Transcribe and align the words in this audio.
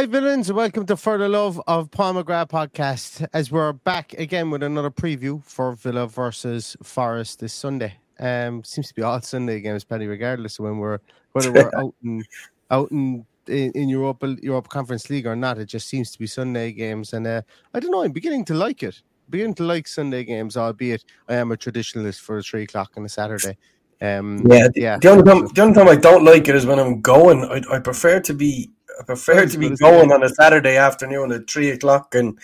Hi, 0.00 0.06
villains, 0.06 0.48
and 0.48 0.56
welcome 0.56 0.86
to 0.86 0.96
For 0.96 1.18
the 1.18 1.28
Love 1.28 1.60
of 1.66 1.90
Paul 1.90 2.14
McGrath 2.14 2.48
podcast. 2.48 3.28
As 3.34 3.52
we're 3.52 3.74
back 3.74 4.14
again 4.14 4.48
with 4.48 4.62
another 4.62 4.90
preview 4.90 5.44
for 5.44 5.72
Villa 5.72 6.06
versus 6.06 6.74
Forest 6.82 7.40
this 7.40 7.52
Sunday. 7.52 7.98
Um, 8.18 8.64
seems 8.64 8.88
to 8.88 8.94
be 8.94 9.02
all 9.02 9.20
Sunday 9.20 9.60
games, 9.60 9.84
Paddy, 9.84 10.06
regardless 10.06 10.58
of 10.58 10.64
when 10.64 10.78
we're 10.78 11.00
whether 11.32 11.52
we're 11.52 11.70
out 11.78 11.94
in 12.02 12.24
out 12.70 12.90
in 12.90 13.26
in, 13.46 13.72
in 13.72 13.90
Europa 13.90 14.38
Europe 14.40 14.70
Conference 14.70 15.10
League 15.10 15.26
or 15.26 15.36
not. 15.36 15.58
It 15.58 15.66
just 15.66 15.86
seems 15.86 16.10
to 16.12 16.18
be 16.18 16.26
Sunday 16.26 16.72
games, 16.72 17.12
and 17.12 17.26
uh, 17.26 17.42
I 17.74 17.80
don't 17.80 17.90
know. 17.90 18.02
I'm 18.02 18.12
beginning 18.12 18.46
to 18.46 18.54
like 18.54 18.82
it. 18.82 19.02
Beginning 19.28 19.54
to 19.56 19.64
like 19.64 19.86
Sunday 19.86 20.24
games, 20.24 20.56
albeit 20.56 21.04
I 21.28 21.34
am 21.34 21.52
a 21.52 21.58
traditionalist 21.58 22.20
for 22.20 22.38
a 22.38 22.42
three 22.42 22.62
o'clock 22.62 22.92
on 22.96 23.04
a 23.04 23.08
Saturday. 23.10 23.58
Um, 24.00 24.46
Yeah, 24.46 24.68
the, 24.68 24.80
yeah. 24.80 24.96
the 24.96 25.10
only 25.10 25.24
time 25.24 25.46
the 25.48 25.60
only 25.60 25.74
time 25.74 25.88
I 25.88 25.96
don't 25.96 26.24
like 26.24 26.48
it 26.48 26.54
is 26.54 26.64
when 26.64 26.78
I'm 26.78 27.02
going. 27.02 27.44
I, 27.44 27.76
I 27.76 27.78
prefer 27.80 28.18
to 28.20 28.32
be 28.32 28.70
I 29.00 29.02
prefer 29.02 29.46
to 29.46 29.58
be 29.58 29.74
going 29.76 30.12
on 30.12 30.22
a 30.22 30.28
Saturday 30.28 30.76
afternoon 30.76 31.32
at 31.32 31.48
three 31.48 31.70
o'clock 31.70 32.14
and 32.14 32.38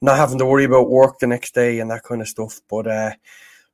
not 0.00 0.16
having 0.16 0.38
to 0.38 0.46
worry 0.46 0.62
about 0.62 0.88
work 0.88 1.18
the 1.18 1.26
next 1.26 1.52
day 1.52 1.80
and 1.80 1.90
that 1.90 2.04
kind 2.04 2.20
of 2.20 2.28
stuff. 2.28 2.60
But 2.68 2.86
uh, 2.86 3.10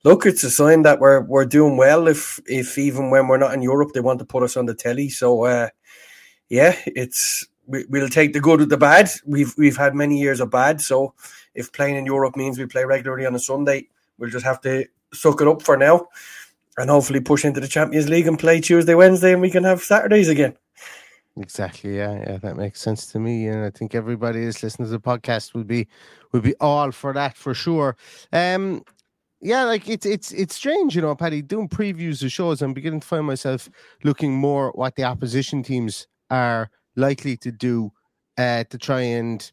look, 0.02 0.24
it's 0.24 0.42
a 0.42 0.50
sign 0.50 0.80
that 0.82 0.98
we're 0.98 1.20
we're 1.20 1.44
doing 1.44 1.76
well. 1.76 2.08
If 2.08 2.40
if 2.46 2.78
even 2.78 3.10
when 3.10 3.28
we're 3.28 3.36
not 3.36 3.52
in 3.52 3.60
Europe, 3.60 3.90
they 3.92 4.00
want 4.00 4.18
to 4.20 4.24
put 4.24 4.42
us 4.42 4.56
on 4.56 4.64
the 4.64 4.74
telly. 4.74 5.10
So 5.10 5.44
uh, 5.44 5.68
yeah, 6.48 6.74
it's 6.86 7.46
we, 7.66 7.84
we'll 7.90 8.08
take 8.08 8.32
the 8.32 8.40
good 8.40 8.60
with 8.60 8.70
the 8.70 8.78
bad. 8.78 9.10
We've 9.26 9.52
we've 9.58 9.76
had 9.76 9.94
many 9.94 10.18
years 10.18 10.40
of 10.40 10.50
bad. 10.50 10.80
So 10.80 11.12
if 11.54 11.70
playing 11.70 11.96
in 11.96 12.06
Europe 12.06 12.34
means 12.34 12.58
we 12.58 12.64
play 12.64 12.86
regularly 12.86 13.26
on 13.26 13.34
a 13.34 13.40
Sunday, 13.40 13.88
we'll 14.16 14.30
just 14.30 14.46
have 14.46 14.62
to 14.62 14.86
suck 15.12 15.42
it 15.42 15.48
up 15.48 15.60
for 15.60 15.76
now 15.76 16.08
and 16.78 16.88
hopefully 16.88 17.20
push 17.20 17.44
into 17.44 17.60
the 17.60 17.68
Champions 17.68 18.08
League 18.08 18.26
and 18.26 18.38
play 18.38 18.58
Tuesday, 18.58 18.94
Wednesday, 18.94 19.34
and 19.34 19.42
we 19.42 19.50
can 19.50 19.64
have 19.64 19.82
Saturdays 19.82 20.30
again. 20.30 20.56
Exactly. 21.38 21.96
Yeah, 21.96 22.12
yeah, 22.26 22.36
that 22.38 22.56
makes 22.56 22.80
sense 22.80 23.06
to 23.12 23.18
me, 23.18 23.46
and 23.48 23.64
I 23.64 23.70
think 23.70 23.94
everybody 23.94 24.44
that's 24.44 24.62
listening 24.62 24.86
to 24.86 24.92
the 24.92 25.00
podcast 25.00 25.54
would 25.54 25.66
be 25.66 25.88
would 26.32 26.42
be 26.42 26.54
all 26.60 26.92
for 26.92 27.14
that 27.14 27.36
for 27.38 27.54
sure. 27.54 27.96
Um, 28.34 28.82
yeah, 29.40 29.64
like 29.64 29.88
it's 29.88 30.06
it's 30.06 30.32
it's 30.32 30.54
strange, 30.54 30.96
you 30.96 31.02
know, 31.02 31.14
Paddy. 31.14 31.42
Doing 31.42 31.68
previews 31.68 32.22
of 32.22 32.32
shows, 32.32 32.62
I'm 32.62 32.74
beginning 32.74 33.00
to 33.00 33.06
find 33.06 33.26
myself 33.26 33.70
looking 34.04 34.34
more 34.34 34.70
at 34.70 34.78
what 34.78 34.96
the 34.96 35.04
opposition 35.04 35.62
teams 35.62 36.06
are 36.30 36.70
likely 36.96 37.36
to 37.38 37.52
do 37.52 37.92
uh, 38.38 38.64
to 38.64 38.78
try 38.78 39.00
and, 39.00 39.50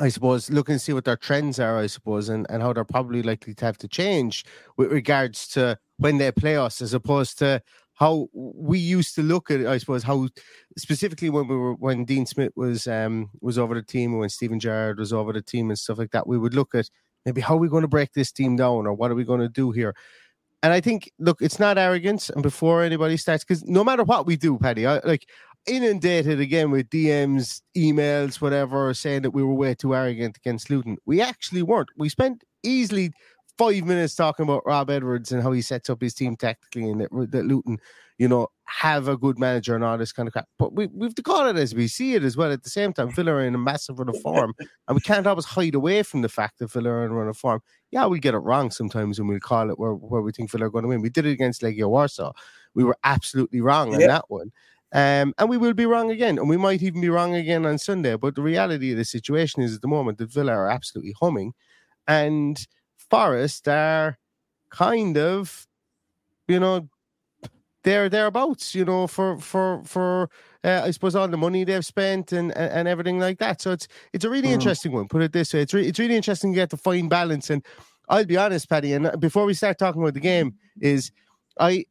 I 0.00 0.08
suppose, 0.08 0.50
look 0.50 0.68
and 0.68 0.80
see 0.80 0.92
what 0.92 1.04
their 1.04 1.16
trends 1.16 1.60
are. 1.60 1.78
I 1.78 1.86
suppose, 1.86 2.28
and 2.28 2.46
and 2.50 2.62
how 2.62 2.72
they're 2.72 2.84
probably 2.84 3.22
likely 3.22 3.54
to 3.54 3.64
have 3.66 3.78
to 3.78 3.88
change 3.88 4.44
with 4.76 4.90
regards 4.92 5.46
to 5.50 5.78
when 5.98 6.18
they 6.18 6.32
play 6.32 6.56
us, 6.56 6.82
as 6.82 6.94
opposed 6.94 7.38
to 7.40 7.62
how 7.94 8.28
we 8.32 8.78
used 8.78 9.14
to 9.16 9.22
look 9.22 9.50
at 9.50 9.66
I 9.66 9.78
suppose, 9.78 10.02
how 10.02 10.28
specifically 10.76 11.30
when 11.30 11.48
we 11.48 11.56
were 11.56 11.74
when 11.74 12.04
Dean 12.04 12.26
Smith 12.26 12.52
was 12.56 12.86
um 12.86 13.30
was 13.40 13.58
over 13.58 13.74
the 13.74 13.82
team 13.82 14.18
when 14.18 14.28
Steven 14.28 14.58
Gerrard 14.58 14.98
was 14.98 15.12
over 15.12 15.32
the 15.32 15.42
team 15.42 15.70
and 15.70 15.78
stuff 15.78 15.98
like 15.98 16.10
that, 16.12 16.26
we 16.26 16.38
would 16.38 16.54
look 16.54 16.74
at 16.74 16.88
maybe 17.24 17.40
how 17.40 17.54
are 17.54 17.58
we 17.58 17.68
going 17.68 17.82
to 17.82 17.88
break 17.88 18.12
this 18.12 18.32
team 18.32 18.56
down 18.56 18.86
or 18.86 18.92
what 18.92 19.10
are 19.10 19.14
we 19.14 19.24
going 19.24 19.40
to 19.40 19.48
do 19.48 19.70
here. 19.70 19.94
And 20.62 20.72
I 20.72 20.80
think, 20.80 21.10
look, 21.18 21.38
it's 21.40 21.58
not 21.58 21.76
arrogance. 21.76 22.30
And 22.30 22.42
before 22.42 22.82
anybody 22.82 23.16
starts, 23.16 23.44
because 23.44 23.64
no 23.64 23.82
matter 23.82 24.04
what 24.04 24.26
we 24.26 24.36
do, 24.36 24.58
Paddy, 24.58 24.86
I 24.86 25.00
like 25.04 25.26
inundated 25.66 26.40
again 26.40 26.70
with 26.70 26.88
DMs, 26.88 27.62
emails, 27.76 28.40
whatever, 28.40 28.92
saying 28.94 29.22
that 29.22 29.32
we 29.32 29.42
were 29.42 29.54
way 29.54 29.74
too 29.74 29.94
arrogant 29.94 30.36
against 30.36 30.70
Luton. 30.70 30.98
We 31.04 31.20
actually 31.20 31.62
weren't. 31.62 31.88
We 31.96 32.08
spent 32.08 32.44
easily 32.62 33.12
five 33.58 33.84
minutes 33.84 34.14
talking 34.14 34.44
about 34.44 34.66
Rob 34.66 34.90
Edwards 34.90 35.32
and 35.32 35.42
how 35.42 35.52
he 35.52 35.62
sets 35.62 35.90
up 35.90 36.00
his 36.00 36.14
team 36.14 36.36
tactically 36.36 36.90
and 36.90 37.00
that, 37.00 37.10
that 37.30 37.44
Luton, 37.44 37.78
you 38.18 38.28
know, 38.28 38.48
have 38.64 39.08
a 39.08 39.16
good 39.16 39.38
manager 39.38 39.74
and 39.74 39.84
all 39.84 39.98
this 39.98 40.12
kind 40.12 40.26
of 40.26 40.32
crap. 40.32 40.48
But 40.58 40.74
we, 40.74 40.86
we've 40.86 41.14
to 41.14 41.22
call 41.22 41.46
it 41.48 41.56
as 41.56 41.74
we 41.74 41.88
see 41.88 42.14
it 42.14 42.24
as 42.24 42.36
well 42.36 42.50
at 42.50 42.62
the 42.62 42.70
same 42.70 42.92
time. 42.92 43.12
Villa 43.12 43.32
are 43.32 43.44
in 43.44 43.54
a 43.54 43.58
massive 43.58 43.98
run 43.98 44.08
of 44.08 44.18
form 44.20 44.54
and 44.88 44.94
we 44.94 45.00
can't 45.00 45.26
always 45.26 45.44
hide 45.44 45.74
away 45.74 46.02
from 46.02 46.22
the 46.22 46.28
fact 46.28 46.58
that 46.58 46.72
Villa 46.72 46.90
are 46.90 47.04
in 47.04 47.10
a 47.10 47.14
run 47.14 47.28
of 47.28 47.36
form. 47.36 47.60
Yeah, 47.90 48.06
we'll 48.06 48.20
get 48.20 48.34
it 48.34 48.38
wrong 48.38 48.70
sometimes 48.70 49.18
and 49.18 49.28
we'll 49.28 49.40
call 49.40 49.70
it 49.70 49.78
where, 49.78 49.94
where 49.94 50.22
we 50.22 50.32
think 50.32 50.50
Villa 50.50 50.66
are 50.66 50.70
going 50.70 50.82
to 50.82 50.88
win. 50.88 51.02
We 51.02 51.10
did 51.10 51.26
it 51.26 51.32
against 51.32 51.62
Legia 51.62 51.88
Warsaw. 51.88 52.32
We 52.74 52.84
were 52.84 52.96
absolutely 53.04 53.60
wrong 53.60 53.94
on 53.94 54.00
Yeah. 54.00 54.06
that 54.06 54.24
one. 54.28 54.50
Um, 54.94 55.32
and 55.38 55.48
we 55.48 55.56
will 55.56 55.72
be 55.72 55.86
wrong 55.86 56.10
again, 56.10 56.38
and 56.38 56.50
we 56.50 56.58
might 56.58 56.82
even 56.82 57.00
be 57.00 57.08
wrong 57.08 57.34
again 57.34 57.64
on 57.64 57.78
Sunday. 57.78 58.14
But 58.16 58.34
the 58.34 58.42
reality 58.42 58.92
of 58.92 58.98
the 58.98 59.06
situation 59.06 59.62
is 59.62 59.74
at 59.74 59.80
the 59.80 59.88
moment 59.88 60.18
that 60.18 60.30
Villa 60.30 60.52
are 60.52 60.68
absolutely 60.68 61.14
humming, 61.18 61.54
and 62.06 62.66
Forest 63.12 63.68
are 63.68 64.16
kind 64.70 65.18
of, 65.18 65.66
you 66.48 66.58
know, 66.58 66.88
they're 67.84 68.08
thereabouts, 68.08 68.74
you 68.74 68.84
know, 68.84 69.06
for 69.06 69.38
for 69.38 69.82
for 69.84 70.28
uh, 70.64 70.82
I 70.84 70.90
suppose 70.92 71.16
all 71.16 71.28
the 71.28 71.36
money 71.36 71.64
they've 71.64 71.84
spent 71.84 72.32
and, 72.32 72.56
and 72.56 72.72
and 72.72 72.88
everything 72.88 73.18
like 73.18 73.38
that. 73.38 73.60
So 73.60 73.72
it's 73.72 73.88
it's 74.14 74.24
a 74.24 74.30
really 74.30 74.48
Mhm. 74.48 74.54
interesting 74.54 74.92
one. 74.92 75.08
Put 75.08 75.22
it 75.22 75.32
this 75.32 75.52
way, 75.52 75.60
it's 75.62 75.74
re- 75.74 75.86
it's 75.88 75.98
really 75.98 76.16
interesting 76.16 76.52
to 76.52 76.56
get 76.56 76.70
to 76.70 76.76
find 76.76 77.10
balance. 77.10 77.50
And 77.50 77.64
I'll 78.08 78.24
be 78.24 78.36
honest, 78.36 78.68
Paddy, 78.68 78.92
and 78.94 79.10
before 79.20 79.44
we 79.46 79.54
start 79.54 79.78
talking 79.78 80.00
about 80.02 80.14
the 80.14 80.20
game, 80.20 80.54
is 80.80 81.10
I 81.58 81.84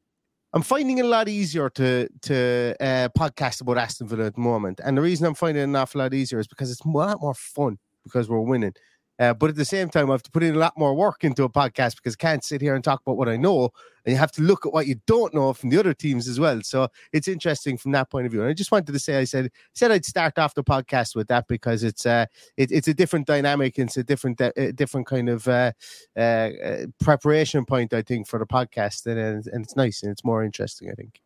I'm 0.54 0.64
finding 0.64 0.98
it 1.00 1.06
a 1.06 1.10
lot 1.10 1.28
easier 1.30 1.70
to 1.72 2.08
to 2.30 2.76
uh, 2.80 3.10
podcast 3.18 3.62
about 3.62 3.78
Aston 3.78 4.08
Villa 4.08 4.26
at 4.28 4.36
the 4.36 4.42
moment, 4.42 4.80
and 4.84 4.98
the 4.98 5.02
reason 5.02 5.26
I'm 5.28 5.36
finding 5.36 5.62
it 5.62 5.66
an 5.66 5.76
awful 5.76 6.00
lot 6.00 6.14
easier 6.14 6.40
is 6.40 6.48
because 6.48 6.72
it's 6.72 6.86
a 6.86 6.90
lot 6.90 7.22
more 7.22 7.36
fun 7.36 7.78
because 8.06 8.30
we're 8.30 8.40
winning. 8.54 8.74
Uh, 9.22 9.36
but 9.36 9.52
at 9.52 9.56
the 9.56 9.64
same 9.64 9.88
time, 9.88 10.10
I 10.10 10.14
have 10.16 10.24
to 10.24 10.32
put 10.32 10.42
in 10.42 10.56
a 10.56 10.58
lot 10.58 10.76
more 10.76 10.96
work 10.96 11.24
into 11.24 11.44
a 11.44 11.50
podcast 11.50 11.98
because 11.98 12.16
I 12.16 12.22
can't 12.22 12.44
sit 12.44 12.60
here 12.60 12.74
and 12.74 12.84
talk 12.84 13.02
about 13.02 13.18
what 13.18 13.30
I 13.30 13.38
know. 13.38 13.70
And 14.04 14.14
you 14.14 14.18
have 14.18 14.32
to 14.32 14.42
look 14.42 14.66
at 14.66 14.74
what 14.74 14.88
you 14.88 14.96
don't 15.06 15.32
know 15.32 15.54
from 15.54 15.70
the 15.70 15.78
other 15.78 15.94
teams 15.94 16.28
as 16.28 16.40
well. 16.40 16.60
So 16.64 16.88
it's 17.14 17.28
interesting 17.28 17.78
from 17.78 17.92
that 17.92 18.10
point 18.10 18.26
of 18.26 18.32
view. 18.32 18.42
And 18.42 18.50
I 18.50 18.54
just 18.54 18.72
wanted 18.72 18.92
to 18.92 18.98
say, 18.98 19.20
I 19.20 19.26
said, 19.26 19.52
said 19.76 19.92
I'd 19.92 20.06
start 20.06 20.40
off 20.40 20.56
the 20.56 20.64
podcast 20.64 21.16
with 21.16 21.28
that 21.28 21.48
because 21.48 21.84
it's 21.84 22.08
uh, 22.08 22.26
it, 22.58 22.72
it's 22.72 22.88
a 22.88 22.96
different 22.96 23.28
dynamic. 23.28 23.78
It's 23.78 23.96
a 23.96 24.04
different, 24.04 24.42
uh, 24.42 24.72
different 24.74 25.06
kind 25.06 25.30
of 25.30 25.48
uh, 25.48 25.74
uh, 26.18 26.20
uh, 26.20 26.86
preparation 27.00 27.64
point, 27.64 27.94
I 27.94 28.02
think, 28.02 28.28
for 28.28 28.40
the 28.40 28.48
podcast, 28.48 29.06
and, 29.06 29.46
and 29.46 29.64
it's 29.64 29.76
nice 29.76 30.02
and 30.02 30.12
it's 30.12 30.26
more 30.26 30.44
interesting, 30.44 30.90
I 30.90 30.94
think. 30.94 31.22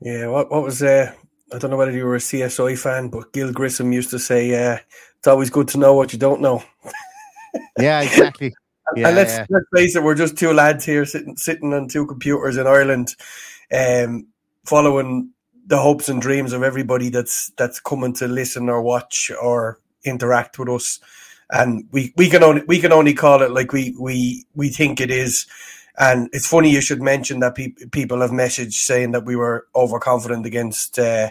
Yeah, 0.00 0.26
what 0.26 0.50
what 0.50 0.62
was 0.62 0.82
uh 0.82 1.14
I 1.52 1.58
don't 1.58 1.70
know 1.70 1.76
whether 1.76 1.92
you 1.92 2.06
were 2.06 2.16
a 2.16 2.20
CSI 2.20 2.78
fan, 2.78 3.08
but 3.08 3.32
Gil 3.32 3.52
Grissom 3.52 3.92
used 3.92 4.10
to 4.10 4.18
say, 4.18 4.72
uh, 4.72 4.78
"It's 5.18 5.28
always 5.28 5.50
good 5.50 5.68
to 5.68 5.78
know 5.78 5.94
what 5.94 6.12
you 6.12 6.18
don't 6.18 6.40
know." 6.40 6.62
yeah, 7.78 8.00
exactly. 8.00 8.54
Yeah, 8.96 9.08
and 9.08 9.16
let's 9.16 9.32
yeah. 9.32 9.46
let's 9.48 9.66
face 9.74 9.96
it, 9.96 10.02
we're 10.02 10.14
just 10.14 10.36
two 10.36 10.52
lads 10.52 10.84
here 10.84 11.04
sitting 11.04 11.36
sitting 11.36 11.72
on 11.72 11.88
two 11.88 12.06
computers 12.06 12.56
in 12.56 12.66
Ireland, 12.66 13.14
um, 13.72 14.26
following 14.64 15.30
the 15.66 15.78
hopes 15.78 16.08
and 16.08 16.20
dreams 16.20 16.52
of 16.52 16.62
everybody 16.62 17.08
that's 17.08 17.50
that's 17.56 17.80
coming 17.80 18.12
to 18.14 18.28
listen 18.28 18.68
or 18.68 18.82
watch 18.82 19.30
or 19.40 19.80
interact 20.04 20.58
with 20.58 20.68
us. 20.68 21.00
And 21.50 21.86
we, 21.92 22.12
we 22.16 22.28
can 22.28 22.42
only 22.42 22.62
we 22.66 22.78
can 22.78 22.92
only 22.92 23.14
call 23.14 23.42
it 23.42 23.50
like 23.50 23.72
we 23.72 23.94
we 23.98 24.46
we 24.54 24.68
think 24.68 25.00
it 25.00 25.10
is. 25.10 25.46
And 25.96 26.28
it's 26.32 26.48
funny 26.48 26.70
you 26.70 26.80
should 26.80 27.00
mention 27.00 27.40
that 27.40 27.54
pe- 27.54 27.74
people 27.92 28.20
have 28.20 28.30
messaged 28.30 28.72
saying 28.72 29.12
that 29.12 29.24
we 29.24 29.36
were 29.36 29.68
overconfident 29.76 30.44
against 30.44 30.98
uh, 30.98 31.30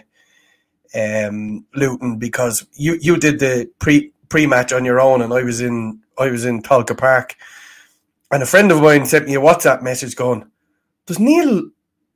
um, 0.94 1.66
Luton 1.74 2.18
because 2.18 2.66
you, 2.72 2.98
you 3.00 3.18
did 3.18 3.40
the 3.40 3.70
pre 3.78 4.12
pre 4.28 4.46
match 4.46 4.72
on 4.72 4.84
your 4.84 5.00
own, 5.00 5.22
and 5.22 5.32
I 5.32 5.42
was 5.42 5.60
in 5.60 6.00
I 6.18 6.30
was 6.30 6.44
in 6.44 6.62
Tolka 6.62 6.96
Park, 6.96 7.36
and 8.30 8.42
a 8.42 8.46
friend 8.46 8.72
of 8.72 8.80
mine 8.80 9.06
sent 9.06 9.26
me 9.26 9.34
a 9.34 9.40
WhatsApp 9.40 9.82
message 9.82 10.16
going, 10.16 10.44
"Does 11.06 11.18
Neil 11.18 11.70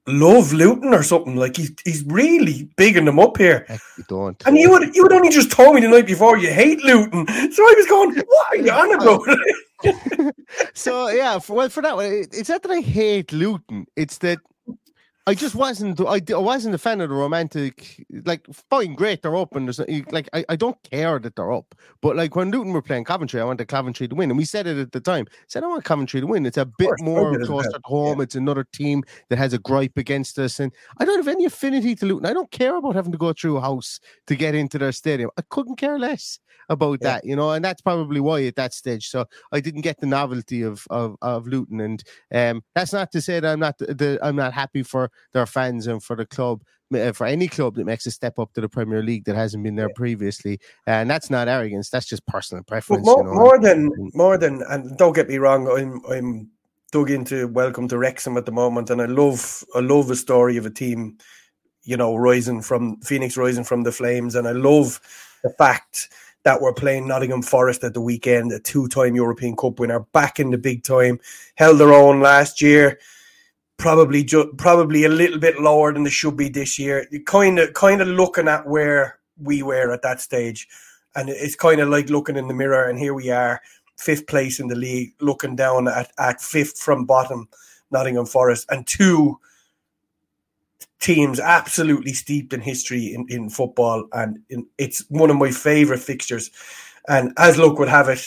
love 0.07 0.53
Luton 0.53 0.95
or 0.95 1.03
something? 1.03 1.37
Like 1.37 1.57
he's 1.57 1.73
he's 1.85 2.03
really 2.05 2.71
bigging 2.77 3.05
them 3.05 3.19
up 3.19 3.37
here." 3.37 3.67
You 3.97 4.05
don't. 4.09 4.43
And 4.47 4.57
you 4.57 4.71
would 4.71 4.97
you 4.97 5.03
would 5.03 5.13
only 5.13 5.29
just 5.29 5.51
told 5.51 5.75
me 5.75 5.81
the 5.81 5.89
night 5.89 6.07
before 6.07 6.39
you 6.39 6.53
hate 6.53 6.83
Luton, 6.83 7.27
so 7.53 7.63
I 7.63 7.75
was 7.77 7.87
going, 7.87 8.15
"What 8.15 8.47
are 8.51 8.57
you 8.57 8.73
on 8.73 8.95
about?" 8.95 9.39
so 10.75 11.09
yeah, 11.09 11.39
for, 11.39 11.55
well, 11.57 11.69
for 11.69 11.83
that 11.83 11.97
one, 11.97 12.07
it's 12.07 12.49
not 12.49 12.63
that 12.63 12.71
I 12.71 12.81
hate 12.81 13.33
Luton. 13.33 13.87
It's 13.97 14.19
that 14.19 14.39
I 15.29 15.35
just 15.35 15.55
wasn't. 15.55 16.01
I, 16.01 16.23
I 16.33 16.39
wasn't 16.39 16.75
a 16.75 16.79
fan 16.79 17.03
of 17.03 17.11
the 17.11 17.15
romantic. 17.15 18.03
Like, 18.25 18.47
fine, 18.71 18.95
great, 18.95 19.21
they're 19.21 19.37
up, 19.37 19.55
and 19.55 19.69
there's 19.69 19.79
like 20.11 20.27
I, 20.33 20.43
I 20.49 20.57
don't 20.57 20.83
care 20.91 21.19
that 21.19 21.37
they're 21.37 21.53
up. 21.53 21.75
But 22.01 22.17
like 22.17 22.35
when 22.35 22.51
Luton 22.51 22.73
were 22.73 22.81
playing 22.81 23.05
Coventry, 23.05 23.39
I 23.39 23.45
wanted 23.45 23.69
Coventry 23.69 24.09
to 24.09 24.15
win, 24.15 24.31
and 24.31 24.39
we 24.39 24.47
said 24.47 24.67
it 24.67 24.79
at 24.79 24.93
the 24.93 25.01
time. 25.01 25.27
Said 25.47 25.65
I 25.65 25.67
want 25.67 25.85
Coventry 25.85 26.23
to 26.23 26.27
win. 26.27 26.47
It's 26.47 26.57
a 26.57 26.65
bit 26.65 26.91
more 27.03 27.39
close 27.41 27.67
at 27.67 27.83
home. 27.85 28.23
It's 28.23 28.37
another 28.37 28.65
team 28.73 29.05
that 29.29 29.37
has 29.37 29.53
a 29.53 29.59
gripe 29.59 29.99
against 29.99 30.39
us, 30.39 30.61
and 30.61 30.73
I 30.99 31.05
don't 31.05 31.19
have 31.19 31.29
any 31.29 31.45
affinity 31.45 31.95
to 31.97 32.07
Luton. 32.07 32.25
I 32.25 32.33
don't 32.33 32.51
care 32.51 32.77
about 32.77 32.95
having 32.95 33.13
to 33.13 33.19
go 33.19 33.35
through 33.35 33.59
a 33.59 33.61
house 33.61 34.01
to 34.29 34.35
get 34.35 34.55
into 34.55 34.79
their 34.79 34.93
stadium. 34.93 35.31
I 35.37 35.43
couldn't 35.51 35.77
care 35.77 35.99
less 35.99 36.39
about 36.71 36.99
Yeah. 37.03 37.15
that, 37.15 37.25
you 37.25 37.35
know, 37.37 37.51
and 37.51 37.65
that's 37.65 37.81
probably 37.81 38.21
why 38.21 38.45
at 38.45 38.57
that 38.57 38.75
stage. 38.75 39.09
So 39.09 39.27
I 39.53 39.61
didn't 39.61 39.83
get 39.83 40.01
the 40.01 40.07
novelty 40.07 40.63
of 40.63 40.87
of, 40.91 41.17
of 41.23 41.47
Luton, 41.47 41.81
and 41.81 42.03
um, 42.33 42.63
that's 42.75 42.93
not 42.93 43.13
to 43.13 43.21
say 43.21 43.41
that 43.41 43.53
I'm 43.53 43.61
not 43.61 43.79
the, 43.79 43.95
the, 43.95 44.19
I'm 44.23 44.37
not 44.37 44.53
happy 44.53 44.83
for 44.83 45.11
their 45.33 45.47
fans 45.47 45.87
and 45.87 46.03
for 46.03 46.17
the 46.17 46.27
club. 46.27 46.63
uh, 46.95 47.13
For 47.13 47.27
any 47.27 47.49
club 47.49 47.75
that 47.77 47.85
makes 47.87 48.07
a 48.07 48.11
step 48.11 48.39
up 48.39 48.53
to 48.55 48.61
the 48.61 48.69
Premier 48.69 49.03
League 49.03 49.25
that 49.25 49.37
hasn't 49.37 49.65
been 49.65 49.77
there 49.77 49.91
previously, 49.95 50.59
and 50.87 51.09
that's 51.11 51.31
not 51.31 51.49
arrogance. 51.49 51.91
That's 51.91 52.07
just 52.07 52.27
personal 52.27 52.65
preference. 52.65 53.07
more, 53.07 53.19
you 53.19 53.25
know? 53.25 53.35
more 53.35 53.59
than 53.61 53.91
more 54.15 54.39
than, 54.39 54.63
and 54.69 54.97
don't 54.97 55.15
get 55.15 55.29
me 55.29 55.39
wrong, 55.39 55.69
I'm 55.69 56.03
I'm 56.11 56.51
dug 56.91 57.11
into 57.11 57.49
Welcome 57.49 57.87
to 57.89 57.99
Wrexham 57.99 58.37
at 58.37 58.47
the 58.47 58.53
moment, 58.53 58.91
and 58.91 59.03
I 59.03 59.07
love 59.07 59.65
I 59.75 59.81
love 59.81 60.11
a 60.11 60.17
story 60.17 60.57
of 60.57 60.67
a 60.67 60.71
team, 60.71 61.19
you 61.85 61.97
know, 61.97 62.17
rising 62.17 62.63
from 62.63 63.01
Phoenix, 63.01 63.37
rising 63.37 63.65
from 63.65 63.83
the 63.83 63.93
flames, 63.93 64.35
and 64.35 64.49
I 64.49 64.53
love 64.53 65.01
the 65.43 65.51
fact 65.51 66.09
that 66.45 66.63
we're 66.63 66.73
playing 66.73 67.07
Nottingham 67.07 67.43
Forest 67.43 67.85
at 67.85 67.95
the 67.95 68.01
weekend, 68.01 68.53
a 68.53 68.59
two-time 68.61 69.15
European 69.15 69.57
Cup 69.57 69.79
winner, 69.79 70.01
back 70.01 70.41
in 70.41 70.51
the 70.51 70.59
big 70.59 70.83
time, 70.83 71.21
held 71.57 71.79
their 71.79 71.93
own 71.93 72.21
last 72.21 72.63
year. 72.63 72.99
Probably, 73.79 74.25
ju- 74.25 74.53
probably 74.59 75.05
a 75.05 75.09
little 75.09 75.39
bit 75.39 75.61
lower 75.61 75.93
than 75.93 76.03
they 76.03 76.11
should 76.11 76.37
be 76.37 76.49
this 76.49 76.81
year. 76.81 77.07
Kind 77.27 77.61
of, 77.61 77.75
kind 77.75 78.03
of 78.03 78.09
looking 78.09 78.49
at 78.49 78.67
where 78.67 79.21
we 79.41 79.63
were 79.63 79.93
at 79.93 80.03
that 80.03 80.21
stage, 80.21 80.67
and 81.15 81.29
it's 81.29 81.55
kind 81.55 81.81
of 81.81 81.89
like 81.89 82.11
looking 82.11 82.37
in 82.37 82.49
the 82.49 82.55
mirror, 82.55 82.89
and 82.89 82.99
here 82.99 83.15
we 83.15 83.31
are, 83.31 83.61
fifth 83.97 84.27
place 84.27 84.59
in 84.59 84.67
the 84.67 84.75
league, 84.75 85.15
looking 85.21 85.55
down 85.55 85.87
at, 85.87 86.11
at 86.19 86.41
fifth 86.41 86.77
from 86.81 87.05
bottom, 87.05 87.49
Nottingham 87.93 88.27
Forest, 88.27 88.67
and 88.69 88.85
two 88.85 89.39
teams 90.99 91.39
absolutely 91.39 92.15
steeped 92.15 92.53
in 92.53 92.61
history 92.61 93.15
in, 93.15 93.27
in 93.29 93.49
football, 93.49 94.09
and 94.13 94.41
in, 94.51 94.67
it's 94.77 95.05
one 95.09 95.31
of 95.31 95.37
my 95.37 95.53
favourite 95.53 96.03
fixtures. 96.03 96.51
And 97.07 97.33
as 97.39 97.57
luck 97.57 97.79
would 97.79 97.89
have 97.89 98.09
it, 98.09 98.27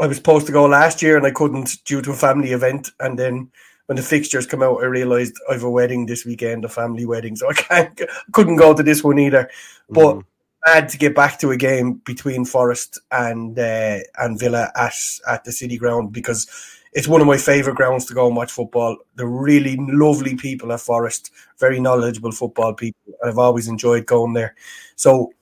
I 0.00 0.08
was 0.08 0.16
supposed 0.16 0.46
to 0.46 0.52
go 0.52 0.64
last 0.64 1.00
year 1.00 1.16
and 1.16 1.24
I 1.24 1.30
couldn't 1.30 1.84
due 1.84 2.02
to 2.02 2.10
a 2.10 2.16
family 2.16 2.50
event, 2.50 2.90
and 2.98 3.16
then. 3.16 3.52
When 3.90 3.96
the 3.96 4.02
fixtures 4.04 4.46
come 4.46 4.62
out, 4.62 4.84
I 4.84 4.86
realised 4.86 5.34
I 5.50 5.54
have 5.54 5.64
a 5.64 5.70
wedding 5.70 6.06
this 6.06 6.24
weekend, 6.24 6.64
a 6.64 6.68
family 6.68 7.04
wedding, 7.06 7.34
so 7.34 7.50
I 7.50 7.54
can't, 7.54 8.00
couldn't 8.32 8.54
go 8.54 8.72
to 8.72 8.84
this 8.84 9.02
one 9.02 9.18
either. 9.18 9.50
But 9.88 10.14
Mhm. 10.14 10.24
glad 10.64 10.88
to 10.90 10.96
get 10.96 11.12
back 11.16 11.40
to 11.40 11.50
a 11.50 11.56
game 11.56 11.94
between 12.04 12.44
Forest 12.44 13.00
and 13.10 13.58
uh, 13.58 13.98
and 14.16 14.38
Villa 14.38 14.70
at 14.76 14.94
at 15.26 15.42
the 15.42 15.50
City 15.50 15.76
Ground 15.76 16.12
because 16.12 16.46
it's 16.92 17.08
one 17.08 17.20
of 17.20 17.26
my 17.26 17.36
favourite 17.36 17.76
grounds 17.76 18.06
to 18.06 18.14
go 18.14 18.28
and 18.28 18.36
watch 18.36 18.52
football. 18.52 18.96
They're 19.16 19.26
really 19.26 19.76
lovely 19.80 20.36
people 20.36 20.72
at 20.72 20.80
Forest, 20.80 21.32
very 21.58 21.80
knowledgeable 21.80 22.30
football 22.30 22.74
people, 22.74 23.00
and 23.20 23.28
I've 23.28 23.38
always 23.38 23.66
enjoyed 23.66 24.06
going 24.06 24.34
there. 24.34 24.54
So, 24.94 25.32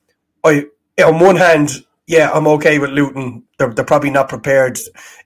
I 0.43 0.65
on 1.05 1.21
one 1.21 1.37
hand, 1.37 1.85
yeah, 2.09 2.31
I'm 2.33 2.47
okay 2.47 2.79
with 2.79 2.89
Luton. 2.91 3.45
They're, 3.59 3.73
they're 3.73 3.85
probably 3.85 4.09
not 4.09 4.31
prepared 4.31 4.79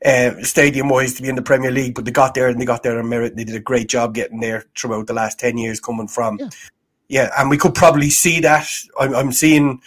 uh, 0.04 0.42
stadium 0.42 0.88
wise 0.88 1.14
to 1.14 1.22
be 1.22 1.28
in 1.28 1.36
the 1.36 1.42
Premier 1.42 1.70
League, 1.70 1.94
but 1.94 2.04
they 2.04 2.10
got 2.10 2.34
there 2.34 2.48
and 2.48 2.60
they 2.60 2.64
got 2.64 2.82
there 2.82 2.98
on 2.98 3.08
merit. 3.08 3.36
They 3.36 3.44
did 3.44 3.54
a 3.54 3.60
great 3.60 3.88
job 3.88 4.14
getting 4.14 4.40
there 4.40 4.64
throughout 4.76 5.06
the 5.06 5.14
last 5.14 5.38
ten 5.38 5.56
years, 5.56 5.78
coming 5.78 6.08
from 6.08 6.38
Yeah. 6.38 6.48
yeah, 7.08 7.30
and 7.38 7.50
we 7.50 7.56
could 7.56 7.76
probably 7.76 8.10
see 8.10 8.40
that. 8.40 8.66
I'm, 8.98 9.14
I'm 9.14 9.32
seeing 9.32 9.80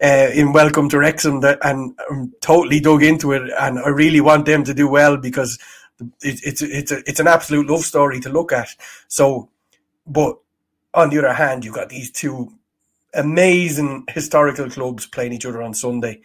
uh, 0.00 0.30
in 0.32 0.52
Welcome 0.52 0.88
to 0.90 0.98
Wrexham 0.98 1.40
that, 1.40 1.58
and 1.62 1.98
I'm 2.08 2.32
totally 2.40 2.78
dug 2.78 3.02
into 3.02 3.32
it, 3.32 3.50
and 3.58 3.80
I 3.80 3.88
really 3.88 4.20
want 4.20 4.46
them 4.46 4.62
to 4.62 4.72
do 4.72 4.88
well 4.88 5.16
because 5.16 5.58
it, 6.22 6.40
it's 6.44 6.62
it's 6.62 6.92
a, 6.92 6.98
it's 6.98 7.18
an 7.18 7.26
absolute 7.26 7.68
love 7.68 7.82
story 7.82 8.20
to 8.20 8.28
look 8.28 8.52
at. 8.52 8.68
So, 9.08 9.50
but 10.06 10.38
on 10.94 11.10
the 11.10 11.18
other 11.18 11.32
hand, 11.32 11.64
you've 11.64 11.74
got 11.74 11.88
these 11.88 12.12
two 12.12 12.52
amazing 13.14 14.04
historical 14.08 14.70
clubs 14.70 15.06
playing 15.06 15.32
each 15.32 15.46
other 15.46 15.62
on 15.62 15.74
Sunday, 15.74 16.20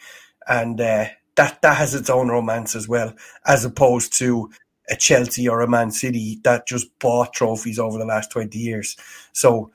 and 0.48 0.80
uh, 0.80 1.06
that 1.36 1.62
that 1.62 1.78
has 1.78 1.96
its 1.96 2.10
own 2.10 2.30
romance 2.30 2.76
as 2.76 2.88
well, 2.88 3.14
as 3.46 3.66
opposed 3.66 4.18
to 4.20 4.50
a 4.90 4.96
Chelsea 4.96 5.48
or 5.48 5.62
a 5.62 5.68
Man 5.68 5.92
City 5.92 6.40
that 6.44 6.68
just 6.68 6.88
bought 7.00 7.34
trophies 7.34 7.80
over 7.80 7.98
the 7.98 8.06
last 8.06 8.32
twenty 8.32 8.60
years. 8.60 8.98
So 9.32 9.72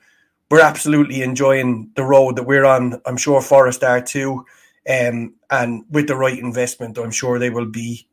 we're 0.51 0.61
absolutely 0.61 1.21
enjoying 1.21 1.91
the 1.95 2.03
road 2.03 2.35
that 2.35 2.43
we're 2.47 2.65
on. 2.65 3.01
I'm 3.05 3.17
sure 3.17 3.41
Forest 3.41 3.83
are 3.83 4.01
too. 4.01 4.45
Um, 4.89 5.35
and 5.51 5.83
with 5.89 6.07
the 6.07 6.15
right 6.15 6.39
investment, 6.39 6.97
I'm 6.97 7.11
sure 7.11 7.37
they 7.37 7.51
will 7.51 7.69
be 7.69 8.07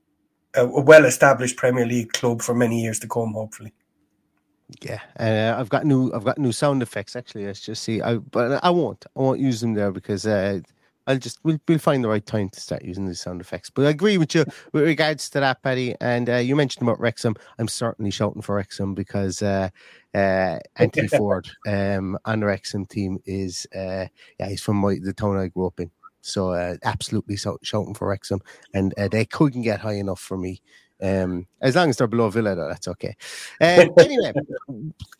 a, 0.55 0.67
a 0.67 0.81
well 0.83 1.05
established 1.05 1.57
Premier 1.57 1.87
League 1.87 2.13
club 2.13 2.43
for 2.43 2.55
many 2.55 2.83
years 2.83 2.99
to 3.01 3.09
come, 3.09 3.33
hopefully. 3.33 3.73
Yeah, 4.83 5.01
uh, 5.21 5.59
I've 5.59 5.69
got 5.69 5.87
new 5.87 6.13
I've 6.13 6.25
got 6.25 6.39
new 6.39 6.53
sound 6.53 6.83
effects 6.83 7.15
actually. 7.15 7.47
Let's 7.47 7.61
just 7.61 7.83
see. 7.85 8.03
I 8.03 8.17
but 8.17 8.65
I 8.65 8.71
won't 8.71 9.05
I 9.17 9.21
won't 9.21 9.41
use 9.41 9.61
them 9.61 9.75
there 9.75 9.93
because 9.93 10.27
uh, 10.27 10.61
I'll 11.07 11.19
just 11.19 11.39
we'll, 11.45 11.59
we'll 11.69 11.79
find 11.79 12.03
the 12.03 12.09
right 12.09 12.25
time 12.25 12.49
to 12.49 12.61
start 12.61 12.85
using 12.85 13.07
these 13.07 13.21
sound 13.21 13.41
effects. 13.41 13.71
But 13.71 13.87
I 13.87 13.91
agree 13.91 14.19
with 14.19 14.35
you 14.35 14.45
with 14.73 14.83
regards 14.83 15.31
to 15.31 15.41
that, 15.41 15.63
Paddy. 15.63 15.95
And 16.01 16.29
uh, 16.29 16.37
you 16.37 16.57
mentioned 16.57 16.83
about 16.83 16.99
Wrexham. 16.99 17.37
I'm 17.59 17.69
certainly 17.69 18.11
shouting 18.11 18.43
for 18.43 18.57
Wrexham 18.57 18.95
because 18.95 19.41
uh, 19.41 19.69
uh, 20.15 20.59
Anthony 20.75 21.09
Forde 21.17 21.49
um, 21.69 22.19
on 22.25 22.41
the 22.41 22.47
Wrexham 22.47 22.87
team 22.87 23.19
is 23.25 23.69
uh, 23.75 24.07
yeah 24.41 24.49
he's 24.49 24.63
from 24.63 24.77
my, 24.79 24.99
the 25.01 25.13
town 25.13 25.37
I 25.37 25.47
grew 25.47 25.67
up 25.67 25.79
in. 25.79 25.93
So 26.23 26.51
uh, 26.51 26.77
absolutely 26.83 27.37
shouting 27.37 27.95
for 27.95 28.09
Wrexham, 28.09 28.41
and 28.75 28.93
uh, 28.99 29.07
they 29.07 29.27
couldn't 29.27 29.63
get 29.63 29.79
high 29.79 29.95
enough 29.95 30.19
for 30.19 30.37
me. 30.37 30.61
Um, 31.03 31.47
as 31.61 31.77
long 31.77 31.91
as 31.91 31.97
they're 31.97 32.07
below 32.07 32.31
Villa, 32.31 32.55
though, 32.55 32.69
that's 32.69 32.89
okay. 32.89 33.17
Um, 33.61 33.91
anyway, 33.99 34.33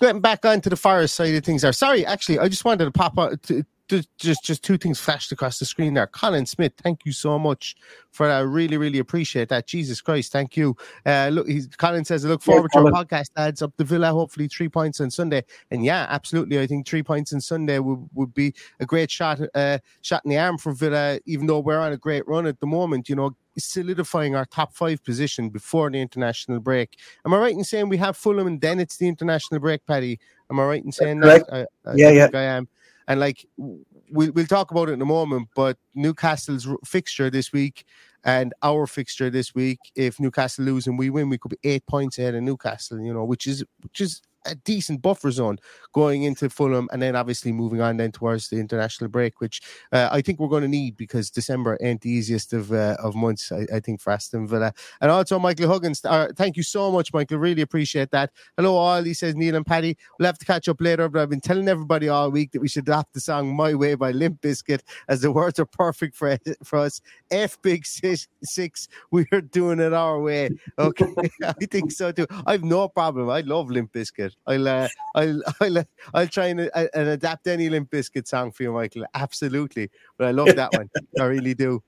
getting 0.01 0.21
back 0.21 0.45
onto 0.45 0.71
the 0.71 0.77
Forest 0.77 1.15
side 1.15 1.35
of 1.35 1.45
things. 1.45 1.63
There, 1.63 1.73
sorry, 1.73 2.07
actually, 2.07 2.39
I 2.39 2.49
just 2.49 2.65
wanted 2.65 2.85
to 2.85 2.91
pop 2.91 3.19
out. 3.19 3.43
To, 3.45 3.65
to, 3.89 4.03
just 4.19 4.43
just 4.43 4.65
two 4.65 4.77
things 4.77 4.99
flashed 4.99 5.31
across 5.33 5.59
the 5.59 5.65
screen 5.65 5.95
there. 5.95 6.07
Colin 6.09 6.47
Smith, 6.47 6.73
thank 6.83 7.05
you 7.05 7.13
so 7.13 7.39
much 7.39 7.77
for 8.11 8.27
that. 8.27 8.39
I 8.39 8.41
really, 8.41 8.77
really 8.77 8.99
appreciate 8.99 9.49
that. 9.51 9.67
Jesus 9.67 10.01
Christ, 10.01 10.33
thank 10.33 10.57
you. 10.57 10.77
Uh, 11.05 11.31
look, 11.33 11.47
he's, 11.47 11.69
Colin 11.69 12.05
says, 12.05 12.25
I 12.25 12.29
look 12.29 12.43
forward 12.43 12.71
to 12.73 12.79
our 12.79 12.91
Colin. 12.91 13.07
podcast, 13.07 13.31
lads, 13.37 13.63
up 13.63 13.73
the 13.77 13.85
Villa. 13.85 14.09
Hopefully, 14.09 14.49
three 14.49 14.69
points 14.69 15.01
on 15.01 15.11
Sunday. 15.11 15.45
And 15.71 15.85
yeah, 15.85 16.07
absolutely, 16.09 16.59
I 16.59 16.67
think 16.67 16.87
three 16.87 17.03
points 17.03 17.33
on 17.33 17.41
Sunday 17.41 17.79
would, 17.79 18.09
would 18.15 18.35
be 18.35 18.55
a 18.81 18.87
great 18.87 19.11
shot, 19.11 19.41
uh, 19.55 19.79
shot 20.03 20.23
in 20.25 20.31
the 20.31 20.39
arm 20.39 20.59
for 20.59 20.73
Villa. 20.73 21.21
Even 21.27 21.47
though 21.47 21.61
we're 21.61 21.79
on 21.79 21.93
a 21.93 21.97
great 21.97 22.27
run 22.27 22.47
at 22.47 22.59
the 22.61 22.67
moment, 22.67 23.09
you 23.09 23.15
know, 23.15 23.37
solidifying 23.59 24.35
our 24.35 24.45
top 24.45 24.75
five 24.75 25.03
position 25.05 25.49
before 25.49 25.91
the 25.91 26.01
international 26.01 26.61
break. 26.61 26.99
Am 27.25 27.35
I 27.35 27.39
right 27.39 27.55
in 27.55 27.65
saying 27.65 27.89
we 27.89 27.97
have 27.99 28.17
Fulham 28.17 28.47
and 28.47 28.61
then 28.61 28.81
it's 28.81 28.97
the 28.97 29.09
international 29.09 29.61
break, 29.61 29.87
Paddy? 29.87 30.19
Am 30.51 30.61
I 30.61 30.65
right 30.65 30.85
in 30.85 30.93
saying 30.93 31.21
that? 31.21 31.45
I, 31.53 31.61
I 31.91 31.95
yeah, 31.95 32.11
yeah, 32.11 32.29
I 32.33 32.43
am. 32.43 32.69
And 33.09 33.21
like 33.21 33.47
we'll 33.57 34.33
we'll 34.33 34.47
talk 34.47 34.71
about 34.71 34.89
it 34.89 34.93
in 34.93 35.03
a 35.03 35.07
moment, 35.07 35.49
but 35.55 35.79
Newcastle's 35.95 36.69
fixture 36.85 37.31
this 37.31 37.53
week 37.53 37.85
and 38.25 38.53
our 38.63 38.89
fixture 38.89 39.31
this 39.31 39.55
week, 39.55 39.79
if 39.95 40.19
Newcastle 40.19 40.65
lose 40.65 40.89
and 40.89 40.99
we 40.99 41.11
win, 41.11 41.29
we 41.29 41.39
could 41.39 41.51
be 41.53 41.59
eight 41.63 41.87
points 41.87 42.19
ahead 42.19 42.35
of 42.35 42.43
Newcastle, 42.43 43.01
you 43.01 43.15
know, 43.15 43.25
which 43.25 43.47
is 43.47 43.65
which 43.83 44.01
is 44.01 44.21
a 44.47 44.55
decent 44.55 45.03
buffer 45.03 45.31
zone 45.31 45.59
going 45.93 46.25
into 46.25 46.51
Fulham, 46.51 46.89
and 46.93 47.01
then 47.01 47.17
obviously 47.17 47.53
moving 47.53 47.81
on 47.81 47.97
then 47.97 48.13
towards 48.13 48.49
the 48.49 48.59
international 48.59 49.09
break, 49.09 49.41
which 49.41 49.61
uh, 49.93 50.09
I 50.13 50.21
think 50.21 50.39
we're 50.39 50.49
going 50.49 50.63
to 50.63 50.69
need 50.69 50.97
because 50.97 51.31
December 51.31 51.79
ain't 51.81 52.01
the 52.01 52.11
easiest 52.11 52.53
of 52.53 52.73
uh, 52.73 52.97
of 53.03 53.15
months. 53.15 53.51
I, 53.51 53.67
I, 53.75 53.81
think 53.81 54.01
for 54.01 54.13
Aston 54.13 54.47
Villa, 54.47 54.73
and 55.01 55.11
also 55.11 55.39
Michael 55.39 55.69
Huggins. 55.69 56.05
Uh, 56.05 56.29
thank 56.37 56.57
you 56.57 56.63
so 56.63 56.91
much, 56.93 57.13
Michael. 57.13 57.39
Really 57.39 57.63
appreciate 57.63 58.11
that. 58.11 58.31
Hello, 58.57 58.75
all. 58.77 59.03
He 59.03 59.15
says 59.15 59.35
Neil 59.35 59.57
and 59.57 59.67
Paddy. 59.67 59.97
We'll 60.19 60.27
have 60.27 60.39
to 60.39 60.45
catch 60.45 60.69
up 60.69 60.81
later, 60.81 61.09
but 61.09 61.23
I've 61.23 61.31
been 61.31 61.41
telling 61.41 61.69
everybody 61.69 62.09
all 62.09 62.31
week 62.31 62.53
that 62.53 62.61
we 62.61 62.69
should 62.69 62.85
adapt 62.85 63.15
the 63.15 63.21
song 63.21 63.55
"My 63.55 63.75
Way" 63.75 63.95
by 63.95 64.13
Limp 64.13 64.41
Bizkit 64.41 64.81
as 65.09 65.23
the 65.23 65.33
words 65.33 65.59
are 65.59 65.67
perfect 65.67 66.17
for 66.17 66.39
for 66.65 66.79
us. 66.79 67.01
F 67.31 67.61
big 67.63 67.87
six, 67.87 68.29
six 68.43 68.89
we're 69.11 69.41
doing 69.41 69.81
it 69.81 69.93
our 69.93 70.21
way. 70.21 70.51
Okay, 70.79 71.13
I 71.43 71.53
think 71.71 71.91
so 71.93 72.13
too. 72.13 72.27
I've 72.47 72.65
no 72.65 72.89
problem. 72.89 73.31
I 73.31 73.41
love 73.41 73.71
Limp 73.71 73.93
Bizkit. 73.93 74.36
I'll 74.47 74.69
uh, 74.69 74.89
I'll 75.15 75.43
I'll 75.61 75.85
I'll 76.15 76.29
try 76.29 76.47
and, 76.47 76.71
uh, 76.75 76.87
and 76.95 77.09
adapt 77.09 77.47
any 77.47 77.69
Limp 77.69 77.91
Bizkit 77.91 78.27
song 78.27 78.53
for 78.53 78.63
you, 78.63 78.73
Michael. 78.73 79.05
Absolutely, 79.15 79.91
but 80.17 80.29
I 80.29 80.31
love 80.31 80.55
that 80.57 80.73
one. 80.73 80.91
I 81.21 81.25
really 81.25 81.55
do. 81.55 81.83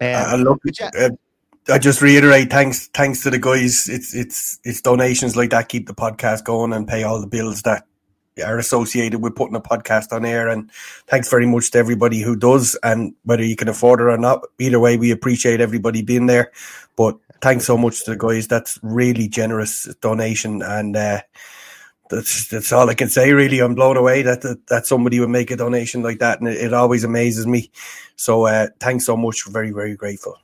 Um, 0.00 0.08
I 0.08 0.36
love 0.36 0.58
it. 0.64 0.78
Yeah. 0.80 0.90
Uh, 0.94 1.10
I 1.70 1.78
just 1.78 2.00
reiterate 2.00 2.50
thanks 2.50 2.88
thanks 2.88 3.22
to 3.24 3.30
the 3.30 3.38
guys. 3.38 3.88
It's 3.88 4.14
it's 4.14 4.58
it's 4.64 4.80
donations 4.80 5.36
like 5.36 5.50
that 5.50 5.68
keep 5.68 5.86
the 5.86 5.94
podcast 5.94 6.44
going 6.44 6.72
and 6.72 6.88
pay 6.88 7.02
all 7.02 7.20
the 7.20 7.26
bills 7.26 7.62
that 7.62 7.84
are 8.44 8.58
associated 8.58 9.22
with 9.22 9.36
putting 9.36 9.56
a 9.56 9.60
podcast 9.60 10.12
on 10.12 10.24
air. 10.24 10.48
And 10.48 10.70
thanks 11.06 11.28
very 11.28 11.46
much 11.46 11.70
to 11.72 11.78
everybody 11.78 12.20
who 12.20 12.36
does. 12.36 12.78
And 12.82 13.14
whether 13.24 13.44
you 13.44 13.56
can 13.56 13.68
afford 13.68 14.00
it 14.00 14.04
or 14.04 14.18
not, 14.18 14.46
either 14.58 14.80
way, 14.80 14.96
we 14.96 15.10
appreciate 15.10 15.60
everybody 15.60 16.02
being 16.02 16.26
there. 16.26 16.52
But 16.96 17.18
thanks 17.40 17.66
so 17.66 17.76
much 17.76 18.04
to 18.04 18.12
the 18.12 18.16
guys. 18.16 18.48
That's 18.48 18.78
really 18.82 19.28
generous 19.28 19.84
donation 20.00 20.62
and. 20.62 20.96
Uh, 20.96 21.20
that's 22.10 22.48
that's 22.48 22.72
all 22.72 22.88
I 22.88 22.94
can 22.94 23.08
say. 23.08 23.32
Really, 23.32 23.60
I'm 23.60 23.74
blown 23.74 23.96
away 23.96 24.22
that 24.22 24.40
that, 24.42 24.66
that 24.68 24.86
somebody 24.86 25.20
would 25.20 25.28
make 25.28 25.50
a 25.50 25.56
donation 25.56 26.02
like 26.02 26.18
that, 26.20 26.40
and 26.40 26.48
it, 26.48 26.56
it 26.56 26.72
always 26.72 27.04
amazes 27.04 27.46
me. 27.46 27.70
So, 28.16 28.46
uh, 28.46 28.68
thanks 28.80 29.06
so 29.06 29.16
much. 29.16 29.46
Very 29.48 29.72
very 29.72 29.94
grateful. 29.94 30.36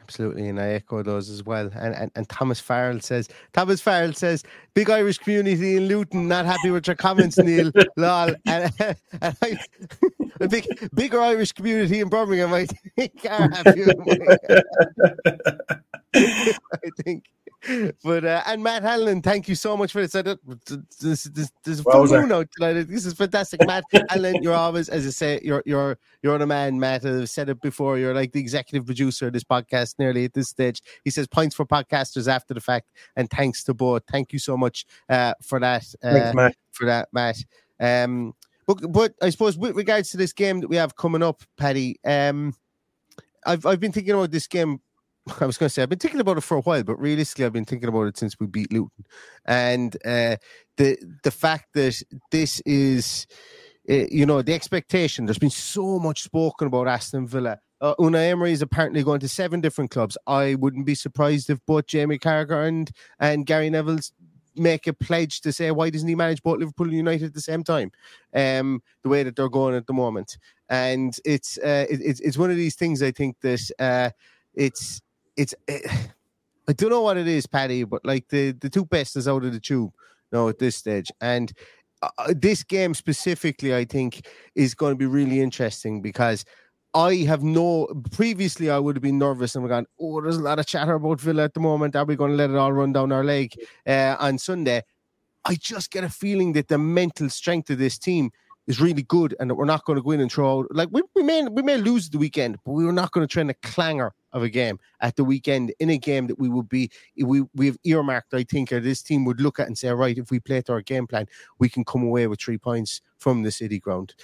Absolutely, 0.00 0.48
and 0.48 0.60
I 0.60 0.70
echo 0.70 1.04
those 1.04 1.30
as 1.30 1.44
well. 1.44 1.70
And, 1.76 1.94
and 1.94 2.10
and 2.16 2.28
Thomas 2.28 2.58
Farrell 2.58 2.98
says, 3.00 3.28
Thomas 3.52 3.80
Farrell 3.80 4.12
says, 4.12 4.42
big 4.74 4.90
Irish 4.90 5.18
community 5.18 5.76
in 5.76 5.86
Luton, 5.86 6.26
not 6.26 6.46
happy 6.46 6.70
with 6.70 6.88
your 6.88 6.96
comments, 6.96 7.38
Neil. 7.38 7.70
Lol. 7.96 8.34
And, 8.46 8.72
and 8.80 9.36
I, 9.40 9.60
a 10.40 10.48
big 10.48 10.66
bigger 10.94 11.20
Irish 11.20 11.52
community 11.52 12.00
in 12.00 12.08
Birmingham, 12.08 12.52
I 12.52 12.66
think, 12.96 13.24
are 13.30 13.50
happy. 13.50 13.84
I 16.14 16.90
think 17.02 17.24
but 18.02 18.24
uh, 18.24 18.42
and 18.46 18.62
Matt 18.62 18.82
Hanlon, 18.82 19.20
thank 19.20 19.46
you 19.46 19.54
so 19.54 19.76
much 19.76 19.92
for 19.92 20.06
this. 20.06 20.12
This 20.12 21.24
this 21.24 21.52
this 21.62 21.84
well, 21.84 22.06
full 22.06 22.20
moon 22.20 22.32
out 22.32 22.48
tonight. 22.56 22.84
This 22.84 23.04
is 23.04 23.12
fantastic, 23.12 23.60
Matt 23.66 23.84
Hanlon. 24.08 24.42
You're 24.42 24.54
always, 24.54 24.88
as 24.88 25.06
I 25.06 25.10
say, 25.10 25.40
you're 25.42 25.62
you're 25.66 25.98
you're 26.22 26.38
the 26.38 26.46
man, 26.46 26.80
Matt. 26.80 27.04
I've 27.04 27.28
said 27.28 27.50
it 27.50 27.60
before. 27.60 27.98
You're 27.98 28.14
like 28.14 28.32
the 28.32 28.40
executive 28.40 28.86
producer 28.86 29.26
of 29.26 29.34
this 29.34 29.44
podcast. 29.44 29.96
Nearly 29.98 30.24
at 30.24 30.32
this 30.32 30.48
stage, 30.48 30.80
he 31.04 31.10
says 31.10 31.26
points 31.26 31.54
for 31.54 31.66
podcasters 31.66 32.28
after 32.28 32.54
the 32.54 32.60
fact, 32.60 32.88
and 33.16 33.28
thanks 33.28 33.62
to 33.64 33.74
both. 33.74 34.04
Thank 34.10 34.32
you 34.32 34.38
so 34.38 34.56
much 34.56 34.86
uh, 35.10 35.34
for 35.42 35.60
that. 35.60 35.84
Uh, 36.02 36.12
Thanks, 36.12 36.34
Matt. 36.34 36.56
For 36.72 36.86
that, 36.86 37.08
Matt. 37.12 37.44
Um, 37.78 38.34
but 38.66 38.90
but 38.90 39.14
I 39.20 39.28
suppose 39.28 39.58
with 39.58 39.76
regards 39.76 40.10
to 40.12 40.16
this 40.16 40.32
game 40.32 40.60
that 40.60 40.68
we 40.68 40.76
have 40.76 40.96
coming 40.96 41.22
up, 41.22 41.42
Paddy. 41.58 41.98
Um, 42.06 42.54
I've 43.44 43.66
I've 43.66 43.80
been 43.80 43.92
thinking 43.92 44.14
about 44.14 44.30
this 44.30 44.46
game 44.46 44.80
I 45.40 45.46
was 45.46 45.58
going 45.58 45.68
to 45.68 45.70
say 45.70 45.82
I've 45.82 45.88
been 45.88 45.98
thinking 45.98 46.20
about 46.20 46.38
it 46.38 46.42
for 46.42 46.56
a 46.56 46.62
while, 46.62 46.82
but 46.82 46.98
realistically, 47.00 47.44
I've 47.44 47.52
been 47.52 47.64
thinking 47.64 47.88
about 47.88 48.04
it 48.04 48.18
since 48.18 48.38
we 48.40 48.46
beat 48.46 48.72
Luton, 48.72 49.04
and 49.44 49.94
uh, 50.04 50.36
the 50.76 50.98
the 51.22 51.30
fact 51.30 51.68
that 51.74 52.02
this 52.30 52.60
is, 52.60 53.26
uh, 53.88 54.06
you 54.10 54.24
know, 54.26 54.42
the 54.42 54.54
expectation. 54.54 55.26
There's 55.26 55.38
been 55.38 55.50
so 55.50 55.98
much 55.98 56.22
spoken 56.22 56.68
about 56.68 56.88
Aston 56.88 57.26
Villa. 57.26 57.58
Uh, 57.80 57.94
Unai 57.98 58.30
Emery 58.30 58.52
is 58.52 58.62
apparently 58.62 59.02
going 59.02 59.20
to 59.20 59.28
seven 59.28 59.60
different 59.60 59.90
clubs. 59.90 60.16
I 60.26 60.54
wouldn't 60.56 60.86
be 60.86 60.94
surprised 60.94 61.48
if 61.50 61.64
both 61.66 61.86
Jamie 61.86 62.18
Carragher 62.18 62.66
and 62.66 62.90
and 63.18 63.46
Gary 63.46 63.70
Neville's 63.70 64.12
make 64.56 64.86
a 64.86 64.92
pledge 64.92 65.40
to 65.42 65.52
say 65.52 65.70
why 65.70 65.90
doesn't 65.90 66.08
he 66.08 66.14
manage 66.14 66.42
both 66.42 66.58
Liverpool 66.58 66.88
and 66.88 66.96
United 66.96 67.26
at 67.26 67.34
the 67.34 67.40
same 67.40 67.62
time? 67.62 67.90
Um, 68.34 68.82
the 69.02 69.08
way 69.08 69.22
that 69.22 69.36
they're 69.36 69.48
going 69.48 69.74
at 69.74 69.86
the 69.86 69.92
moment, 69.92 70.38
and 70.68 71.14
it's 71.24 71.58
uh, 71.58 71.86
it, 71.90 72.00
it's 72.02 72.20
it's 72.20 72.38
one 72.38 72.50
of 72.50 72.56
these 72.56 72.74
things. 72.74 73.02
I 73.02 73.12
think 73.12 73.36
that 73.42 73.70
uh, 73.78 74.10
it's 74.54 75.00
it's 75.40 75.54
it, 75.66 75.82
eh, 75.86 75.96
I 76.68 76.72
don't 76.72 76.90
know 76.90 77.00
what 77.00 77.16
it 77.16 77.26
is, 77.26 77.46
Paddy, 77.46 77.84
but 77.84 78.04
like 78.04 78.28
the 78.28 78.52
the 78.52 78.70
two 78.70 78.84
best 78.84 79.16
is 79.16 79.26
out 79.26 79.44
of 79.44 79.52
the 79.52 79.60
tube 79.60 79.92
now 80.32 80.48
at 80.48 80.58
this 80.58 80.76
stage, 80.76 81.10
and 81.20 81.52
uh, 82.02 82.10
uh, 82.18 82.34
this 82.36 82.62
game 82.62 82.94
specifically, 82.94 83.74
I 83.74 83.84
think, 83.84 84.26
is 84.54 84.74
going 84.74 84.92
to 84.92 84.98
be 84.98 85.06
really 85.06 85.40
interesting 85.40 86.00
because. 86.02 86.44
I 86.92 87.18
have 87.18 87.44
no. 87.44 87.86
Previously, 88.10 88.68
I 88.68 88.80
would 88.80 88.96
have 88.96 89.02
been 89.02 89.16
nervous 89.16 89.54
and 89.54 89.62
we're 89.62 89.84
oh, 90.00 90.20
there's 90.22 90.38
a 90.38 90.42
lot 90.42 90.58
of 90.58 90.66
chatter 90.66 90.94
about 90.94 91.20
Villa 91.20 91.44
at 91.44 91.54
the 91.54 91.60
moment. 91.60 91.94
Are 91.94 92.04
we 92.04 92.16
going 92.16 92.32
to 92.32 92.36
let 92.36 92.50
it 92.50 92.56
all 92.56 92.72
run 92.72 92.92
down 92.92 93.12
our 93.12 93.22
leg 93.22 93.54
uh, 93.86 94.16
on 94.18 94.38
Sunday? 94.38 94.82
I 95.44 95.54
just 95.54 95.92
get 95.92 96.02
a 96.02 96.08
feeling 96.08 96.52
that 96.54 96.66
the 96.66 96.78
mental 96.78 97.30
strength 97.30 97.70
of 97.70 97.78
this 97.78 97.96
team 97.96 98.32
is 98.70 98.80
really 98.80 99.02
good 99.02 99.34
and 99.40 99.50
that 99.50 99.56
we're 99.56 99.64
not 99.64 99.84
going 99.84 99.96
to 99.96 100.02
go 100.02 100.12
in 100.12 100.20
and 100.20 100.30
throw 100.30 100.60
out 100.60 100.66
like 100.70 100.88
we, 100.92 101.02
we 101.16 101.22
may 101.24 101.42
we 101.48 101.60
may 101.60 101.76
lose 101.76 102.08
the 102.08 102.18
weekend, 102.18 102.56
but 102.64 102.72
we 102.72 102.84
were 102.84 102.92
not 102.92 103.10
going 103.10 103.26
to 103.26 103.30
train 103.30 103.50
a 103.50 103.54
clanger 103.54 104.12
of 104.32 104.44
a 104.44 104.48
game 104.48 104.78
at 105.00 105.16
the 105.16 105.24
weekend 105.24 105.74
in 105.80 105.90
a 105.90 105.98
game 105.98 106.28
that 106.28 106.38
we 106.38 106.48
would 106.48 106.68
be 106.68 106.88
we 107.24 107.42
we've 107.54 107.76
earmarked, 107.84 108.32
I 108.32 108.44
think, 108.44 108.72
or 108.72 108.78
this 108.78 109.02
team 109.02 109.24
would 109.24 109.40
look 109.40 109.58
at 109.58 109.66
and 109.66 109.76
say, 109.76 109.90
right, 109.90 110.16
if 110.16 110.30
we 110.30 110.38
play 110.38 110.62
to 110.62 110.72
our 110.72 110.82
game 110.82 111.08
plan, 111.08 111.26
we 111.58 111.68
can 111.68 111.84
come 111.84 112.04
away 112.04 112.28
with 112.28 112.40
three 112.40 112.58
points 112.58 113.00
from 113.18 113.42
the 113.42 113.50
city 113.50 113.80
ground. 113.80 114.14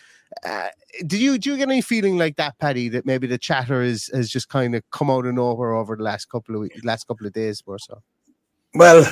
Uh, 0.45 0.69
do 1.07 1.19
you 1.19 1.39
do 1.39 1.51
you 1.51 1.57
get 1.57 1.69
any 1.69 1.83
feeling 1.83 2.17
like 2.17 2.37
that, 2.37 2.57
Paddy? 2.59 2.89
That 2.89 3.05
maybe 3.05 3.27
the 3.27 3.39
chatter 3.39 3.83
is 3.83 4.09
has 4.15 4.31
just 4.31 4.49
kind 4.49 4.77
of 4.77 4.89
come 4.93 5.11
out 5.11 5.27
of 5.27 5.35
nowhere 5.35 5.75
over 5.75 5.97
the 5.97 6.05
last 6.05 6.31
couple 6.31 6.55
of 6.55 6.61
weeks, 6.61 6.85
last 6.85 7.09
couple 7.09 7.27
of 7.27 7.33
days 7.33 7.63
or 7.67 7.79
so? 7.79 8.01
Well, 8.75 9.05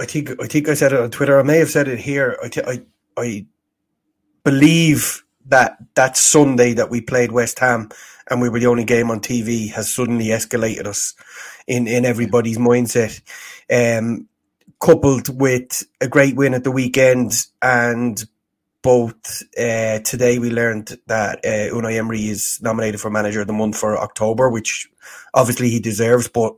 I 0.00 0.04
think 0.04 0.30
I 0.42 0.46
think 0.46 0.68
I 0.68 0.74
said 0.74 0.92
it 0.92 1.00
on 1.00 1.10
Twitter. 1.10 1.38
I 1.38 1.44
may 1.44 1.58
have 1.58 1.70
said 1.70 1.86
it 1.86 2.00
here. 2.00 2.36
I, 2.42 2.50
I, 2.66 2.82
I 3.16 3.46
believe 4.44 5.24
that 5.46 5.76
that 5.94 6.16
Sunday 6.16 6.74
that 6.74 6.90
we 6.90 7.00
played 7.00 7.32
West 7.32 7.58
Ham 7.58 7.90
and 8.30 8.40
we 8.40 8.48
were 8.48 8.60
the 8.60 8.66
only 8.66 8.84
game 8.84 9.10
on 9.10 9.20
TV 9.20 9.70
has 9.72 9.92
suddenly 9.92 10.26
escalated 10.26 10.86
us 10.86 11.14
in, 11.66 11.86
in 11.86 12.04
everybody's 12.04 12.58
mindset. 12.58 13.20
Um, 13.70 14.28
coupled 14.80 15.28
with 15.40 15.84
a 16.00 16.08
great 16.08 16.36
win 16.36 16.54
at 16.54 16.64
the 16.64 16.70
weekend 16.70 17.46
and 17.62 18.22
both 18.84 19.42
uh, 19.58 19.98
today 20.00 20.38
we 20.38 20.50
learned 20.50 20.98
that 21.06 21.38
uh, 21.38 21.74
Unai 21.74 21.96
Emery 21.96 22.26
is 22.26 22.60
nominated 22.62 23.00
for 23.00 23.10
manager 23.10 23.40
of 23.40 23.46
the 23.46 23.52
month 23.54 23.78
for 23.78 23.98
October, 23.98 24.50
which 24.50 24.90
obviously 25.32 25.70
he 25.70 25.80
deserves. 25.80 26.28
But 26.28 26.54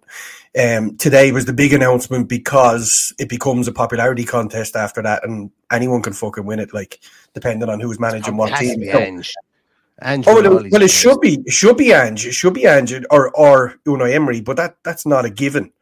um, 0.60 0.96
today 0.96 1.30
was 1.30 1.44
the 1.44 1.52
big 1.52 1.72
announcement 1.72 2.28
because 2.28 3.14
it 3.20 3.28
becomes 3.28 3.68
a 3.68 3.72
popularity 3.72 4.24
contest 4.24 4.74
after 4.74 5.02
that, 5.02 5.24
and 5.24 5.52
anyone 5.70 6.02
can 6.02 6.14
fucking 6.14 6.44
win 6.44 6.58
it. 6.58 6.74
Like 6.74 6.98
depending 7.32 7.68
on 7.68 7.78
who's 7.78 8.00
managing 8.00 8.36
what 8.36 8.54
team. 8.58 8.82
Ange. 8.82 9.32
Ange 10.02 10.26
oh 10.26 10.42
well, 10.42 10.68
well 10.68 10.82
it 10.82 10.90
should 10.90 11.20
be 11.20 11.38
it 11.46 11.52
should 11.52 11.76
be 11.76 11.92
Ange, 11.92 12.26
it 12.26 12.34
should 12.34 12.54
be 12.54 12.66
Ange 12.66 13.04
or 13.08 13.30
or 13.36 13.76
Unai 13.86 14.12
Emery, 14.12 14.40
but 14.40 14.56
that 14.56 14.78
that's 14.82 15.06
not 15.06 15.24
a 15.24 15.30
given. 15.30 15.72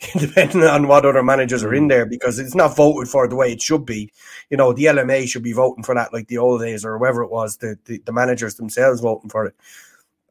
depending 0.18 0.62
on 0.62 0.88
what 0.88 1.04
other 1.04 1.22
managers 1.22 1.62
are 1.62 1.74
in 1.74 1.88
there, 1.88 2.06
because 2.06 2.38
it's 2.38 2.54
not 2.54 2.74
voted 2.74 3.08
for 3.08 3.28
the 3.28 3.36
way 3.36 3.52
it 3.52 3.60
should 3.60 3.84
be. 3.84 4.10
You 4.48 4.56
know, 4.56 4.72
the 4.72 4.84
LMA 4.84 5.28
should 5.28 5.42
be 5.42 5.52
voting 5.52 5.84
for 5.84 5.94
that 5.94 6.12
like 6.12 6.28
the 6.28 6.38
old 6.38 6.62
days 6.62 6.84
or 6.84 6.96
whoever 6.96 7.22
it 7.22 7.30
was, 7.30 7.58
the, 7.58 7.78
the, 7.84 7.98
the 8.06 8.12
managers 8.12 8.54
themselves 8.54 9.00
voting 9.00 9.28
for 9.28 9.46
it. 9.46 9.54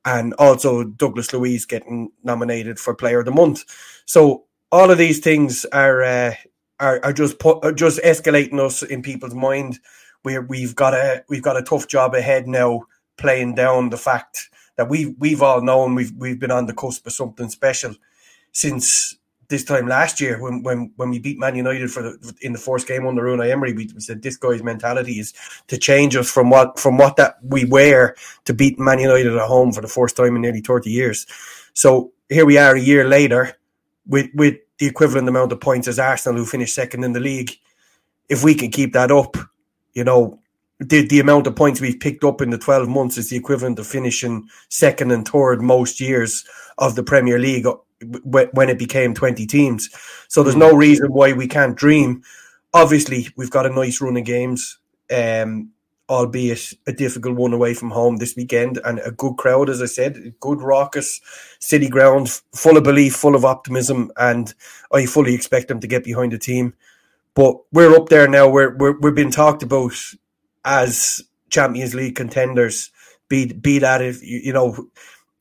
And 0.06 0.34
also 0.36 0.84
Douglas 0.84 1.34
Luiz 1.34 1.66
getting 1.66 2.10
nominated 2.24 2.80
for 2.80 2.96
Player 2.96 3.20
of 3.20 3.26
the 3.26 3.32
Month. 3.32 3.66
So 4.06 4.46
all 4.72 4.90
of 4.90 4.98
these 4.98 5.20
things 5.20 5.66
are 5.66 6.02
uh, 6.02 6.34
are, 6.80 7.04
are 7.04 7.14
just 7.14 7.38
put, 7.38 7.64
are 7.64 7.74
just 7.74 8.00
escalating 8.02 8.60
us 8.60 8.82
in 8.82 9.02
people's 9.02 9.36
mind. 9.36 9.80
Where 10.24 10.42
we've 10.42 10.76
got 10.76 10.94
a 10.94 11.24
we've 11.30 11.44
got 11.44 11.58
a 11.58 11.62
tough 11.62 11.88
job 11.88 12.16
ahead 12.16 12.48
now, 12.48 12.84
playing 13.18 13.56
down 13.56 13.90
the 13.90 13.98
fact 13.98 14.50
that 14.78 14.90
we 14.90 15.16
we've 15.20 15.42
all 15.42 15.62
known 15.62 15.96
we've 15.96 16.14
we've 16.18 16.40
been 16.40 16.52
on 16.52 16.66
the 16.66 16.74
cusp 16.74 17.06
of 17.06 17.14
something 17.14 17.50
special 17.50 17.96
since 18.52 19.19
this 19.50 19.64
time 19.64 19.88
last 19.88 20.22
year 20.22 20.42
when 20.42 20.62
when 20.64 20.92
when 20.96 21.10
we 21.10 21.20
beat 21.20 21.40
Man 21.40 21.56
United 21.56 21.92
for 21.92 22.04
the 22.04 22.34
in 22.42 22.54
the 22.54 22.60
first 22.60 22.88
game 22.88 23.06
on 23.06 23.10
under 23.10 23.24
Unai 23.24 23.52
Emery, 23.52 23.74
we, 23.74 23.90
we, 23.94 24.00
said 24.00 24.22
this 24.22 24.38
guy's 24.38 24.64
mentality 24.64 25.20
is 25.20 25.34
to 25.68 25.78
change 25.78 26.16
us 26.16 26.30
from 26.30 26.50
what 26.50 26.80
from 26.80 26.98
what 26.98 27.16
that 27.18 27.38
we 27.44 27.66
were 27.66 28.16
to 28.46 28.54
beat 28.54 28.80
Man 28.80 29.00
United 29.00 29.36
at 29.36 29.48
home 29.48 29.72
for 29.72 29.82
the 29.82 29.88
first 29.88 30.16
time 30.16 30.36
in 30.36 30.42
nearly 30.42 30.62
thirty 30.62 30.92
years. 30.92 31.26
So 31.74 32.14
here 32.30 32.46
we 32.46 32.58
are 32.58 32.76
a 32.76 32.80
year 32.80 33.08
later 33.08 33.58
with 34.08 34.28
with 34.36 34.58
the 34.78 34.86
equivalent 34.86 35.28
amount 35.28 35.52
of 35.52 35.60
points 35.60 35.88
as 35.88 36.00
Arsenal, 36.00 36.38
who 36.38 36.46
finished 36.46 36.76
second 36.76 37.04
in 37.04 37.14
the 37.14 37.20
league. 37.20 37.52
If 38.30 38.44
we 38.44 38.54
can 38.54 38.70
keep 38.70 38.94
that 38.94 39.12
up, 39.12 39.36
you 39.94 40.04
know, 40.04 40.40
the 40.80 41.08
the 41.08 41.20
amount 41.20 41.48
of 41.48 41.56
points 41.56 41.82
we've 41.82 42.00
picked 42.00 42.24
up 42.24 42.40
in 42.40 42.52
the 42.52 42.60
twelve 42.60 42.88
months 42.88 43.18
is 43.18 43.32
the 43.32 43.38
equivalent 43.38 43.80
of 43.80 43.88
finishing 43.88 44.48
second 44.70 45.12
and 45.12 45.28
third 45.28 45.64
most 45.64 46.00
years 46.00 46.46
of 46.78 46.94
the 46.94 47.04
Premier 47.04 47.40
League 47.40 47.66
when 48.02 48.70
it 48.70 48.80
became 48.80 49.14
twenty 49.14 49.46
teams. 49.46 49.90
So 50.28 50.44
there's 50.44 50.56
no 50.56 50.74
reason 50.74 51.12
why 51.12 51.34
we 51.34 51.48
can't 51.48 51.76
dream. 51.76 52.24
Obviously, 52.74 53.30
we've 53.36 53.52
got 53.52 53.66
a 53.66 53.70
nice 53.70 54.02
run 54.02 54.18
of 54.18 54.26
games. 54.26 54.78
Um, 55.12 55.72
albeit 56.10 56.74
a 56.88 56.92
difficult 56.92 57.36
one 57.36 57.54
away 57.54 57.76
from 57.76 57.92
home 57.92 58.18
this 58.18 58.36
weekend, 58.36 58.80
and 58.84 59.00
a 59.06 59.12
good 59.12 59.38
crowd, 59.38 59.70
as 59.70 59.80
I 59.80 59.86
said, 59.86 60.34
good 60.40 60.60
raucous 60.60 61.22
city 61.60 61.88
ground, 61.88 62.42
full 62.52 62.78
of 62.78 62.84
belief, 62.84 63.16
full 63.16 63.36
of 63.36 63.46
optimism, 63.46 64.12
and 64.18 64.52
I 64.92 65.06
fully 65.06 65.36
expect 65.36 65.68
them 65.68 65.80
to 65.82 65.88
get 65.88 66.04
behind 66.04 66.32
the 66.32 66.40
team. 66.40 66.74
But 67.36 67.58
we're 67.72 67.96
up 67.96 68.10
there 68.10 68.28
now. 68.28 68.50
We're, 68.50 68.76
we're 68.76 69.00
we're 69.00 69.12
being 69.12 69.30
talked 69.30 69.62
about 69.62 69.94
as 70.66 71.22
Champions 71.50 71.94
League 71.94 72.16
contenders. 72.16 72.90
Be 73.28 73.54
be 73.54 73.78
that 73.78 74.02
if 74.02 74.24
you, 74.24 74.40
you 74.40 74.54
know, 74.54 74.90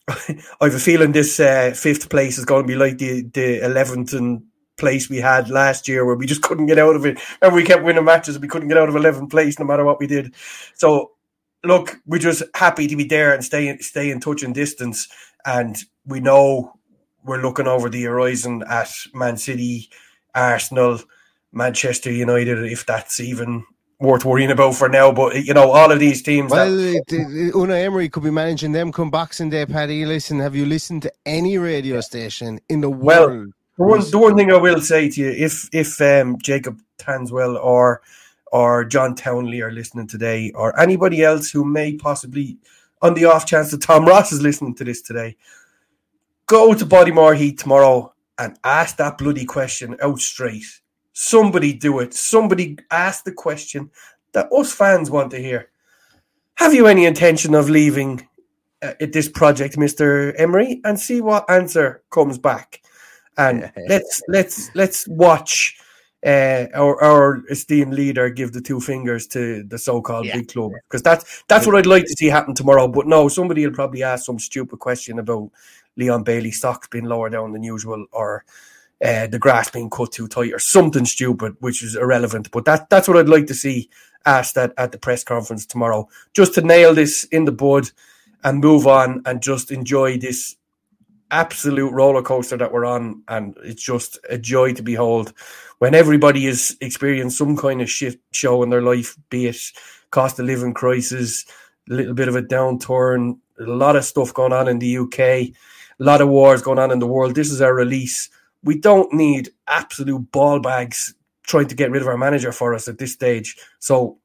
I 0.61 0.65
have 0.65 0.75
a 0.75 0.79
feeling 0.79 1.13
this 1.13 1.39
uh, 1.39 1.73
fifth 1.77 2.09
place 2.09 2.39
is 2.39 2.45
going 2.45 2.63
to 2.63 2.69
be 2.69 2.77
like 2.77 2.99
the 2.99 3.23
the 3.23 3.65
eleventh 3.65 4.15
and 4.15 4.43
place 4.79 5.11
we 5.11 5.19
had 5.19 5.51
last 5.51 5.89
year 5.89 6.07
where 6.07 6.15
we 6.15 6.27
just 6.27 6.43
couldn't 6.43 6.67
get 6.67 6.79
out 6.79 6.97
of 6.97 7.05
it. 7.05 7.19
And 7.43 7.53
we 7.53 7.65
kept 7.65 7.85
winning 7.85 8.05
matches 8.05 8.37
and 8.37 8.43
we 8.43 8.49
couldn't 8.49 8.69
get 8.69 8.79
out 8.79 8.89
of 8.89 8.95
11th 8.95 9.31
place 9.31 9.59
no 9.59 9.67
matter 9.67 9.85
what 9.85 10.01
we 10.01 10.07
did. 10.07 10.35
So, 10.75 11.11
look, 11.65 11.97
we're 12.07 12.19
just 12.19 12.45
happy 12.55 12.87
to 12.87 12.97
be 12.97 13.05
there 13.05 13.35
and 13.35 13.45
stay, 13.45 13.77
stay 13.79 14.11
in 14.11 14.21
touch 14.21 14.43
and 14.43 14.55
distance. 14.55 15.09
And 15.45 15.77
we 16.07 16.21
know 16.21 16.73
we're 17.25 17.43
looking 17.43 17.67
over 17.67 17.91
the 17.91 18.05
horizon 18.05 18.63
at 18.69 18.91
Man 19.13 19.37
City, 19.37 19.91
Arsenal, 20.35 21.01
Manchester 21.53 22.13
United, 22.13 22.65
if 22.65 22.87
that's 22.87 23.21
even 23.21 23.65
worth 24.01 24.25
worrying 24.25 24.51
about 24.51 24.75
for 24.75 24.89
now. 24.89 25.13
But 25.13 25.45
you 25.45 25.55
know, 25.55 25.71
all 25.71 25.91
of 25.91 25.99
these 25.99 26.23
teams. 26.23 26.51
Well, 26.51 26.71
that... 26.71 27.07
Unai 27.55 27.85
Emery 27.85 28.09
could 28.09 28.23
be 28.23 28.31
managing 28.31 28.73
them 28.73 28.93
come 28.93 29.11
Boxing 29.11 29.51
Day. 29.51 29.67
Paddy, 29.67 30.05
listen, 30.07 30.39
have 30.41 30.55
you 30.55 30.67
listened 30.67 31.03
to 31.03 31.13
any 31.27 31.59
radio 31.59 32.01
station 32.01 32.61
in 32.69 32.81
the 32.81 32.91
world? 32.91 33.53
Well, 33.77 33.89
the 33.89 33.97
one, 33.99 34.11
the 34.11 34.19
one 34.19 34.37
thing 34.37 34.53
I 34.53 34.57
will 34.57 34.81
say 34.81 35.09
to 35.11 35.21
you, 35.21 35.31
if 35.31 35.69
if 35.73 36.01
um, 36.01 36.39
Jacob 36.43 36.81
Tanswell 36.99 37.63
or 37.63 38.03
or 38.51 38.85
John 38.85 39.15
Townley 39.15 39.61
are 39.61 39.71
listening 39.71 40.07
today, 40.07 40.51
or 40.55 40.79
anybody 40.81 41.23
else 41.23 41.51
who 41.51 41.65
may 41.65 41.97
possibly, 41.97 42.57
on 43.03 43.15
the 43.15 43.27
off 43.27 43.47
chance 43.47 43.71
that 43.71 43.83
Tom 43.83 44.07
Ross 44.07 44.33
is 44.33 44.41
listening 44.41 44.75
to 44.77 44.85
this 44.85 45.03
today, 45.03 45.37
go 46.47 46.73
to 46.75 46.87
Bodymoor 46.87 47.37
Heath 47.37 47.59
tomorrow 47.59 48.15
and 48.39 48.59
ask 48.65 48.97
that 48.97 49.19
bloody 49.19 49.45
question 49.45 49.97
out 50.01 50.21
straight. 50.21 50.81
Somebody 51.21 51.73
do 51.73 51.99
it. 51.99 52.15
Somebody 52.15 52.79
ask 52.91 53.25
the 53.25 53.33
question 53.33 53.91
that 54.33 54.53
us 54.53 54.73
fans 54.73 55.11
want 55.11 55.31
to 55.33 55.39
hear. 55.39 55.71
Have 56.55 56.75
you 56.75 56.87
any 56.87 57.07
intention 57.07 57.55
of 57.55 57.69
leaving 57.69 58.29
uh, 58.83 58.93
this 59.01 59.29
project, 59.29 59.77
Mister 59.77 60.33
Emery, 60.37 60.81
and 60.85 60.99
see 60.99 61.21
what 61.21 61.51
answer 61.51 62.03
comes 62.11 62.39
back? 62.39 62.83
and 63.39 63.73
let's 63.89 64.21
let's 64.29 64.75
let's 64.75 65.09
watch 65.09 65.79
uh, 66.27 66.67
our 66.75 67.03
our 67.03 67.43
esteemed 67.49 67.95
leader 67.95 68.29
give 68.29 68.53
the 68.53 68.61
two 68.61 68.81
fingers 68.81 69.27
to 69.29 69.63
the 69.63 69.79
so-called 69.79 70.27
yeah. 70.27 70.37
big 70.37 70.49
club 70.49 70.73
because 70.89 71.03
that's 71.03 71.45
that's 71.49 71.67
what 71.67 71.77
I'd 71.77 71.87
like 71.87 72.05
to 72.05 72.17
see 72.19 72.27
happen 72.27 72.55
tomorrow. 72.55 72.89
But 72.89 73.07
no, 73.07 73.29
somebody 73.29 73.65
will 73.65 73.75
probably 73.75 74.03
ask 74.03 74.27
some 74.27 74.39
stupid 74.39 74.81
question 74.81 75.19
about 75.19 75.51
Leon 75.97 76.25
Bailey 76.25 76.51
stocks 76.51 76.89
being 76.89 77.05
lower 77.05 77.31
down 77.31 77.53
than 77.53 77.63
usual 77.63 78.05
or. 78.13 78.45
Uh, 79.05 79.29
the 79.29 79.39
grass 79.39 79.71
being 79.71 79.89
cut 79.89 80.11
too 80.11 80.27
tight 80.27 80.53
or 80.53 80.59
something 80.59 81.05
stupid, 81.05 81.55
which 81.61 81.85
is 81.85 81.95
irrelevant. 81.95 82.51
But 82.51 82.65
that 82.65 82.91
that's 82.91 83.07
what 83.07 83.17
I'd 83.17 83.29
like 83.29 83.47
to 83.47 83.55
see 83.55 83.89
asked 84.27 84.57
at, 84.57 84.73
at 84.77 84.93
the 84.93 84.99
press 84.99 85.23
conference 85.23 85.65
tomorrow, 85.65 86.09
just 86.35 86.55
to 86.55 86.63
nail 86.63 86.95
this 86.95 87.25
in 87.25 87.45
the 87.45 87.53
bud 87.53 87.91
and 88.45 88.61
move 88.61 88.87
on 88.87 89.23
and 89.25 89.43
just 89.43 89.71
enjoy 89.71 90.19
this 90.19 90.57
absolute 91.31 91.93
roller 91.93 92.23
coaster 92.23 92.57
that 92.57 92.73
we're 92.73 92.85
on, 92.85 93.23
and 93.29 93.57
it's 93.63 93.83
just 93.83 94.19
a 94.31 94.39
joy 94.39 94.73
to 94.73 94.83
behold. 94.83 95.33
When 95.79 95.95
everybody 95.95 96.47
has 96.47 96.77
experienced 96.81 97.39
some 97.39 97.57
kind 97.57 97.81
of 97.81 97.91
shit 97.91 98.21
show 98.33 98.63
in 98.63 98.71
their 98.71 98.83
life, 98.83 99.17
be 99.31 99.47
it 99.47 99.61
cost 100.11 100.39
of 100.39 100.47
living 100.47 100.75
crisis, 100.75 101.45
a 101.91 101.95
little 101.95 102.15
bit 102.15 102.29
of 102.29 102.37
a 102.37 102.43
downturn, 102.43 103.39
a 103.61 103.65
lot 103.65 103.97
of 103.97 104.05
stuff 104.05 104.33
going 104.35 104.53
on 104.53 104.69
in 104.69 104.79
the 104.79 104.99
UK, 104.99 105.21
a 105.21 105.55
lot 105.99 106.21
of 106.21 106.29
wars 106.29 106.63
going 106.63 106.79
on 106.79 106.91
in 106.91 106.99
the 106.99 107.07
world. 107.07 107.35
This 107.35 107.51
is 107.51 107.61
our 107.61 107.75
release. 107.75 108.29
We 108.63 108.79
don't 108.79 109.13
need 109.13 109.51
absolute 109.67 110.31
ball 110.33 110.61
bags 110.61 111.15
trying 111.45 111.69
to 111.69 111.75
get 111.75 111.91
rid 111.91 112.03
of 112.03 112.09
our 112.09 112.19
manager 112.19 112.53
for 112.53 112.75
us 112.75 112.89
at 112.89 112.99
this 112.99 113.13
stage. 113.13 113.57
So 113.79 114.19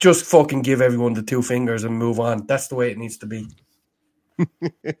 just 0.00 0.24
fucking 0.24 0.62
give 0.62 0.80
everyone 0.80 1.14
the 1.14 1.22
two 1.22 1.42
fingers 1.42 1.84
and 1.84 1.98
move 1.98 2.18
on. 2.20 2.46
That's 2.46 2.68
the 2.68 2.74
way 2.74 2.90
it 2.90 2.98
needs 2.98 3.18
to 3.18 3.26
be. 3.26 3.48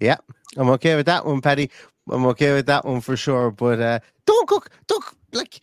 yeah, 0.00 0.16
I'm 0.56 0.70
okay 0.70 0.96
with 0.96 1.06
that 1.06 1.24
one, 1.24 1.40
Paddy. 1.40 1.70
I'm 2.10 2.26
okay 2.26 2.52
with 2.54 2.66
that 2.66 2.84
one 2.84 3.00
for 3.00 3.16
sure. 3.16 3.50
But 3.50 3.80
uh, 3.80 4.00
don't 4.26 4.48
cook, 4.48 4.70
don't 4.86 5.04
like 5.32 5.60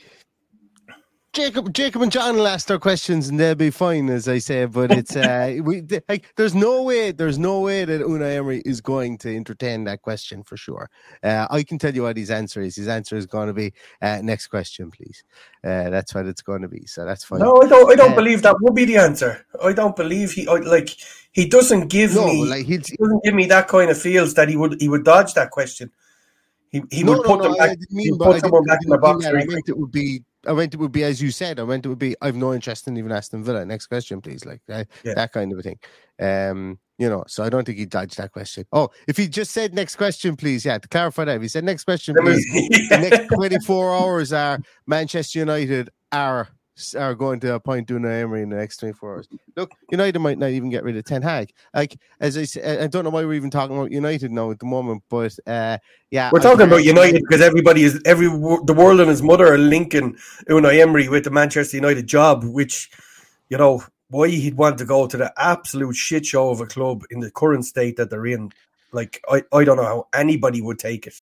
Jacob, 1.36 1.74
Jacob 1.74 2.02
and 2.02 2.12
John 2.12 2.38
will 2.38 2.48
ask 2.48 2.68
their 2.68 2.80
questions 2.80 3.28
and 3.28 3.38
they'll 3.38 3.56
be 3.56 3.70
fine, 3.70 4.10
as 4.10 4.30
I 4.30 4.38
say. 4.38 4.66
But 4.66 4.92
it's 4.92 5.16
uh, 5.18 5.58
we 5.62 5.84
like 6.08 6.34
there's 6.38 6.56
no 6.56 6.82
way, 6.82 7.12
there's 7.12 7.38
no 7.38 7.60
way 7.60 7.84
that 7.84 8.02
Unai 8.02 8.38
Emery 8.38 8.62
is 8.66 8.80
going 8.80 9.18
to 9.20 9.36
entertain 9.36 9.84
that 9.84 10.02
question 10.02 10.44
for 10.44 10.56
sure. 10.56 10.90
Uh, 11.22 11.46
I 11.50 11.64
can 11.64 11.78
tell 11.78 11.94
you 11.94 12.04
what 12.04 12.16
his 12.16 12.32
answer 12.32 12.62
is. 12.62 12.78
His 12.78 12.88
answer 12.88 13.18
is 13.18 13.26
going 13.26 13.48
to 13.48 13.54
be 13.54 13.74
uh, 14.02 14.22
next 14.24 14.48
question, 14.48 14.90
please. 14.92 15.26
Uh, 15.62 15.90
that's 15.90 16.16
what 16.16 16.26
it's 16.26 16.42
going 16.42 16.62
to 16.62 16.70
be. 16.70 16.86
So 16.86 17.04
that's 17.04 17.26
fine. 17.26 17.40
No, 17.40 17.62
I 17.62 17.68
don't. 17.68 17.92
I 17.92 17.96
don't 17.96 18.14
uh, 18.14 18.16
believe 18.16 18.42
that 18.44 18.56
would 18.62 18.74
be 18.74 18.86
the 18.86 18.98
answer. 18.98 19.46
I 19.62 19.74
don't 19.74 19.96
believe 19.96 20.32
he 20.32 20.48
I, 20.48 20.56
like 20.56 20.96
he 21.34 21.50
doesn't 21.50 21.90
give 21.90 22.16
no, 22.16 22.28
me 22.28 22.46
like 22.46 22.66
he 22.66 22.78
doesn't 22.78 23.24
give 23.26 23.34
me 23.34 23.46
that 23.48 23.68
kind 23.68 23.92
of 23.92 24.02
feels 24.02 24.36
that 24.36 24.48
he 24.48 24.56
would 24.56 24.80
he 24.80 24.88
would 24.88 25.04
dodge 25.04 25.34
that 25.34 25.52
question. 25.52 25.92
He, 26.72 26.82
he 26.92 27.04
no, 27.04 27.14
would 27.14 27.24
put 27.24 27.40
no, 27.40 27.44
them 27.44 27.58
back. 27.58 27.78
He 27.90 28.12
put 28.18 28.40
someone 28.40 28.64
back 28.64 28.80
in 28.84 28.90
the 28.90 28.98
box. 28.98 29.26
I 29.26 29.32
meant 29.32 29.68
it 29.68 29.78
would 29.78 29.92
be 29.92 30.24
I 30.48 30.54
meant 30.54 30.74
it 30.74 30.80
would 30.80 30.92
be 30.92 31.04
as 31.04 31.22
you 31.22 31.32
said. 31.32 31.60
I 31.60 31.64
meant 31.64 31.86
it 31.86 31.90
would 31.90 32.00
be. 32.00 32.16
I've 32.22 32.36
no 32.36 32.54
interest 32.54 32.88
in 32.88 32.98
even 32.98 33.12
Aston 33.12 33.44
Villa. 33.44 33.66
Next 33.66 33.88
question, 33.88 34.22
please. 34.22 34.46
Like 34.46 34.62
uh, 34.70 34.86
yeah. 35.04 35.14
that 35.16 35.32
kind 35.32 35.52
of 35.52 35.60
a 35.60 35.62
thing. 35.64 35.80
Um, 36.20 36.80
you 36.98 37.10
know, 37.10 37.26
so 37.28 37.44
I 37.44 37.50
don't 37.50 37.66
think 37.66 37.78
he 37.78 37.86
dodged 37.86 38.18
that 38.18 38.32
question. 38.32 38.66
Oh, 38.72 38.90
if 39.08 39.18
he 39.18 39.28
just 39.28 39.52
said 39.52 39.74
next 39.74 39.98
question, 39.98 40.36
please, 40.36 40.66
yeah, 40.66 40.78
to 40.78 40.88
clarify 40.88 41.26
that, 41.26 41.36
if 41.36 41.42
he 41.42 41.48
said 41.50 41.66
next 41.66 41.84
question, 41.84 42.16
please, 42.18 42.46
the 42.90 43.10
next 43.10 43.28
24 43.34 43.94
hours 43.94 44.32
are 44.32 44.60
Manchester 44.88 45.40
United 45.40 45.90
are 46.12 46.48
are 46.98 47.16
going 47.16 47.40
to 47.40 47.54
appoint 47.54 47.88
Unai 47.88 48.22
Emery 48.22 48.42
in 48.42 48.50
the 48.50 48.58
next 48.58 48.78
24 48.78 49.14
hours. 49.14 49.28
Look, 49.56 49.72
United 49.92 50.20
might 50.20 50.38
not 50.38 50.50
even 50.50 50.70
get 50.70 50.84
rid 50.84 50.98
of 50.98 51.06
Ten 51.06 51.22
Hag. 51.22 51.52
Like, 51.74 51.98
as 52.20 52.38
I 52.38 52.44
said, 52.44 52.82
I 52.82 52.88
don't 52.88 53.04
know 53.04 53.10
why 53.10 53.24
we're 53.24 53.34
even 53.34 53.50
talking 53.50 53.78
about 53.78 53.92
United 53.92 54.32
now 54.32 54.52
at 54.52 54.60
the 54.60 54.66
moment, 54.66 55.04
but 55.10 55.38
uh, 55.48 55.78
yeah. 56.12 56.30
We're 56.34 56.42
talking 56.42 56.68
about 56.68 56.84
United 56.84 57.22
because 57.22 57.42
everybody 57.42 57.84
is, 57.84 58.02
every 58.06 58.28
the 58.28 58.76
world 58.76 59.00
and 59.00 59.10
his 59.10 59.22
mother 59.22 59.54
are 59.54 59.58
linking 59.58 60.18
Unai 60.50 60.82
Emery 60.82 61.08
with 61.08 61.24
the 61.24 61.32
Manchester 61.32 61.78
United 61.78 62.08
job, 62.08 62.44
which, 62.44 62.92
you 63.50 63.58
know, 63.58 63.84
why 64.10 64.28
he'd 64.28 64.58
want 64.58 64.78
to 64.80 64.86
go 64.86 65.08
to 65.08 65.18
the 65.18 65.34
absolute 65.38 65.96
shit 65.96 66.26
show 66.26 66.50
of 66.50 66.60
a 66.60 66.66
club 66.66 67.04
in 67.10 67.22
the 67.22 67.32
current 67.32 67.66
state 67.66 67.98
that 67.98 68.10
they're 68.10 68.28
in. 68.28 68.52
Like, 68.92 69.24
I, 69.30 69.44
I 69.54 69.64
don't 69.64 69.78
know 69.78 69.84
how 69.84 70.08
anybody 70.14 70.62
would 70.62 70.80
take 70.80 71.08
it. 71.08 71.22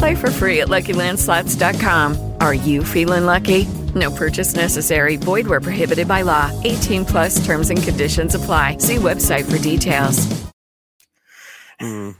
Play 0.00 0.14
for 0.14 0.30
free 0.30 0.60
at 0.62 0.68
LuckyLandSlots.com. 0.68 2.36
Are 2.40 2.54
you 2.54 2.82
feeling 2.82 3.26
lucky? 3.26 3.66
No 3.94 4.10
purchase 4.10 4.54
necessary. 4.54 5.16
Void 5.16 5.46
where 5.46 5.60
prohibited 5.60 6.08
by 6.08 6.22
law. 6.22 6.50
18 6.64 7.04
plus 7.04 7.44
terms 7.44 7.68
and 7.68 7.82
conditions 7.82 8.34
apply. 8.34 8.78
See 8.78 8.96
website 8.96 9.44
for 9.44 9.58
details. 9.58 10.26
Mm, 11.82 12.16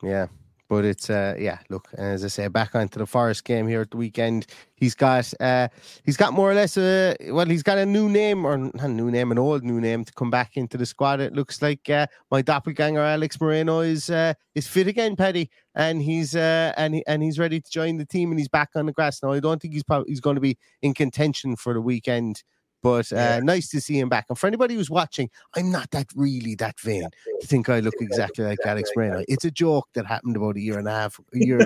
yeah. 0.00 0.28
But 0.68 0.84
it's 0.84 1.08
uh 1.08 1.34
yeah, 1.38 1.58
look, 1.70 1.88
as 1.96 2.24
I 2.24 2.28
say, 2.28 2.46
back 2.48 2.74
onto 2.74 2.98
the 2.98 3.06
Forest 3.06 3.44
game 3.44 3.66
here 3.66 3.80
at 3.80 3.90
the 3.90 3.96
weekend. 3.96 4.46
He's 4.76 4.94
got 4.94 5.32
uh 5.40 5.68
he's 6.04 6.18
got 6.18 6.34
more 6.34 6.50
or 6.50 6.54
less 6.54 6.76
a 6.76 7.16
well, 7.30 7.46
he's 7.46 7.62
got 7.62 7.78
a 7.78 7.86
new 7.86 8.08
name 8.08 8.44
or 8.44 8.58
not 8.58 8.74
a 8.84 8.88
new 8.88 9.10
name, 9.10 9.32
an 9.32 9.38
old 9.38 9.64
new 9.64 9.80
name 9.80 10.04
to 10.04 10.12
come 10.12 10.30
back 10.30 10.58
into 10.58 10.76
the 10.76 10.84
squad. 10.84 11.20
It 11.20 11.32
looks 11.32 11.62
like 11.62 11.88
uh, 11.88 12.06
my 12.30 12.42
doppelganger 12.42 13.00
Alex 13.00 13.40
Moreno 13.40 13.80
is 13.80 14.10
uh 14.10 14.34
is 14.54 14.68
fit 14.68 14.88
again, 14.88 15.16
Paddy, 15.16 15.50
and 15.78 16.02
he's 16.02 16.36
uh 16.36 16.74
and 16.76 16.96
he, 16.96 17.04
and 17.06 17.22
he's 17.22 17.38
ready 17.38 17.60
to 17.60 17.70
join 17.70 17.96
the 17.96 18.04
team 18.04 18.30
and 18.30 18.38
he's 18.38 18.48
back 18.48 18.70
on 18.74 18.86
the 18.86 18.92
grass 18.92 19.22
now. 19.22 19.32
I 19.32 19.40
don't 19.40 19.62
think 19.62 19.72
he's 19.72 19.84
probably 19.84 20.10
he's 20.10 20.20
going 20.20 20.34
to 20.34 20.40
be 20.42 20.58
in 20.82 20.92
contention 20.92 21.56
for 21.56 21.72
the 21.72 21.80
weekend. 21.80 22.42
But 22.82 23.12
uh, 23.12 23.16
Yeah. 23.16 23.40
nice 23.40 23.68
to 23.70 23.80
see 23.80 23.98
him 23.98 24.08
back. 24.08 24.26
And 24.28 24.38
for 24.38 24.46
anybody 24.46 24.74
who's 24.74 24.90
watching, 24.90 25.30
I'm 25.56 25.70
not 25.70 25.90
that 25.90 26.06
really 26.14 26.54
that 26.56 26.78
vain 26.80 27.08
to 27.40 27.46
think 27.46 27.68
I 27.68 27.80
look 27.80 27.94
exactly 28.00 28.44
like 28.44 28.58
Alex 28.64 28.90
Moreno. 28.94 29.24
It's 29.28 29.44
a 29.44 29.50
joke 29.50 29.88
that 29.94 30.06
happened 30.06 30.36
about 30.36 30.56
a 30.56 30.60
year 30.60 30.78
and 30.78 30.86
a 30.86 30.92
half, 30.92 31.18
a 31.34 31.38
year, 31.38 31.60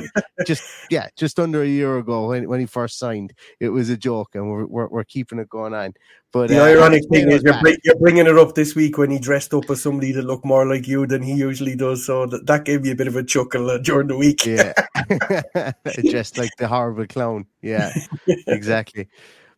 just 0.46 0.62
yeah, 0.90 1.08
just 1.16 1.38
under 1.38 1.62
a 1.62 1.66
year 1.66 1.98
ago 1.98 2.28
when, 2.28 2.48
when 2.48 2.60
he 2.60 2.66
first 2.66 2.98
signed. 2.98 3.32
It 3.60 3.68
was 3.68 3.90
a 3.90 3.96
joke, 3.96 4.34
and 4.34 4.50
we're 4.50 4.66
we're, 4.66 4.88
we're 4.88 5.04
keeping 5.04 5.38
it 5.38 5.48
going 5.48 5.74
on. 5.74 5.94
But 6.32 6.48
The 6.48 6.62
uh, 6.62 6.66
ironic 6.66 7.02
thing 7.10 7.30
is 7.30 7.42
you're, 7.42 7.60
bring, 7.60 7.76
you're 7.84 7.98
bringing 7.98 8.26
it 8.26 8.38
up 8.38 8.54
this 8.54 8.74
week 8.74 8.96
when 8.96 9.10
he 9.10 9.18
dressed 9.18 9.52
up 9.52 9.68
as 9.68 9.82
somebody 9.82 10.12
that 10.12 10.22
looked 10.22 10.46
more 10.46 10.66
like 10.66 10.88
you 10.88 11.06
than 11.06 11.22
he 11.22 11.34
usually 11.34 11.76
does. 11.76 12.06
So 12.06 12.24
that, 12.24 12.46
that 12.46 12.64
gave 12.64 12.80
me 12.82 12.90
a 12.90 12.94
bit 12.94 13.06
of 13.06 13.16
a 13.16 13.22
chuckle 13.22 13.68
uh, 13.68 13.76
during 13.76 14.08
the 14.08 14.16
week. 14.16 14.46
Yeah. 14.46 14.72
Just 16.02 16.38
like 16.38 16.50
the 16.56 16.68
horrible 16.68 17.06
clown. 17.06 17.46
Yeah, 17.60 17.92
exactly. 18.46 19.08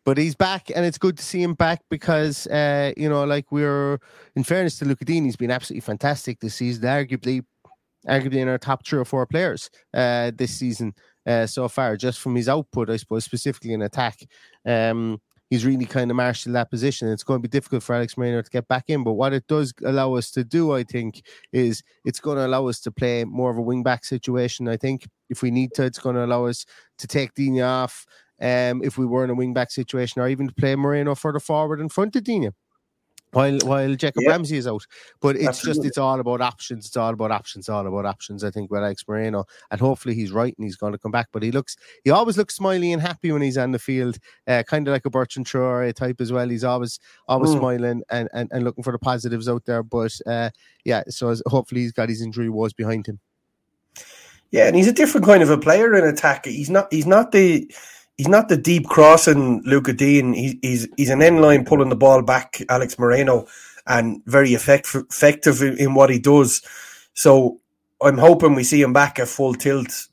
But 0.04 0.18
he's 0.18 0.34
back, 0.34 0.70
and 0.74 0.84
it's 0.84 0.98
good 0.98 1.16
to 1.16 1.24
see 1.24 1.42
him 1.42 1.54
back 1.54 1.80
because, 1.88 2.46
uh, 2.48 2.92
you 2.96 3.08
know, 3.08 3.24
like 3.24 3.50
we're, 3.50 3.98
in 4.36 4.44
fairness 4.44 4.78
to 4.78 4.84
Lucas 4.84 5.06
Digne, 5.06 5.24
he's 5.24 5.36
been 5.36 5.50
absolutely 5.50 5.80
fantastic 5.80 6.40
this 6.40 6.56
season. 6.56 6.84
Arguably, 6.84 7.42
arguably 8.06 8.36
in 8.36 8.48
our 8.48 8.58
top 8.58 8.84
three 8.84 8.98
or 8.98 9.06
four 9.06 9.26
players 9.26 9.70
uh, 9.94 10.30
this 10.34 10.52
season 10.52 10.92
uh, 11.26 11.46
so 11.46 11.68
far, 11.68 11.96
just 11.96 12.20
from 12.20 12.34
his 12.34 12.50
output, 12.50 12.90
I 12.90 12.96
suppose, 12.96 13.24
specifically 13.24 13.72
in 13.72 13.80
attack. 13.80 14.18
Um, 14.66 15.22
he's 15.48 15.64
really 15.64 15.86
kind 15.86 16.10
of 16.10 16.16
marshaled 16.16 16.54
that 16.54 16.70
position. 16.70 17.08
It's 17.08 17.22
going 17.22 17.38
to 17.38 17.48
be 17.48 17.52
difficult 17.52 17.82
for 17.82 17.94
Alex 17.94 18.16
Moreno 18.18 18.42
to 18.42 18.50
get 18.50 18.68
back 18.68 18.84
in, 18.88 19.04
but 19.04 19.12
what 19.12 19.32
it 19.32 19.46
does 19.46 19.72
allow 19.84 20.14
us 20.14 20.30
to 20.32 20.44
do, 20.44 20.72
I 20.72 20.82
think, 20.82 21.22
is 21.52 21.82
it's 22.04 22.20
going 22.20 22.36
to 22.36 22.46
allow 22.46 22.66
us 22.66 22.80
to 22.80 22.90
play 22.90 23.24
more 23.24 23.50
of 23.50 23.58
a 23.58 23.62
wing 23.62 23.82
back 23.82 24.04
situation. 24.04 24.68
I 24.68 24.76
think 24.76 25.06
if 25.30 25.42
we 25.42 25.50
need 25.50 25.72
to, 25.74 25.84
it's 25.84 25.98
going 25.98 26.16
to 26.16 26.24
allow 26.24 26.46
us 26.46 26.66
to 26.98 27.06
take 27.06 27.34
Digne 27.34 27.62
off. 27.62 28.04
Um, 28.40 28.82
if 28.82 28.98
we 28.98 29.06
were 29.06 29.24
in 29.24 29.30
a 29.30 29.34
wing 29.34 29.54
back 29.54 29.70
situation, 29.70 30.20
or 30.20 30.28
even 30.28 30.48
to 30.48 30.54
play 30.54 30.74
Moreno 30.76 31.14
further 31.14 31.40
forward 31.40 31.80
in 31.80 31.88
front 31.88 32.16
of 32.16 32.24
Digne, 32.24 32.50
while 33.32 33.58
while 33.64 33.94
Jacob 33.94 34.22
Yeah. 34.24 34.30
Ramsey 34.30 34.56
is 34.56 34.66
out. 34.66 34.84
But 35.20 35.36
it's 35.36 35.62
just 35.62 35.84
it's 35.84 35.98
all 35.98 36.20
about 36.20 36.40
options. 36.40 36.86
It's 36.86 36.96
all 36.96 37.12
about 37.12 37.30
options. 37.30 37.68
All 37.68 37.86
about 37.86 38.06
options. 38.06 38.44
I 38.44 38.50
think 38.50 38.70
with 38.70 38.82
Alex 38.82 39.04
Moreno, 39.08 39.44
and 39.70 39.80
hopefully 39.80 40.14
he's 40.14 40.30
right 40.32 40.54
and 40.56 40.64
he's 40.64 40.76
going 40.76 40.92
to 40.92 40.98
come 40.98 41.10
back. 41.12 41.28
But 41.32 41.42
he 41.42 41.50
looks 41.52 41.76
he 42.04 42.10
always 42.10 42.36
looks 42.36 42.54
smiley 42.56 42.92
and 42.92 43.00
happy 43.02 43.32
when 43.32 43.42
he's 43.42 43.58
on 43.58 43.72
the 43.72 43.78
field, 43.78 44.18
uh, 44.46 44.62
kind 44.66 44.86
of 44.86 44.92
like 44.92 45.06
a 45.06 45.10
Bertrand 45.10 45.46
Traore 45.46 45.92
type 45.94 46.20
as 46.20 46.32
well. 46.32 46.48
He's 46.48 46.64
always 46.64 46.98
always 47.28 47.50
Mm. 47.50 47.58
smiling 47.58 48.02
and, 48.10 48.28
and 48.32 48.48
and 48.52 48.62
looking 48.64 48.84
for 48.84 48.92
the 48.92 48.98
positives 48.98 49.48
out 49.48 49.64
there. 49.64 49.82
But 49.82 50.12
uh, 50.26 50.50
yeah, 50.84 51.02
so 51.08 51.34
hopefully 51.46 51.82
he's 51.82 51.92
got 51.92 52.08
his 52.08 52.20
injury 52.22 52.50
woes 52.50 52.72
behind 52.72 53.06
him. 53.06 53.18
Yeah, 54.50 54.66
and 54.68 54.76
he's 54.76 54.86
a 54.88 54.92
different 54.92 55.26
kind 55.26 55.42
of 55.42 55.50
a 55.50 55.58
player 55.58 55.94
in 55.96 56.04
attack. 56.04 56.44
He's 56.46 56.70
not. 56.70 56.86
He's 56.92 57.06
not 57.06 57.32
the. 57.32 57.68
He's 58.16 58.28
not 58.28 58.48
the 58.48 58.56
deep 58.56 58.86
crossing 58.86 59.62
Lucas 59.64 59.96
Digne. 59.96 60.34
He, 60.34 60.58
he's 60.62 60.88
he's 60.96 61.10
an 61.10 61.22
end 61.22 61.40
line 61.40 61.64
pulling 61.64 61.88
the 61.88 61.96
ball 61.96 62.22
back, 62.22 62.62
Alex 62.68 62.98
Moreno, 62.98 63.46
and 63.86 64.22
very 64.24 64.54
effect, 64.54 64.94
effective 64.94 65.62
in, 65.62 65.94
what 65.94 66.10
he 66.10 66.18
does. 66.18 66.62
So 67.14 67.60
I'm 68.00 68.18
hoping 68.18 68.54
we 68.54 68.64
see 68.64 68.80
him 68.80 68.92
back 68.92 69.18
at 69.18 69.28
full 69.28 69.54
tilt 69.54 70.08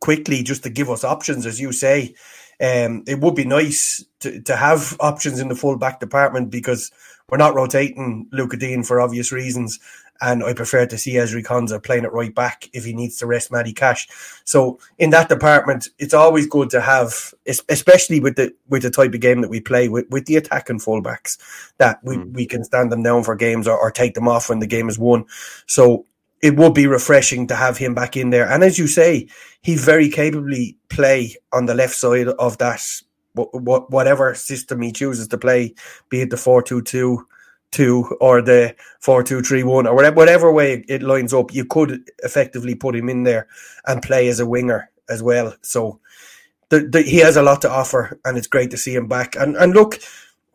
quickly, 0.00 0.42
just 0.42 0.62
to 0.64 0.70
give 0.70 0.90
us 0.90 1.02
options, 1.02 1.46
as 1.46 1.60
you 1.60 1.72
say. 1.72 2.14
Um, 2.60 3.04
it 3.06 3.20
would 3.20 3.34
be 3.34 3.44
nice 3.44 4.04
to, 4.20 4.40
to 4.42 4.56
have 4.56 4.96
options 5.00 5.40
in 5.40 5.48
the 5.48 5.56
full 5.56 5.76
back 5.76 6.00
department 6.00 6.50
because 6.50 6.92
we're 7.28 7.38
not 7.38 7.54
rotating 7.54 8.28
Lucas 8.32 8.60
Digne 8.60 8.84
for 8.84 9.00
obvious 9.00 9.32
reasons. 9.32 9.80
And 10.20 10.44
I 10.44 10.54
prefer 10.54 10.86
to 10.86 10.96
see 10.96 11.14
Ezri 11.14 11.44
Konsa 11.44 11.82
playing 11.82 12.04
it 12.04 12.12
right 12.12 12.34
back 12.34 12.68
if 12.72 12.84
he 12.84 12.92
needs 12.92 13.16
to 13.18 13.26
rest 13.26 13.50
Matty 13.50 13.72
Cash. 13.72 14.08
So 14.44 14.78
in 14.98 15.10
that 15.10 15.28
department, 15.28 15.88
it's 15.98 16.14
always 16.14 16.46
good 16.46 16.70
to 16.70 16.80
have, 16.80 17.34
especially 17.46 18.20
with 18.20 18.36
the 18.36 18.54
with 18.68 18.82
the 18.82 18.90
type 18.90 19.12
of 19.12 19.20
game 19.20 19.40
that 19.40 19.50
we 19.50 19.60
play 19.60 19.88
with, 19.88 20.08
with 20.10 20.26
the 20.26 20.36
attacking 20.36 20.78
fullbacks, 20.78 21.38
that 21.78 21.98
we, 22.02 22.16
hmm. 22.16 22.32
we 22.32 22.46
can 22.46 22.64
stand 22.64 22.92
them 22.92 23.02
down 23.02 23.24
for 23.24 23.34
games 23.34 23.66
or, 23.66 23.76
or 23.78 23.90
take 23.90 24.14
them 24.14 24.28
off 24.28 24.48
when 24.48 24.60
the 24.60 24.66
game 24.66 24.88
is 24.88 24.98
won. 24.98 25.26
So 25.66 26.06
it 26.42 26.56
would 26.56 26.74
be 26.74 26.86
refreshing 26.86 27.46
to 27.48 27.56
have 27.56 27.78
him 27.78 27.94
back 27.94 28.16
in 28.16 28.30
there. 28.30 28.48
And 28.50 28.62
as 28.62 28.78
you 28.78 28.86
say, 28.86 29.28
he 29.62 29.76
very 29.76 30.10
capably 30.10 30.76
play 30.90 31.36
on 31.52 31.66
the 31.66 31.74
left 31.74 31.94
side 31.94 32.28
of 32.28 32.58
that 32.58 32.82
wh- 33.36 33.50
wh- 33.52 33.90
whatever 33.90 34.34
system 34.34 34.82
he 34.82 34.92
chooses 34.92 35.28
to 35.28 35.38
play, 35.38 35.74
be 36.08 36.22
it 36.22 36.30
the 36.30 36.36
four 36.36 36.62
two 36.62 36.82
two 36.82 37.26
two 37.74 38.16
or 38.20 38.40
the 38.40 38.74
four 39.00 39.22
two 39.22 39.42
three 39.42 39.64
one 39.64 39.86
or 39.86 39.94
whatever, 39.94 40.16
whatever 40.16 40.52
way 40.52 40.84
it 40.88 41.02
lines 41.02 41.34
up, 41.34 41.52
you 41.52 41.64
could 41.64 42.08
effectively 42.22 42.74
put 42.74 42.94
him 42.94 43.08
in 43.08 43.24
there 43.24 43.48
and 43.86 44.02
play 44.02 44.28
as 44.28 44.40
a 44.40 44.46
winger 44.46 44.90
as 45.08 45.22
well. 45.22 45.54
So 45.62 46.00
the, 46.70 46.80
the, 46.80 47.02
he 47.02 47.18
has 47.18 47.36
a 47.36 47.42
lot 47.42 47.62
to 47.62 47.70
offer, 47.70 48.18
and 48.24 48.38
it's 48.38 48.46
great 48.46 48.70
to 48.70 48.76
see 48.76 48.94
him 48.94 49.08
back. 49.08 49.36
And 49.36 49.56
and 49.56 49.74
look, 49.74 49.98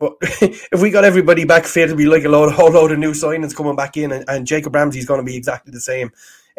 if 0.00 0.80
we 0.80 0.90
got 0.90 1.04
everybody 1.04 1.44
back 1.44 1.66
fit, 1.66 1.84
it'd 1.84 1.98
be 1.98 2.06
like 2.06 2.24
a 2.24 2.28
load, 2.28 2.52
whole 2.52 2.72
load 2.72 2.90
of 2.90 2.98
new 2.98 3.12
signings 3.12 3.54
coming 3.54 3.76
back 3.76 3.96
in, 3.96 4.12
and, 4.12 4.24
and 4.28 4.46
Jacob 4.46 4.74
Ramsey's 4.74 5.06
going 5.06 5.20
to 5.20 5.24
be 5.24 5.36
exactly 5.36 5.72
the 5.72 5.80
same. 5.80 6.10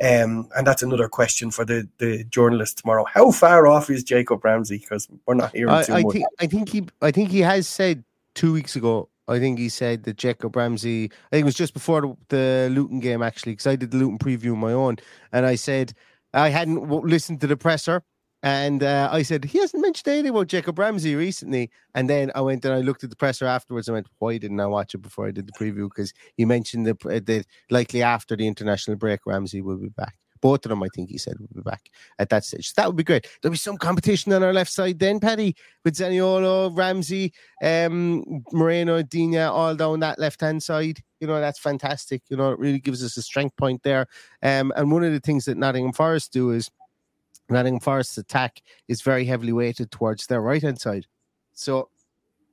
Um, 0.02 0.50
and 0.56 0.66
that's 0.66 0.82
another 0.82 1.08
question 1.08 1.52
for 1.52 1.66
the, 1.66 1.88
the 2.00 2.24
journalist 2.24 2.80
tomorrow. 2.80 3.06
How 3.06 3.30
far 3.32 3.68
off 3.68 3.90
is 3.90 4.04
Jacob 4.04 4.44
Ramsey? 4.44 4.80
Because 4.80 5.08
we're 5.28 5.36
not 5.36 5.54
hearing 5.54 5.74
I, 5.74 5.84
too 5.84 5.94
I 5.94 6.02
much. 6.02 6.14
think 6.14 6.26
I 6.40 6.48
think 6.48 6.70
he 6.70 6.88
I 7.02 7.12
think 7.12 7.30
he 7.30 7.42
has 7.42 7.68
said 7.68 8.04
two 8.34 8.54
weeks 8.54 8.76
ago. 8.76 9.10
I 9.28 9.40
think 9.40 9.60
he 9.60 9.70
said 9.70 10.04
that 10.04 10.18
Jacob 10.18 10.56
Ramsey. 10.56 11.06
I 11.06 11.36
think 11.36 11.42
it 11.44 11.46
was 11.46 11.56
just 11.56 11.74
before 11.74 12.18
the, 12.30 12.70
Luton 12.72 13.00
game 13.00 13.22
actually, 13.22 13.54
because 13.54 13.68
I 13.68 13.76
did 13.76 13.92
the 13.92 13.98
Luton 13.98 14.18
preview 14.18 14.54
on 14.54 14.60
my 14.60 14.74
own, 14.74 14.98
and 15.32 15.46
I 15.46 15.56
said 15.56 15.94
I 16.34 16.50
hadn't 16.50 16.82
w- 16.82 17.06
listened 17.06 17.42
to 17.42 17.48
the 17.48 17.58
presser, 17.58 18.04
and 18.44 18.82
uh, 18.82 19.10
I 19.12 19.22
said 19.22 19.46
he 19.46 19.60
hasn't 19.60 19.82
mentioned 19.82 20.08
anything 20.08 20.32
about 20.32 20.48
Jacob 20.48 20.80
Ramsey 20.80 21.16
recently. 21.16 21.70
And 21.94 22.10
then 22.10 22.32
I 22.34 22.42
went 22.42 22.66
and 22.66 22.74
I 22.74 22.80
looked 22.80 23.04
at 23.04 23.12
the 23.12 23.16
presser 23.16 23.46
afterwards. 23.46 23.88
and 23.88 23.96
went, 23.96 24.08
why 24.20 24.38
didn't 24.38 24.60
I 24.60 24.66
watch 24.66 24.96
it 24.96 25.00
before 25.00 25.28
I 25.28 25.32
did 25.32 25.48
the 25.48 25.54
preview? 25.54 25.90
Because 25.90 26.14
he 26.36 26.46
mentioned 26.46 26.88
the, 26.88 26.96
that 27.26 27.46
likely 27.70 28.02
after 28.02 28.36
the 28.36 28.48
international 28.48 28.98
break, 28.98 29.22
Ramsey 29.26 29.62
will 29.62 29.78
be 29.78 29.90
back. 29.90 30.16
Both 30.42 30.66
of 30.66 30.70
them, 30.70 30.84
I 30.84 30.88
think 30.94 31.10
he 31.10 31.18
said, 31.18 31.36
will 31.40 31.48
be 31.54 31.62
back 31.62 31.90
at 32.20 32.30
that 32.30 32.44
stage. 32.44 32.68
So 32.70 32.74
that 32.78 32.88
would 32.88 32.96
be 32.96 33.04
great. 33.04 33.28
There'll 33.42 33.54
be 33.54 33.58
some 33.58 33.78
competition 33.78 34.34
on 34.34 34.44
our 34.44 34.54
left 34.54 34.72
side 34.72 35.00
then, 35.00 35.20
Paddy, 35.20 35.56
with 35.86 35.96
Zaniolo, 35.96 36.76
Ramsey, 36.76 37.34
um, 37.64 38.44
Moreno, 38.52 39.02
Digne, 39.02 39.38
all 39.38 39.76
down 39.76 40.00
that 40.02 40.20
left 40.20 40.42
hand 40.42 40.62
side. 40.62 41.02
You 41.20 41.28
know, 41.28 41.40
that's 41.40 41.60
fantastic. 41.60 42.24
You 42.30 42.38
know, 42.38 42.52
it 42.52 42.60
really 42.60 42.80
gives 42.80 43.04
us 43.04 43.16
a 43.18 43.22
strength 43.22 43.56
point 43.56 43.84
there. 43.84 44.08
Um, 44.42 44.74
and 44.76 44.92
one 44.92 45.04
of 45.04 45.14
the 45.14 45.20
things 45.20 45.46
that 45.46 45.58
Nottingham 45.58 45.94
Forest 45.94 46.34
do 46.34 46.52
is 46.52 46.70
Nottingham 47.50 47.80
Forest's 47.80 48.18
attack 48.18 48.62
is 48.88 49.02
very 49.02 49.26
heavily 49.26 49.54
weighted 49.54 49.92
towards 49.92 50.26
their 50.26 50.42
right 50.42 50.62
hand 50.62 50.82
side. 50.82 51.06
So 51.54 51.90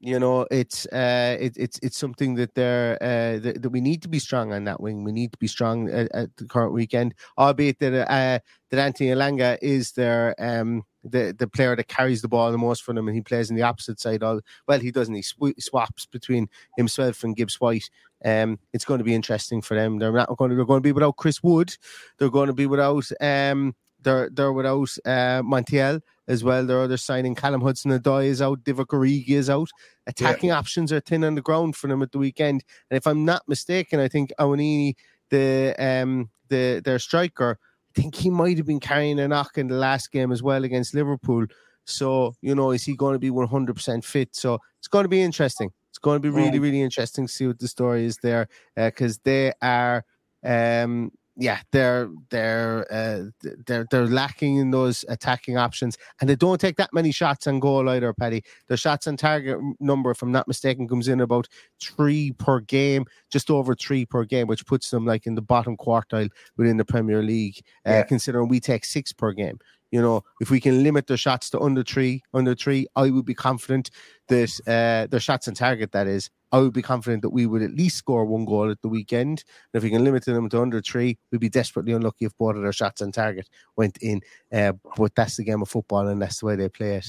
you 0.01 0.19
know 0.19 0.47
it's 0.51 0.87
uh 0.87 1.37
it, 1.41 1.57
it's 1.57 1.79
it's 1.83 1.99
something 1.99 2.35
that 2.37 2.55
they're 2.55 2.95
uh 3.03 3.39
that, 3.41 3.63
that 3.63 3.71
we 3.71 3.81
need 3.81 4.01
to 4.03 4.09
be 4.09 4.19
strong 4.19 4.53
on 4.53 4.65
that 4.65 4.81
wing. 4.81 5.03
We 5.03 5.13
need 5.13 5.33
to 5.33 5.39
be 5.39 5.49
strong 5.49 5.89
at, 5.91 6.09
at 6.15 6.37
the 6.37 6.45
current 6.45 6.73
weekend 6.73 7.15
albeit 7.37 7.79
that 7.81 8.09
uh 8.09 8.39
that 8.71 8.79
Anthony 8.81 9.11
Elanga 9.11 9.59
is 9.61 9.93
their 9.93 10.35
um 10.39 10.85
the 11.03 11.35
the 11.37 11.49
player 11.49 11.75
that 11.75 11.89
carries 11.89 12.23
the 12.23 12.29
ball 12.29 12.53
the 12.53 12.59
most 12.59 12.85
for 12.85 12.95
them 12.95 13.09
and 13.09 13.17
he 13.17 13.23
plays 13.23 13.51
on 13.51 13.57
the 13.57 13.63
opposite 13.63 13.99
side 13.99 14.23
all 14.23 14.41
well 14.69 14.79
he 14.79 14.93
doesn't 14.93 15.15
he 15.15 15.23
sw- 15.23 15.59
swaps 15.59 16.07
between 16.07 16.49
himself 16.77 17.25
and 17.25 17.37
Gibbs 17.37 17.61
White. 17.61 17.91
Um 18.25 18.59
it's 18.73 18.85
going 18.85 18.99
to 18.99 19.05
be 19.05 19.15
interesting 19.15 19.63
for 19.63 19.75
them. 19.75 19.99
They're 19.99 20.13
not 20.13 20.37
going 20.37 20.51
to 20.51 20.57
they're 20.57 20.65
going 20.65 20.79
to 20.83 20.89
be 20.89 20.93
without 20.93 21.17
Chris 21.17 21.43
Wood. 21.43 21.75
They're 22.19 22.31
going 22.31 22.49
to 22.49 22.53
be 22.53 22.67
without 22.67 23.11
um 23.21 23.75
they're 24.03 24.31
they're 24.33 24.53
without 24.53 24.89
uh 25.05 25.43
Montiel 25.43 26.01
as 26.29 26.45
well. 26.45 26.65
Their 26.67 26.81
other 26.83 26.97
signing, 26.97 27.35
Callum 27.35 27.61
Hudson 27.63 27.91
Odoi 27.91 28.27
is 28.27 28.43
out, 28.43 28.63
Divock 28.65 28.87
Origi 28.89 29.31
is 29.31 29.49
out. 29.51 29.69
Attacking 30.07 30.51
options 30.51 30.93
are 30.93 31.01
thin 31.01 31.25
on 31.25 31.35
the 31.35 31.43
ground 31.43 31.75
for 31.77 31.89
them 31.89 32.03
at 32.03 32.13
the 32.13 32.19
weekend. 32.19 32.63
And 32.91 32.97
if 32.97 33.07
I'm 33.07 33.25
not 33.25 33.43
mistaken, 33.49 33.99
I 34.01 34.09
think 34.09 34.33
Awoniyi, 34.39 34.95
the 35.31 35.75
um 35.79 36.31
the 36.49 36.81
their 36.85 36.99
striker, 36.99 37.59
I 37.97 38.01
think 38.01 38.15
he 38.15 38.31
might 38.31 38.57
have 38.59 38.67
been 38.67 38.81
carrying 38.81 39.19
a 39.19 39.29
knock 39.29 39.59
in 39.59 39.69
the 39.69 39.75
last 39.77 40.13
game 40.13 40.33
as 40.33 40.43
well 40.43 40.65
against 40.65 40.95
Liverpool. 40.95 41.47
So, 41.87 42.35
you 42.43 42.55
know, 42.55 42.71
is 42.73 42.85
he 42.85 42.95
going 42.95 43.15
to 43.15 43.19
be 43.19 43.31
100% 43.31 44.05
fit? 44.05 44.37
So 44.37 44.59
it's 44.79 44.89
going 44.89 45.05
to 45.05 45.09
be 45.09 45.23
interesting. 45.23 45.71
It's 45.89 45.99
going 45.99 46.17
to 46.17 46.21
be 46.21 46.29
really, 46.29 46.59
Mm. 46.59 46.63
really 46.63 46.83
interesting 46.83 47.27
to 47.27 47.33
see 47.33 47.47
what 47.47 47.59
the 47.59 47.67
story 47.67 48.05
is 48.05 48.19
there 48.19 48.47
because 48.77 49.19
they 49.25 49.53
are, 49.63 50.05
um, 50.45 51.11
yeah, 51.41 51.61
they're 51.71 52.11
they're 52.31 52.85
uh, 52.93 53.31
they're 53.67 53.87
they're 53.91 54.09
lacking 54.09 54.57
in 54.57 54.73
those 54.73 55.05
attacking 55.09 55.57
options, 55.57 55.97
and 56.21 56.29
they 56.29 56.35
don't 56.35 56.61
take 56.61 56.77
that 56.77 56.93
many 56.93 57.13
shots 57.13 57.47
on 57.47 57.61
goal 57.61 57.89
either. 57.89 58.13
Paddy, 58.13 58.43
their 58.67 58.77
shots 58.77 59.07
on 59.07 59.17
target 59.17 59.57
number, 59.79 60.11
if 60.11 60.21
I'm 60.21 60.33
not 60.33 60.49
mistaken, 60.49 60.89
comes 60.89 61.07
in 61.07 61.21
about 61.21 61.47
three 61.81 62.33
per 62.33 62.59
game, 62.59 63.07
just 63.31 63.51
over 63.51 63.77
three 63.77 64.05
per 64.05 64.25
game, 64.25 64.49
which 64.49 64.67
puts 64.67 64.91
them 64.91 65.07
like 65.07 65.27
in 65.27 65.37
the 65.37 65.43
bottom 65.43 65.77
quartile 65.77 66.29
within 66.57 66.77
the 66.77 66.85
Premier 66.85 67.23
League. 67.23 67.61
Uh, 67.87 67.91
yeah. 67.91 68.03
Considering 68.03 68.49
we 68.49 68.59
take 68.59 68.85
six 68.85 69.13
per 69.13 69.33
game, 69.33 69.61
you 69.93 70.03
know, 70.03 70.25
if 70.41 70.51
we 70.51 70.61
can 70.61 70.83
limit 70.83 71.07
their 71.07 71.17
shots 71.17 71.51
to 71.51 71.61
under 71.61 71.85
three, 71.85 72.23
under 72.35 72.57
three, 72.57 72.89
I 72.97 73.11
would 73.11 73.25
be 73.25 73.35
confident 73.35 73.91
that 74.27 74.61
uh, 74.67 75.07
their 75.09 75.21
shots 75.21 75.47
on 75.47 75.55
target, 75.55 75.93
that 75.93 76.09
is, 76.09 76.31
I 76.51 76.59
would 76.59 76.73
be 76.73 76.83
confident 76.83 77.23
that 77.23 77.31
we 77.31 77.47
would 77.47 77.63
at 77.63 77.75
least 77.75 77.97
score 77.97 78.25
one 78.25 78.45
goal 78.45 78.71
at 78.71 78.81
the 78.81 78.89
weekend. 78.89 79.45
And 79.73 79.79
if 79.79 79.83
we 79.83 79.91
can 79.91 80.05
limit 80.05 80.25
them 80.25 80.49
to 80.49 80.63
under 80.63 80.81
three, 80.81 81.19
we'd 81.31 81.41
be 81.41 81.49
desperately 81.49 81.93
unlucky 81.93 82.25
if 82.25 82.37
both 82.39 82.57
of 82.57 82.63
their 82.63 82.73
shots 82.73 83.03
on 83.03 83.13
target 83.13 83.49
went 83.77 83.99
in. 84.01 84.23
Uh, 84.53 84.73
but 84.97 85.15
that's 85.15 85.37
the 85.37 85.45
game 85.45 85.63
of 85.63 85.69
football, 85.69 86.09
and 86.09 86.21
that's 86.21 86.41
the 86.41 86.47
way 86.47 86.57
they 86.57 86.69
play 86.69 86.97
it. 86.97 87.07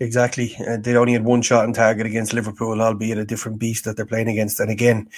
Exactly. 0.00 0.56
Uh, 0.66 0.76
they 0.76 0.96
only 0.96 1.12
had 1.12 1.24
one 1.24 1.40
shot 1.40 1.64
on 1.64 1.72
target 1.72 2.06
against 2.06 2.32
Liverpool, 2.32 2.80
albeit 2.82 3.18
a 3.18 3.24
different 3.24 3.60
beast 3.60 3.84
that 3.84 3.96
they're 3.96 4.06
playing 4.06 4.28
against. 4.28 4.58
And 4.58 4.70
again, 4.70 5.08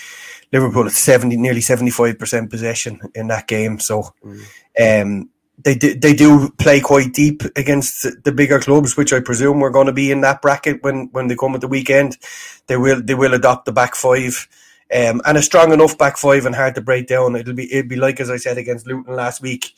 Liverpool 0.53 0.87
at 0.87 0.92
70, 0.92 1.37
nearly 1.37 1.61
75% 1.61 2.51
possession 2.51 3.01
in 3.14 3.29
that 3.29 3.47
game. 3.47 3.79
So, 3.79 4.12
mm. 4.23 5.03
um, 5.03 5.31
they 5.59 5.75
do, 5.75 5.95
they 5.95 6.14
do 6.14 6.51
play 6.59 6.81
quite 6.81 7.12
deep 7.12 7.42
against 7.57 8.07
the 8.25 8.33
bigger 8.33 8.61
clubs, 8.61 8.97
which 8.97 9.12
I 9.12 9.21
presume 9.21 9.61
we're 9.61 9.71
going 9.71 9.87
to 9.87 9.92
be 9.92 10.11
in 10.11 10.21
that 10.21 10.42
bracket 10.42 10.83
when, 10.83 11.09
when 11.12 11.29
they 11.29 11.37
come 11.37 11.55
at 11.55 11.61
the 11.61 11.69
weekend. 11.69 12.19
They 12.66 12.77
will 12.77 13.03
they 13.03 13.14
will 13.14 13.35
adopt 13.35 13.64
the 13.64 13.73
back 13.73 13.95
five, 13.95 14.49
um, 14.95 15.23
and 15.25 15.38
a 15.38 15.42
strong 15.42 15.73
enough 15.73 15.97
back 15.97 16.19
five 16.19 16.45
and 16.47 16.55
hard 16.55 16.75
to 16.75 16.81
break 16.81 17.07
down. 17.07 17.37
It'll 17.37 17.55
be 17.55 17.73
it'll 17.73 17.88
be 17.88 17.97
like 17.97 18.21
as 18.21 18.31
I 18.31 18.37
said 18.37 18.59
against 18.59 18.87
Luton 18.87 19.14
last 19.14 19.40
week. 19.40 19.75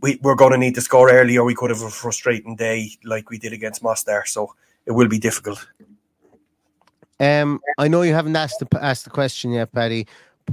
We 0.00 0.18
we're 0.22 0.34
going 0.34 0.52
to 0.52 0.58
need 0.58 0.74
to 0.74 0.82
score 0.82 1.10
early, 1.10 1.38
or 1.38 1.44
we 1.44 1.54
could 1.54 1.70
have 1.70 1.82
a 1.82 1.88
frustrating 1.88 2.54
day 2.54 2.90
like 3.02 3.30
we 3.30 3.38
did 3.38 3.54
against 3.54 3.82
Mostar. 3.82 4.26
So 4.26 4.54
it 4.84 4.92
will 4.92 5.08
be 5.08 5.18
difficult. 5.18 5.66
Um, 7.18 7.60
I 7.78 7.88
know 7.88 8.02
you 8.02 8.12
haven't 8.12 8.36
asked 8.36 8.58
the 8.60 8.84
asked 8.84 9.04
the 9.04 9.10
question 9.10 9.52
yet, 9.52 9.72
Paddy, 9.72 10.06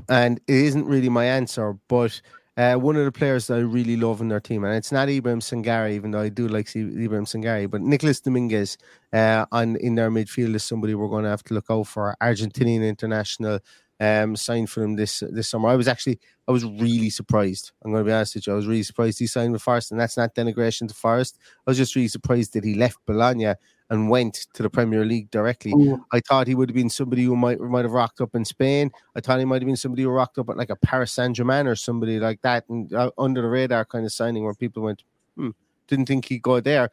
and 0.08 0.40
it 0.48 0.56
isn't 0.56 0.86
really 0.86 1.10
my 1.10 1.26
answer, 1.26 1.78
but 1.90 2.22
uh, 2.56 2.76
one 2.76 2.96
of 2.96 3.06
the 3.06 3.12
players 3.12 3.48
that 3.48 3.56
I 3.56 3.62
really 3.62 3.98
love 3.98 4.22
in 4.22 4.28
their 4.28 4.40
team, 4.40 4.64
and 4.64 4.76
it's 4.76 4.92
not 4.92 5.10
Ibrahim 5.10 5.40
Sangare, 5.40 5.92
even 5.92 6.12
though 6.12 6.22
I 6.22 6.30
do 6.30 6.48
like 6.48 6.74
Ibrahim 6.76 7.26
Sangare, 7.26 7.70
but 7.70 7.82
Nicolas 7.82 8.20
Dominguez 8.22 8.78
uh, 9.12 9.46
on 9.52 9.76
in 9.78 9.96
their 9.96 10.12
midfield 10.12 10.54
is 10.56 10.64
somebody 10.64 10.94
we're 10.94 11.08
going 11.08 11.24
to 11.24 11.30
have 11.30 11.44
to 11.46 11.54
look 11.56 11.66
out 11.72 11.88
for. 11.88 12.16
Argentinian 12.22 12.88
international, 12.88 13.60
um, 14.00 14.36
signed 14.36 14.70
for 14.70 14.84
him 14.84 14.96
this 14.96 15.24
this 15.30 15.50
summer. 15.50 15.70
I 15.70 15.76
was 15.76 15.88
actually 15.88 16.20
I 16.48 16.52
was 16.52 16.66
really 16.66 17.10
surprised. 17.10 17.72
I'm 17.84 17.92
going 17.92 18.04
to 18.04 18.10
be 18.10 18.14
honest 18.14 18.36
with 18.36 18.48
you. 18.48 18.54
I 18.54 18.56
was 18.56 18.68
really 18.68 18.84
surprised 18.84 19.20
he 19.20 19.28
signed 19.28 19.54
with 19.54 19.62
Forest, 19.62 19.92
and 19.92 20.00
that's 20.00 20.18
not 20.18 20.36
denigration 20.36 20.88
to 20.88 20.94
Forest. 20.94 21.40
I 21.66 21.72
was 21.72 21.78
just 21.78 21.96
really 21.96 22.08
surprised 22.08 22.54
that 22.54 22.64
he 22.64 22.76
left 22.76 22.98
Bologna 23.06 23.54
and 23.90 24.10
went 24.10 24.48
to 24.54 24.64
the 24.64 24.70
Premier 24.70 25.06
League 25.06 25.30
directly. 25.30 25.72
Mm. 25.72 26.02
I 26.12 26.20
thought 26.22 26.48
he 26.48 26.56
would 26.56 26.70
have 26.70 26.76
been 26.76 26.90
somebody 26.90 27.24
who 27.24 27.36
might 27.36 27.60
might 27.60 27.86
have 27.86 27.92
rocked 27.92 28.22
up 28.22 28.36
in 28.36 28.44
Spain. 28.46 28.92
I 29.16 29.22
thought 29.22 29.40
he 29.40 29.46
might 29.46 29.62
have 29.62 29.68
been 29.68 29.76
somebody 29.76 30.04
who 30.04 30.10
rocked 30.10 30.38
up 30.38 30.50
at 30.50 30.58
like 30.58 30.70
a 30.70 30.76
Paris 30.76 31.12
Saint 31.12 31.36
Germain 31.36 31.68
or 31.68 31.76
somebody 31.76 32.20
like 32.20 32.42
that, 32.42 32.68
and 32.70 32.92
uh, 32.94 33.12
under 33.18 33.42
the 33.42 33.48
radar 33.48 33.86
kind 33.86 34.06
of 34.06 34.12
signing 34.12 34.44
where 34.44 34.54
people 34.54 34.84
went, 34.84 35.04
hmm, 35.38 35.52
didn't 35.88 36.08
think 36.08 36.26
he'd 36.26 36.42
go 36.42 36.60
there. 36.60 36.90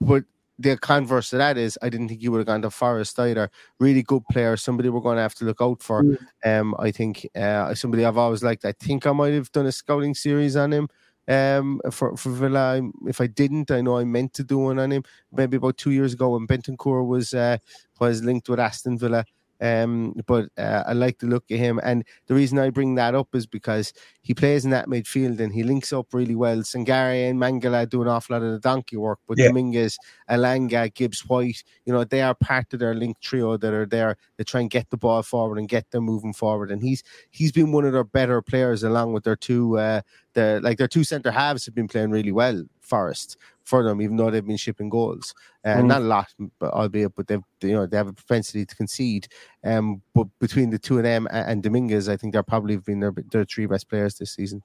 But 0.00 0.24
the 0.60 0.76
converse 0.76 1.30
to 1.30 1.38
that 1.38 1.56
is, 1.56 1.78
I 1.80 1.88
didn't 1.88 2.08
think 2.08 2.20
he 2.20 2.28
would 2.28 2.38
have 2.38 2.46
gone 2.46 2.62
to 2.62 2.70
Forest 2.70 3.18
either. 3.18 3.50
Really 3.78 4.02
good 4.02 4.22
player, 4.30 4.56
somebody 4.56 4.90
we're 4.90 5.00
going 5.00 5.16
to 5.16 5.22
have 5.22 5.34
to 5.36 5.44
look 5.44 5.60
out 5.60 5.82
for. 5.82 6.02
Mm. 6.02 6.18
Um, 6.44 6.74
I 6.78 6.90
think 6.90 7.26
uh, 7.34 7.74
somebody 7.74 8.04
I've 8.04 8.18
always 8.18 8.42
liked. 8.42 8.64
I 8.64 8.72
think 8.72 9.06
I 9.06 9.12
might 9.12 9.32
have 9.32 9.50
done 9.52 9.66
a 9.66 9.72
scouting 9.72 10.14
series 10.14 10.56
on 10.56 10.72
him 10.72 10.88
um, 11.28 11.80
for, 11.90 12.16
for 12.16 12.30
Villa. 12.30 12.80
If 13.06 13.20
I 13.20 13.26
didn't, 13.26 13.70
I 13.70 13.80
know 13.80 13.96
I 13.98 14.04
meant 14.04 14.34
to 14.34 14.44
do 14.44 14.58
one 14.58 14.78
on 14.78 14.92
him 14.92 15.04
maybe 15.32 15.56
about 15.56 15.78
two 15.78 15.92
years 15.92 16.12
ago 16.12 16.30
when 16.30 16.46
Bentancur 16.46 17.06
was 17.06 17.32
uh, 17.32 17.56
was 17.98 18.22
linked 18.22 18.48
with 18.48 18.60
Aston 18.60 18.98
Villa. 18.98 19.24
Um, 19.60 20.14
but 20.26 20.48
uh, 20.56 20.84
I 20.86 20.92
like 20.92 21.18
the 21.18 21.26
look 21.26 21.44
of 21.50 21.58
him. 21.58 21.80
And 21.82 22.04
the 22.26 22.34
reason 22.34 22.58
I 22.58 22.70
bring 22.70 22.94
that 22.94 23.14
up 23.14 23.28
is 23.34 23.46
because 23.46 23.92
he 24.22 24.34
plays 24.34 24.64
in 24.64 24.70
that 24.70 24.88
midfield 24.88 25.40
and 25.40 25.52
he 25.52 25.62
links 25.62 25.92
up 25.92 26.08
really 26.12 26.34
well. 26.34 26.58
Sangare 26.58 27.28
and 27.28 27.38
Mangala 27.38 27.88
do 27.88 28.02
an 28.02 28.08
awful 28.08 28.34
lot 28.34 28.42
of 28.42 28.52
the 28.52 28.58
donkey 28.58 28.96
work, 28.96 29.18
but 29.26 29.38
yeah. 29.38 29.48
Dominguez, 29.48 29.98
Elanga, 30.30 30.92
Gibbs 30.94 31.26
White, 31.26 31.62
you 31.84 31.92
know, 31.92 32.04
they 32.04 32.22
are 32.22 32.34
part 32.34 32.72
of 32.72 32.80
their 32.80 32.94
link 32.94 33.20
trio 33.20 33.56
that 33.56 33.72
are 33.72 33.86
there 33.86 34.16
to 34.38 34.44
try 34.44 34.60
and 34.60 34.70
get 34.70 34.90
the 34.90 34.96
ball 34.96 35.22
forward 35.22 35.58
and 35.58 35.68
get 35.68 35.90
them 35.90 36.04
moving 36.04 36.32
forward. 36.32 36.70
And 36.70 36.82
he's 36.82 37.02
he's 37.30 37.52
been 37.52 37.72
one 37.72 37.84
of 37.84 37.92
their 37.92 38.04
better 38.04 38.42
players 38.42 38.82
along 38.82 39.12
with 39.12 39.24
their 39.24 39.36
two 39.36 39.78
uh 39.78 40.00
the 40.34 40.60
like 40.62 40.78
their 40.78 40.88
two 40.88 41.04
centre 41.04 41.30
halves 41.30 41.66
have 41.66 41.74
been 41.74 41.88
playing 41.88 42.10
really 42.10 42.32
well, 42.32 42.62
Forest 42.90 43.36
for 43.64 43.84
them, 43.84 44.02
even 44.02 44.16
though 44.16 44.30
they've 44.30 44.46
been 44.46 44.56
shipping 44.56 44.90
goals. 44.90 45.32
Uh, 45.64 45.76
mm. 45.76 45.86
Not 45.86 46.02
a 46.02 46.04
lot, 46.04 46.28
but 46.58 46.72
albeit, 46.72 47.14
but 47.14 47.28
they've 47.28 47.42
you 47.62 47.72
know 47.72 47.86
they 47.86 47.96
have 47.96 48.08
a 48.08 48.12
propensity 48.12 48.66
to 48.66 48.76
concede. 48.76 49.28
Um, 49.64 50.02
but 50.14 50.26
between 50.40 50.70
the 50.70 50.78
two 50.78 50.98
of 50.98 51.04
them 51.04 51.28
and, 51.30 51.50
and 51.50 51.62
Dominguez, 51.62 52.08
I 52.08 52.16
think 52.16 52.32
they're 52.32 52.42
probably 52.42 52.76
been 52.76 53.00
their 53.00 53.14
their 53.30 53.44
three 53.44 53.66
best 53.66 53.88
players 53.88 54.16
this 54.16 54.32
season. 54.32 54.62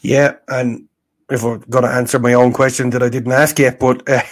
Yeah, 0.00 0.36
and 0.48 0.88
if 1.30 1.44
I'm 1.44 1.60
going 1.68 1.84
to 1.84 1.90
answer 1.90 2.18
my 2.18 2.34
own 2.34 2.52
question 2.52 2.90
that 2.90 3.02
I 3.02 3.08
didn't 3.08 3.32
ask 3.32 3.58
yet, 3.58 3.78
but 3.78 4.08
uh, 4.08 4.22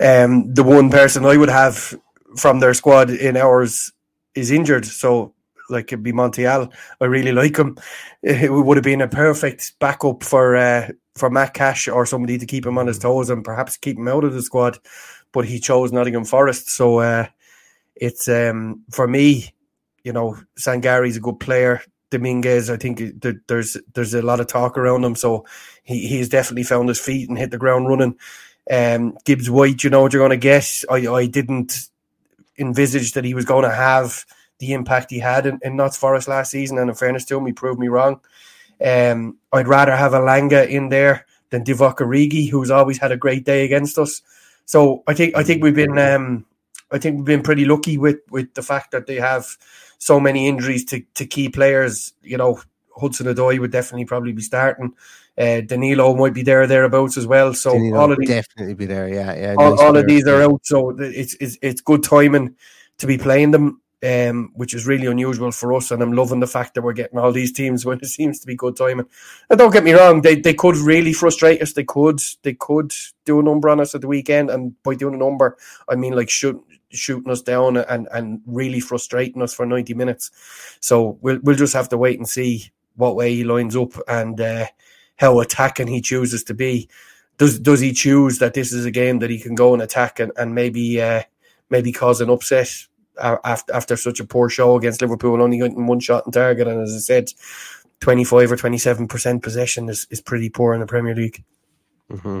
um, 0.00 0.52
the 0.52 0.64
one 0.64 0.90
person 0.90 1.24
I 1.24 1.36
would 1.36 1.50
have 1.50 1.94
from 2.36 2.60
their 2.60 2.74
squad 2.74 3.10
in 3.10 3.36
ours 3.36 3.92
is 4.34 4.50
injured, 4.50 4.86
so 4.86 5.34
like 5.68 5.92
it'd 5.92 6.02
be 6.02 6.12
Montiel. 6.12 6.72
I 7.00 7.04
really 7.04 7.32
like 7.32 7.56
him. 7.56 7.76
It 8.22 8.52
would 8.52 8.76
have 8.76 8.84
been 8.84 9.00
a 9.00 9.08
perfect 9.08 9.72
backup 9.80 10.22
for 10.22 10.54
uh, 10.54 10.90
for 11.14 11.30
Matt 11.30 11.54
Cash 11.54 11.88
or 11.88 12.06
somebody 12.06 12.38
to 12.38 12.46
keep 12.46 12.66
him 12.66 12.78
on 12.78 12.86
his 12.86 12.98
toes 12.98 13.30
and 13.30 13.44
perhaps 13.44 13.76
keep 13.76 13.98
him 13.98 14.08
out 14.08 14.24
of 14.24 14.34
the 14.34 14.42
squad. 14.42 14.78
But 15.32 15.46
he 15.46 15.58
chose 15.60 15.92
Nottingham 15.92 16.24
Forest, 16.24 16.70
so 16.70 16.98
uh, 16.98 17.26
it's 17.96 18.28
um, 18.28 18.82
for 18.90 19.08
me. 19.08 19.54
You 20.04 20.12
know, 20.12 20.36
Sangare's 20.56 21.16
a 21.16 21.20
good 21.20 21.38
player. 21.38 21.80
Dominguez, 22.10 22.68
I 22.68 22.76
think 22.76 23.00
there's 23.46 23.76
there's 23.94 24.14
a 24.14 24.20
lot 24.20 24.40
of 24.40 24.46
talk 24.46 24.76
around 24.76 25.04
him, 25.04 25.14
so 25.14 25.46
he 25.82 26.06
he's 26.06 26.28
definitely 26.28 26.64
found 26.64 26.88
his 26.88 27.00
feet 27.00 27.28
and 27.28 27.38
hit 27.38 27.50
the 27.50 27.58
ground 27.58 27.88
running. 27.88 28.18
Um, 28.70 29.16
Gibbs 29.24 29.48
White, 29.48 29.82
you 29.82 29.90
know 29.90 30.02
what 30.02 30.12
you're 30.12 30.20
going 30.20 30.30
to 30.30 30.36
get. 30.36 30.84
I 30.90 31.06
I 31.08 31.26
didn't 31.26 31.88
envisage 32.58 33.12
that 33.12 33.24
he 33.24 33.34
was 33.34 33.44
going 33.44 33.64
to 33.64 33.74
have 33.74 34.26
the 34.58 34.72
impact 34.72 35.10
he 35.10 35.18
had 35.18 35.46
in, 35.46 35.58
in 35.62 35.76
Notts 35.76 35.96
Forest 35.96 36.28
last 36.28 36.50
season. 36.50 36.78
And 36.78 36.88
in 36.88 36.94
fairness 36.94 37.24
to 37.26 37.36
him, 37.36 37.46
he 37.46 37.52
proved 37.52 37.80
me 37.80 37.88
wrong. 37.88 38.20
Um, 38.84 39.38
I'd 39.52 39.68
rather 39.68 39.94
have 39.96 40.12
Elanga 40.12 40.68
in 40.68 40.88
there 40.88 41.26
than 41.50 41.64
Divock 41.64 41.96
Origi, 41.96 42.50
who's 42.50 42.70
always 42.70 42.98
had 42.98 43.12
a 43.12 43.16
great 43.16 43.44
day 43.44 43.64
against 43.64 43.98
us. 43.98 44.22
So 44.64 45.02
I 45.06 45.14
think 45.14 45.36
I 45.36 45.42
think 45.42 45.62
we've 45.62 45.74
been 45.74 45.98
um, 45.98 46.46
I 46.90 46.98
think 46.98 47.16
we've 47.16 47.24
been 47.24 47.42
pretty 47.42 47.64
lucky 47.64 47.98
with 47.98 48.20
with 48.30 48.54
the 48.54 48.62
fact 48.62 48.92
that 48.92 49.06
they 49.06 49.16
have 49.16 49.46
so 49.98 50.18
many 50.18 50.48
injuries 50.48 50.84
to, 50.86 51.00
to 51.14 51.26
key 51.26 51.48
players. 51.48 52.12
You 52.22 52.38
know, 52.38 52.60
Hudson 52.96 53.26
Odoi 53.26 53.58
would 53.58 53.70
definitely 53.70 54.06
probably 54.06 54.32
be 54.32 54.42
starting. 54.42 54.94
Uh, 55.36 55.60
Danilo 55.60 56.14
might 56.14 56.34
be 56.34 56.42
there 56.42 56.66
thereabouts 56.66 57.16
as 57.16 57.26
well. 57.26 57.54
So 57.54 57.72
Danilo 57.72 58.00
all 58.00 58.12
of 58.12 58.18
these 58.18 58.28
definitely 58.28 58.74
be 58.74 58.86
there. 58.86 59.08
Yeah, 59.08 59.34
yeah. 59.34 59.54
All, 59.58 59.80
all 59.80 59.96
of 59.96 60.06
these 60.06 60.26
are 60.26 60.42
out, 60.42 60.60
so 60.64 60.90
it's, 60.98 61.34
it's 61.34 61.58
it's 61.60 61.80
good 61.80 62.02
timing 62.02 62.56
to 62.98 63.06
be 63.06 63.18
playing 63.18 63.50
them 63.50 63.81
um, 64.02 64.50
which 64.54 64.74
is 64.74 64.86
really 64.86 65.06
unusual 65.06 65.52
for 65.52 65.72
us. 65.74 65.90
And 65.90 66.02
I'm 66.02 66.12
loving 66.12 66.40
the 66.40 66.46
fact 66.46 66.74
that 66.74 66.82
we're 66.82 66.92
getting 66.92 67.18
all 67.18 67.32
these 67.32 67.52
teams 67.52 67.84
when 67.84 67.98
it 67.98 68.06
seems 68.18 68.40
to 68.40 68.46
be 68.46 68.56
good 68.56 68.76
timing. 68.76 69.06
And 69.48 69.58
don't 69.58 69.72
get 69.72 69.84
me 69.84 69.92
wrong, 69.92 70.22
they, 70.22 70.36
they 70.36 70.54
could 70.54 70.76
really 70.76 71.12
frustrate 71.12 71.62
us. 71.62 71.72
They 71.72 71.84
could 71.84 72.20
they 72.42 72.54
could 72.54 72.92
do 73.24 73.40
a 73.40 73.42
number 73.42 73.68
on 73.68 73.80
us 73.80 73.94
at 73.94 74.00
the 74.00 74.08
weekend, 74.08 74.50
and 74.50 74.80
by 74.82 74.94
doing 74.94 75.14
a 75.14 75.18
number, 75.18 75.56
I 75.88 75.94
mean 75.94 76.14
like 76.14 76.30
shoot, 76.30 76.62
shooting 76.90 77.30
us 77.30 77.42
down 77.42 77.76
and 77.76 78.08
and 78.12 78.40
really 78.46 78.80
frustrating 78.80 79.42
us 79.42 79.54
for 79.54 79.66
90 79.66 79.94
minutes. 79.94 80.30
So 80.80 81.18
we'll 81.20 81.40
we'll 81.42 81.56
just 81.56 81.74
have 81.74 81.88
to 81.90 81.98
wait 81.98 82.18
and 82.18 82.28
see 82.28 82.72
what 82.96 83.16
way 83.16 83.34
he 83.34 83.44
lines 83.44 83.76
up 83.76 83.92
and 84.08 84.40
uh, 84.40 84.66
how 85.16 85.40
attacking 85.40 85.86
he 85.86 86.00
chooses 86.00 86.44
to 86.44 86.54
be. 86.54 86.88
Does 87.38 87.58
does 87.58 87.80
he 87.80 87.92
choose 87.92 88.38
that 88.38 88.54
this 88.54 88.72
is 88.72 88.84
a 88.84 88.90
game 88.90 89.20
that 89.20 89.30
he 89.30 89.38
can 89.38 89.54
go 89.54 89.72
and 89.72 89.82
attack 89.82 90.18
and, 90.20 90.32
and 90.36 90.54
maybe 90.54 91.00
uh, 91.00 91.22
maybe 91.70 91.92
cause 91.92 92.20
an 92.20 92.30
upset 92.30 92.86
after 93.20 93.74
after 93.74 93.96
such 93.96 94.20
a 94.20 94.24
poor 94.24 94.48
show 94.48 94.76
against 94.76 95.02
Liverpool, 95.02 95.40
only 95.42 95.58
getting 95.58 95.86
one 95.86 96.00
shot 96.00 96.24
on 96.26 96.32
target, 96.32 96.68
and 96.68 96.80
as 96.80 96.94
I 96.94 96.98
said, 96.98 97.32
twenty 98.00 98.24
five 98.24 98.50
or 98.50 98.56
twenty 98.56 98.78
seven 98.78 99.08
percent 99.08 99.42
possession 99.42 99.88
is, 99.88 100.06
is 100.10 100.20
pretty 100.20 100.48
poor 100.48 100.74
in 100.74 100.80
the 100.80 100.86
Premier 100.86 101.14
League. 101.14 101.44
Mm-hmm. 102.10 102.40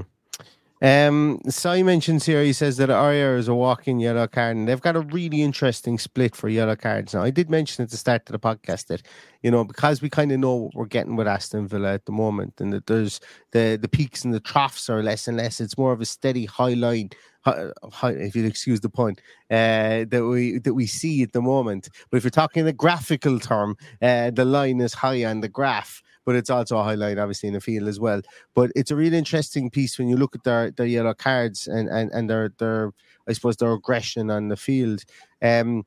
Um, 0.82 1.40
Sai 1.48 1.84
mentions 1.84 2.26
here, 2.26 2.42
he 2.42 2.52
says 2.52 2.76
that 2.78 2.88
Aurier 2.88 3.38
is 3.38 3.46
a 3.46 3.54
walking 3.54 4.00
yellow 4.00 4.26
card, 4.26 4.56
and 4.56 4.66
they've 4.66 4.80
got 4.80 4.96
a 4.96 5.00
really 5.00 5.40
interesting 5.40 5.96
split 5.96 6.34
for 6.34 6.48
yellow 6.48 6.74
cards. 6.74 7.14
Now, 7.14 7.22
I 7.22 7.30
did 7.30 7.48
mention 7.48 7.84
at 7.84 7.90
the 7.90 7.96
start 7.96 8.28
of 8.28 8.32
the 8.32 8.40
podcast 8.40 8.88
that, 8.88 9.02
you 9.44 9.50
know, 9.52 9.62
because 9.62 10.02
we 10.02 10.10
kind 10.10 10.32
of 10.32 10.40
know 10.40 10.56
what 10.56 10.74
we're 10.74 10.86
getting 10.86 11.14
with 11.14 11.28
Aston 11.28 11.68
Villa 11.68 11.94
at 11.94 12.06
the 12.06 12.10
moment, 12.10 12.54
and 12.60 12.72
that 12.72 12.88
there's 12.88 13.20
the, 13.52 13.78
the 13.80 13.88
peaks 13.88 14.24
and 14.24 14.34
the 14.34 14.40
troughs 14.40 14.90
are 14.90 15.04
less 15.04 15.28
and 15.28 15.36
less. 15.36 15.60
It's 15.60 15.78
more 15.78 15.92
of 15.92 16.00
a 16.00 16.04
steady 16.04 16.46
high 16.46 16.74
line, 16.74 17.10
if 17.46 18.34
you'd 18.34 18.46
excuse 18.46 18.80
the 18.80 18.90
point, 18.90 19.20
uh, 19.52 20.04
that 20.08 20.26
we 20.28 20.58
that 20.58 20.74
we 20.74 20.88
see 20.88 21.22
at 21.22 21.32
the 21.32 21.42
moment. 21.42 21.90
But 22.10 22.16
if 22.16 22.24
you're 22.24 22.32
talking 22.32 22.64
the 22.64 22.72
graphical 22.72 23.38
term, 23.38 23.76
uh, 24.02 24.32
the 24.32 24.44
line 24.44 24.80
is 24.80 24.94
high 24.94 25.24
on 25.26 25.42
the 25.42 25.48
graph 25.48 26.02
but 26.24 26.36
it's 26.36 26.50
also 26.50 26.78
a 26.78 26.82
highlight, 26.82 27.18
obviously, 27.18 27.48
in 27.48 27.54
the 27.54 27.60
field 27.60 27.88
as 27.88 28.00
well. 28.00 28.22
But 28.54 28.70
it's 28.76 28.90
a 28.90 28.96
really 28.96 29.18
interesting 29.18 29.70
piece 29.70 29.98
when 29.98 30.08
you 30.08 30.16
look 30.16 30.34
at 30.34 30.44
their, 30.44 30.70
their 30.70 30.86
yellow 30.86 31.14
cards 31.14 31.66
and, 31.66 31.88
and, 31.88 32.10
and 32.12 32.28
their, 32.28 32.52
their, 32.58 32.92
I 33.28 33.32
suppose, 33.32 33.56
their 33.56 33.72
aggression 33.72 34.30
on 34.30 34.48
the 34.48 34.56
field. 34.56 35.04
Um, 35.40 35.84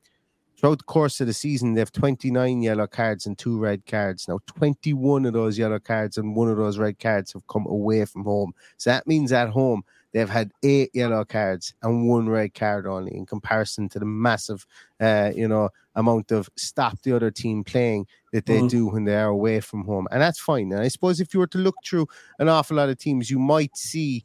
throughout 0.56 0.78
the 0.78 0.84
course 0.84 1.20
of 1.20 1.26
the 1.26 1.32
season, 1.32 1.74
they 1.74 1.80
have 1.80 1.92
29 1.92 2.62
yellow 2.62 2.86
cards 2.86 3.26
and 3.26 3.38
two 3.38 3.58
red 3.58 3.84
cards. 3.86 4.28
Now, 4.28 4.38
21 4.46 5.26
of 5.26 5.32
those 5.32 5.58
yellow 5.58 5.78
cards 5.78 6.18
and 6.18 6.34
one 6.34 6.48
of 6.48 6.56
those 6.56 6.78
red 6.78 6.98
cards 6.98 7.32
have 7.32 7.46
come 7.46 7.66
away 7.66 8.04
from 8.04 8.24
home. 8.24 8.52
So 8.76 8.90
that 8.90 9.06
means 9.06 9.32
at 9.32 9.50
home, 9.50 9.82
they've 10.12 10.28
had 10.28 10.52
eight 10.62 10.90
yellow 10.94 11.24
cards 11.24 11.74
and 11.82 12.08
one 12.08 12.28
red 12.28 12.54
card 12.54 12.86
only 12.86 13.14
in 13.14 13.26
comparison 13.26 13.88
to 13.90 13.98
the 13.98 14.04
massive, 14.04 14.66
uh, 15.00 15.30
you 15.34 15.48
know, 15.48 15.68
amount 15.94 16.32
of 16.32 16.48
stop 16.56 17.00
the 17.02 17.14
other 17.14 17.30
team 17.30 17.64
playing 17.64 18.06
that 18.32 18.46
they 18.46 18.58
mm-hmm. 18.58 18.68
do 18.68 18.86
when 18.88 19.04
they 19.04 19.16
are 19.16 19.28
away 19.28 19.60
from 19.60 19.84
home. 19.84 20.06
And 20.10 20.20
that's 20.20 20.40
fine. 20.40 20.72
And 20.72 20.80
I 20.80 20.88
suppose 20.88 21.20
if 21.20 21.34
you 21.34 21.40
were 21.40 21.46
to 21.48 21.58
look 21.58 21.76
through 21.84 22.06
an 22.38 22.48
awful 22.48 22.76
lot 22.76 22.88
of 22.88 22.98
teams, 22.98 23.30
you 23.30 23.38
might 23.38 23.76
see 23.76 24.24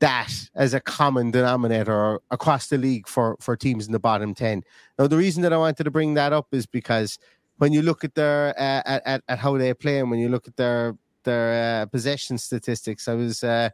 that 0.00 0.32
as 0.54 0.74
a 0.74 0.80
common 0.80 1.30
denominator 1.30 2.20
across 2.30 2.68
the 2.68 2.78
league 2.78 3.08
for 3.08 3.36
for 3.40 3.56
teams 3.56 3.86
in 3.86 3.92
the 3.92 3.98
bottom 3.98 4.32
10 4.32 4.62
now 4.98 5.06
the 5.06 5.16
reason 5.16 5.42
that 5.42 5.52
i 5.52 5.56
wanted 5.56 5.82
to 5.82 5.90
bring 5.90 6.14
that 6.14 6.32
up 6.32 6.46
is 6.52 6.66
because 6.66 7.18
when 7.56 7.72
you 7.72 7.82
look 7.82 8.04
at 8.04 8.14
their 8.14 8.54
uh, 8.58 8.82
at, 8.86 9.02
at, 9.04 9.22
at 9.28 9.38
how 9.38 9.58
they 9.58 9.74
play 9.74 9.98
and 9.98 10.10
when 10.10 10.20
you 10.20 10.28
look 10.28 10.46
at 10.46 10.56
their 10.56 10.94
their 11.28 11.82
uh, 11.82 11.86
possession 11.86 12.38
statistics 12.38 13.08
i 13.08 13.14
was 13.14 13.44
uh, 13.44 13.70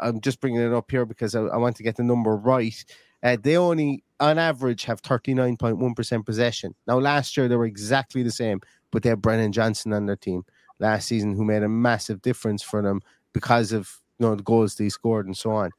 i'm 0.00 0.20
just 0.20 0.40
bringing 0.40 0.60
it 0.60 0.72
up 0.72 0.90
here 0.90 1.04
because 1.04 1.34
i, 1.34 1.40
I 1.40 1.56
want 1.56 1.76
to 1.76 1.82
get 1.82 1.96
the 1.96 2.02
number 2.02 2.36
right 2.36 2.84
uh, 3.22 3.36
they 3.42 3.56
only 3.56 4.04
on 4.20 4.38
average 4.38 4.84
have 4.84 5.02
39.1% 5.02 6.26
possession 6.26 6.74
now 6.86 6.98
last 6.98 7.36
year 7.36 7.48
they 7.48 7.56
were 7.56 7.66
exactly 7.66 8.22
the 8.22 8.30
same 8.30 8.60
but 8.90 9.02
they 9.02 9.08
have 9.10 9.22
brennan 9.22 9.52
johnson 9.52 9.92
on 9.92 10.06
their 10.06 10.16
team 10.16 10.44
last 10.78 11.08
season 11.08 11.34
who 11.34 11.44
made 11.44 11.62
a 11.62 11.68
massive 11.68 12.22
difference 12.22 12.62
for 12.62 12.82
them 12.82 13.00
because 13.32 13.72
of 13.72 14.00
you 14.18 14.26
know, 14.26 14.34
the 14.34 14.42
goals 14.42 14.76
they 14.76 14.88
scored 14.88 15.26
and 15.26 15.36
so 15.36 15.50
on. 15.50 15.70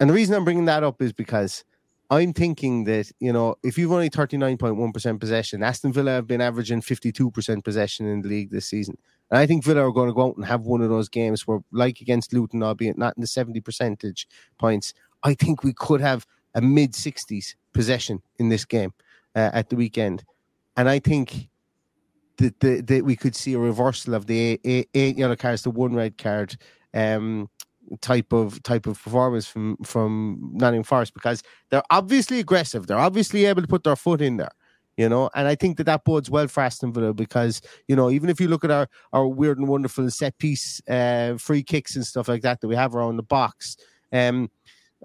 And 0.00 0.10
the 0.10 0.14
reason 0.14 0.34
I'm 0.34 0.44
bringing 0.44 0.66
that 0.66 0.82
up 0.82 1.00
is 1.00 1.12
because 1.12 1.64
I'm 2.10 2.32
thinking 2.32 2.84
that, 2.84 3.10
you 3.18 3.32
know, 3.32 3.56
if 3.62 3.78
you've 3.78 3.92
only 3.92 4.10
39.1% 4.10 5.20
possession, 5.20 5.62
Aston 5.62 5.92
Villa 5.92 6.12
have 6.12 6.26
been 6.26 6.40
averaging 6.40 6.82
52% 6.82 7.64
possession 7.64 8.06
in 8.06 8.22
the 8.22 8.28
league 8.28 8.50
this 8.50 8.66
season. 8.66 8.96
And 9.30 9.38
I 9.38 9.46
think 9.46 9.64
Villa 9.64 9.86
are 9.86 9.92
going 9.92 10.08
to 10.08 10.14
go 10.14 10.28
out 10.28 10.36
and 10.36 10.44
have 10.44 10.62
one 10.62 10.82
of 10.82 10.88
those 10.88 11.08
games 11.08 11.46
where, 11.46 11.60
like 11.72 12.00
against 12.00 12.32
Luton, 12.32 12.62
albeit 12.62 12.96
not 12.96 13.16
in 13.16 13.20
the 13.20 13.26
70 13.26 13.60
percentage 13.60 14.28
points, 14.58 14.94
I 15.22 15.34
think 15.34 15.64
we 15.64 15.72
could 15.72 16.00
have 16.00 16.26
a 16.54 16.60
mid 16.60 16.92
60s 16.92 17.54
possession 17.72 18.22
in 18.38 18.48
this 18.48 18.64
game 18.64 18.92
uh, 19.34 19.50
at 19.52 19.68
the 19.68 19.76
weekend. 19.76 20.24
And 20.76 20.88
I 20.88 20.98
think 20.98 21.48
that, 22.38 22.60
that, 22.60 22.86
that 22.86 23.04
we 23.04 23.16
could 23.16 23.34
see 23.34 23.54
a 23.54 23.58
reversal 23.58 24.14
of 24.14 24.26
the 24.26 24.60
eight, 24.64 25.16
yellow 25.16 25.36
cards 25.36 25.62
to 25.62 25.70
one 25.70 25.94
red 25.94 26.18
card 26.18 26.56
um, 26.94 27.48
type 28.00 28.32
of 28.32 28.62
type 28.62 28.86
of 28.86 29.00
performance 29.00 29.46
from 29.46 29.76
from 29.84 30.50
Nottingham 30.54 30.82
Forest 30.82 31.14
because 31.14 31.42
they're 31.70 31.82
obviously 31.90 32.40
aggressive. 32.40 32.86
They're 32.86 32.98
obviously 32.98 33.44
able 33.46 33.62
to 33.62 33.68
put 33.68 33.84
their 33.84 33.96
foot 33.96 34.20
in 34.20 34.36
there, 34.38 34.50
you 34.96 35.08
know. 35.08 35.30
And 35.34 35.46
I 35.48 35.54
think 35.54 35.76
that 35.78 35.84
that 35.84 36.04
bodes 36.04 36.30
well 36.30 36.48
for 36.48 36.62
Aston 36.62 36.92
Villa 36.92 37.12
because 37.12 37.60
you 37.88 37.96
know 37.96 38.10
even 38.10 38.28
if 38.28 38.40
you 38.40 38.48
look 38.48 38.64
at 38.64 38.70
our 38.70 38.88
our 39.12 39.26
weird 39.26 39.58
and 39.58 39.68
wonderful 39.68 40.10
set 40.10 40.36
piece 40.38 40.80
uh, 40.88 41.36
free 41.38 41.62
kicks 41.62 41.96
and 41.96 42.06
stuff 42.06 42.28
like 42.28 42.42
that 42.42 42.60
that 42.60 42.68
we 42.68 42.76
have 42.76 42.94
around 42.94 43.16
the 43.16 43.22
box, 43.22 43.76
um, 44.12 44.50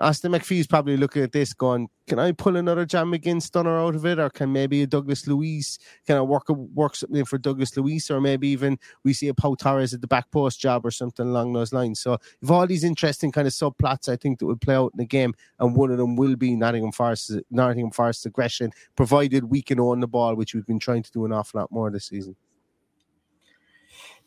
Austin 0.02 0.32
MacPhee's 0.32 0.68
probably 0.68 0.98
looking 0.98 1.24
at 1.24 1.32
this 1.32 1.54
going, 1.54 1.88
can 2.08 2.20
I 2.20 2.32
pull 2.32 2.58
another 2.58 2.86
John 2.86 3.12
McGinn 3.12 3.42
stunner 3.42 3.80
out 3.80 3.96
of 3.96 4.06
it? 4.06 4.20
Or 4.20 4.30
can 4.30 4.52
maybe 4.52 4.82
a 4.82 4.88
Douglas 4.88 5.28
Luiz, 5.28 5.80
can 6.06 6.18
I 6.18 6.22
work, 6.22 6.50
work 6.50 6.96
something 6.96 7.24
for 7.26 7.38
Douglas 7.38 7.78
Luiz? 7.78 8.10
Or 8.10 8.20
maybe 8.20 8.50
even 8.50 8.80
we 9.04 9.14
see 9.14 9.28
a 9.28 9.34
Pau 9.34 9.56
Torres 9.56 9.94
at 9.94 10.02
the 10.02 10.08
back 10.08 10.32
post 10.32 10.60
job 10.60 10.86
or 10.86 10.92
something 10.92 11.28
along 11.28 11.54
those 11.54 11.72
lines. 11.72 12.02
So 12.02 12.18
if 12.42 12.50
all 12.50 12.68
these 12.68 12.84
interesting 12.84 13.32
kind 13.32 13.48
of 13.48 13.54
subplots, 13.54 14.10
I 14.10 14.16
think 14.16 14.40
that 14.40 14.48
would 14.48 14.62
play 14.62 14.76
out 14.76 14.92
in 14.94 14.98
the 14.98 15.06
game. 15.06 15.34
And 15.60 15.76
one 15.76 15.92
of 15.92 15.98
them 15.98 16.16
will 16.16 16.36
be 16.36 16.56
Nottingham 16.56 16.92
Forest, 16.92 17.34
Nottingham 17.50 17.92
Forest 17.92 18.26
aggression, 18.26 18.72
provided 18.96 19.46
we 19.46 19.62
can 19.62 19.80
own 19.80 20.00
the 20.00 20.08
ball, 20.08 20.36
which 20.36 20.54
we've 20.56 20.66
been 20.66 20.80
trying 20.80 21.04
to 21.04 21.12
do 21.12 21.26
an 21.26 21.32
awful 21.32 21.60
lot 21.60 21.72
more 21.72 21.92
this 21.92 22.08
season. 22.08 22.36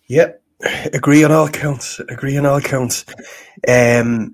Yep. 0.06 0.40
Agree 0.92 1.24
on 1.24 1.32
all 1.32 1.48
counts. 1.48 1.98
Agree 2.08 2.36
on 2.36 2.46
all 2.46 2.60
counts. 2.60 3.04
Um, 3.68 4.32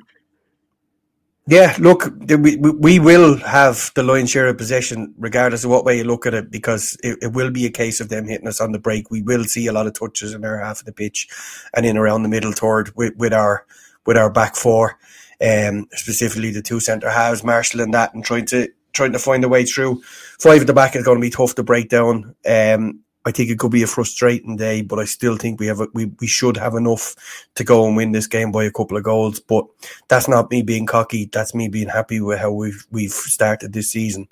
yeah, 1.50 1.74
look, 1.80 2.08
we, 2.28 2.56
we 2.56 3.00
will 3.00 3.36
have 3.38 3.90
the 3.96 4.04
lion's 4.04 4.30
share 4.30 4.46
of 4.46 4.56
possession, 4.56 5.12
regardless 5.18 5.64
of 5.64 5.70
what 5.70 5.84
way 5.84 5.98
you 5.98 6.04
look 6.04 6.24
at 6.24 6.32
it, 6.32 6.48
because 6.48 6.96
it, 7.02 7.18
it, 7.20 7.32
will 7.32 7.50
be 7.50 7.66
a 7.66 7.70
case 7.70 8.00
of 8.00 8.08
them 8.08 8.28
hitting 8.28 8.46
us 8.46 8.60
on 8.60 8.70
the 8.70 8.78
break. 8.78 9.10
We 9.10 9.20
will 9.20 9.42
see 9.42 9.66
a 9.66 9.72
lot 9.72 9.88
of 9.88 9.94
touches 9.94 10.32
in 10.32 10.44
our 10.44 10.60
half 10.60 10.78
of 10.78 10.86
the 10.86 10.92
pitch 10.92 11.26
and 11.74 11.84
in 11.84 11.96
around 11.96 12.22
the 12.22 12.28
middle 12.28 12.52
third 12.52 12.92
with, 12.94 13.16
with 13.16 13.32
our 13.32 13.66
with 14.06 14.16
our 14.16 14.30
back 14.30 14.54
four, 14.54 14.96
um, 15.40 15.88
specifically 15.90 16.52
the 16.52 16.62
two 16.62 16.78
centre 16.78 17.10
halves, 17.10 17.42
Marshall 17.42 17.80
and 17.80 17.94
that, 17.94 18.14
and 18.14 18.24
trying 18.24 18.46
to 18.46 18.68
trying 18.92 19.12
to 19.12 19.18
find 19.18 19.42
a 19.42 19.48
way 19.48 19.64
through. 19.64 20.02
Five 20.38 20.60
at 20.60 20.66
the 20.68 20.72
back 20.72 20.94
is 20.94 21.04
going 21.04 21.18
to 21.18 21.20
be 21.20 21.30
tough 21.30 21.56
to 21.56 21.64
break 21.64 21.88
down. 21.88 22.36
Um, 22.48 23.00
I 23.26 23.33
think 23.33 23.50
it 23.50 23.59
could 23.59 23.70
be 23.70 23.83
a 23.83 23.87
frustrating 23.87 24.56
day, 24.56 24.80
but 24.80 24.98
I 24.98 25.04
still 25.04 25.37
think 25.37 25.61
we 25.61 25.66
have 25.66 25.80
a, 25.80 25.88
we 25.92 26.06
we 26.20 26.26
should 26.26 26.56
have 26.56 26.74
enough 26.74 27.14
to 27.54 27.64
go 27.64 27.87
and 27.87 27.94
win 27.94 28.12
this 28.12 28.26
game 28.26 28.50
by 28.50 28.64
a 28.64 28.70
couple 28.70 28.96
of 28.96 29.02
goals. 29.02 29.40
But 29.40 29.66
that's 30.09 30.26
not 30.26 30.50
me 30.50 30.62
being 30.62 30.87
cocky. 30.87 31.26
That's 31.26 31.54
me 31.54 31.68
being 31.68 31.88
happy 31.88 32.20
with 32.20 32.38
how 32.38 32.50
we've 32.52 32.87
we've 32.90 33.12
started 33.12 33.72
this 33.72 33.90
season, 33.90 34.28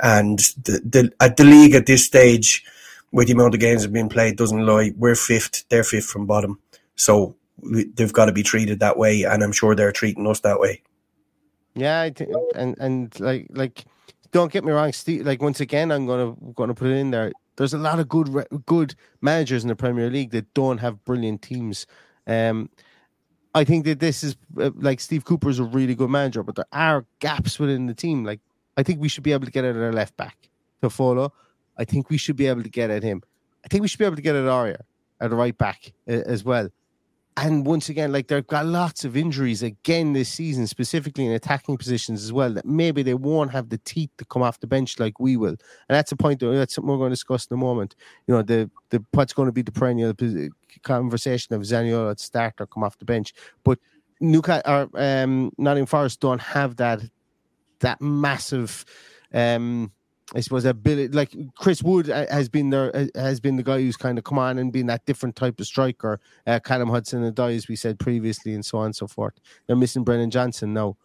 and 0.00 0.40
the 0.64 0.80
the 0.84 1.12
at 1.20 1.36
the 1.36 1.44
league 1.44 1.74
at 1.74 1.86
this 1.86 2.04
stage, 2.04 2.64
with 3.12 3.28
the 3.28 3.34
amount 3.34 3.54
of 3.54 3.60
games 3.60 3.82
have 3.82 3.92
been 3.92 4.08
played, 4.08 4.36
doesn't 4.36 4.66
lie. 4.66 4.92
We're 4.96 5.14
fifth. 5.14 5.64
They're 5.68 5.84
fifth 5.84 6.06
from 6.06 6.26
bottom, 6.26 6.58
so 6.96 7.36
we, 7.58 7.84
they've 7.84 8.12
got 8.12 8.26
to 8.26 8.32
be 8.32 8.42
treated 8.42 8.80
that 8.80 8.98
way, 8.98 9.22
and 9.22 9.44
I'm 9.44 9.52
sure 9.52 9.76
they're 9.76 9.92
treating 9.92 10.26
us 10.26 10.40
that 10.40 10.58
way. 10.58 10.82
Yeah, 11.74 12.10
think, 12.10 12.32
and 12.56 12.76
and 12.78 13.20
like 13.20 13.46
like 13.50 13.84
don't 14.32 14.52
get 14.52 14.64
me 14.64 14.72
wrong, 14.72 14.92
Steve. 14.92 15.26
Like 15.26 15.40
once 15.40 15.60
again, 15.60 15.92
I'm 15.92 16.06
gonna 16.06 16.34
gonna 16.54 16.74
put 16.74 16.88
it 16.88 16.96
in 16.96 17.10
there. 17.10 17.32
There's 17.56 17.74
a 17.74 17.78
lot 17.78 17.98
of 17.98 18.08
good 18.08 18.46
good 18.66 18.94
managers 19.20 19.62
in 19.62 19.68
the 19.68 19.76
Premier 19.76 20.10
League 20.10 20.30
that 20.30 20.52
don't 20.54 20.78
have 20.78 21.04
brilliant 21.04 21.42
teams. 21.42 21.86
Um, 22.26 22.70
I 23.54 23.64
think 23.64 23.84
that 23.84 24.00
this 24.00 24.24
is 24.24 24.36
uh, 24.58 24.70
like 24.76 25.00
Steve 25.00 25.24
Cooper 25.24 25.50
is 25.50 25.58
a 25.58 25.64
really 25.64 25.94
good 25.94 26.10
manager, 26.10 26.42
but 26.42 26.54
there 26.54 26.66
are 26.72 27.04
gaps 27.20 27.58
within 27.58 27.86
the 27.86 27.94
team. 27.94 28.24
Like 28.24 28.40
I 28.76 28.82
think 28.82 29.00
we 29.00 29.08
should 29.08 29.24
be 29.24 29.32
able 29.32 29.44
to 29.44 29.52
get 29.52 29.64
at 29.64 29.76
our 29.76 29.92
left 29.92 30.16
back 30.16 30.48
Toffolo. 30.82 31.30
I 31.76 31.84
think 31.84 32.10
we 32.10 32.16
should 32.16 32.36
be 32.36 32.46
able 32.46 32.62
to 32.62 32.70
get 32.70 32.90
at 32.90 33.02
him. 33.02 33.22
I 33.64 33.68
think 33.68 33.82
we 33.82 33.88
should 33.88 33.98
be 33.98 34.04
able 34.04 34.16
to 34.16 34.22
get 34.22 34.34
at 34.34 34.44
Aurier 34.44 34.80
at 35.20 35.30
the 35.30 35.36
right 35.36 35.56
back 35.56 35.92
uh, 36.08 36.12
as 36.12 36.44
well 36.44 36.68
and 37.36 37.64
once 37.64 37.88
again, 37.88 38.12
like 38.12 38.28
they've 38.28 38.46
got 38.46 38.66
lots 38.66 39.04
of 39.04 39.16
injuries 39.16 39.62
again 39.62 40.12
this 40.12 40.28
season, 40.28 40.66
specifically 40.66 41.24
in 41.24 41.32
attacking 41.32 41.78
positions 41.78 42.22
as 42.22 42.32
well. 42.32 42.52
That 42.52 42.66
maybe 42.66 43.02
they 43.02 43.14
won't 43.14 43.50
have 43.52 43.70
the 43.70 43.78
teeth 43.78 44.10
to 44.18 44.24
come 44.26 44.42
off 44.42 44.60
the 44.60 44.66
bench 44.66 44.98
like 44.98 45.18
we 45.18 45.36
will, 45.36 45.48
and 45.48 45.58
that's 45.88 46.12
a 46.12 46.16
point 46.16 46.40
that 46.40 46.46
that's 46.52 46.74
something 46.74 46.90
we're 46.90 46.98
going 46.98 47.10
to 47.10 47.14
discuss 47.14 47.46
in 47.46 47.54
a 47.54 47.58
moment. 47.58 47.96
You 48.26 48.34
know, 48.34 48.42
the 48.42 48.70
the 48.90 49.02
what's 49.12 49.32
going 49.32 49.46
to 49.46 49.52
be 49.52 49.62
the 49.62 49.72
perennial 49.72 50.14
conversation 50.82 51.54
of 51.54 51.62
Zaniolo 51.62 52.10
at 52.10 52.20
start 52.20 52.54
or 52.60 52.66
come 52.66 52.84
off 52.84 52.98
the 52.98 53.06
bench, 53.06 53.32
but 53.64 53.78
Newcastle 54.20 54.62
or 54.70 54.88
um, 54.94 55.52
Nottingham 55.56 55.86
Forest 55.86 56.20
don't 56.20 56.40
have 56.40 56.76
that 56.76 57.00
that 57.80 58.00
massive. 58.00 58.84
Um, 59.32 59.90
I 60.34 60.40
suppose 60.40 60.64
ability 60.64 61.08
like 61.08 61.34
Chris 61.56 61.82
Wood 61.82 62.08
uh, 62.08 62.26
has 62.30 62.48
been 62.48 62.70
there 62.70 62.94
uh, 62.96 63.06
has 63.14 63.40
been 63.40 63.56
the 63.56 63.62
guy 63.62 63.80
who's 63.80 63.96
kind 63.96 64.16
of 64.18 64.24
come 64.24 64.38
on 64.38 64.58
and 64.58 64.72
been 64.72 64.86
that 64.86 65.04
different 65.04 65.36
type 65.36 65.60
of 65.60 65.66
striker. 65.66 66.20
Uh, 66.46 66.58
Callum 66.60 66.88
Hudson 66.88 67.30
Odoi, 67.30 67.56
as 67.56 67.68
we 67.68 67.76
said 67.76 67.98
previously, 67.98 68.54
and 68.54 68.64
so 68.64 68.78
on 68.78 68.86
and 68.86 68.96
so 68.96 69.06
forth. 69.06 69.34
They're 69.66 69.76
missing 69.76 70.04
Brennan 70.04 70.30
Johnson 70.30 70.72
now. 70.72 70.96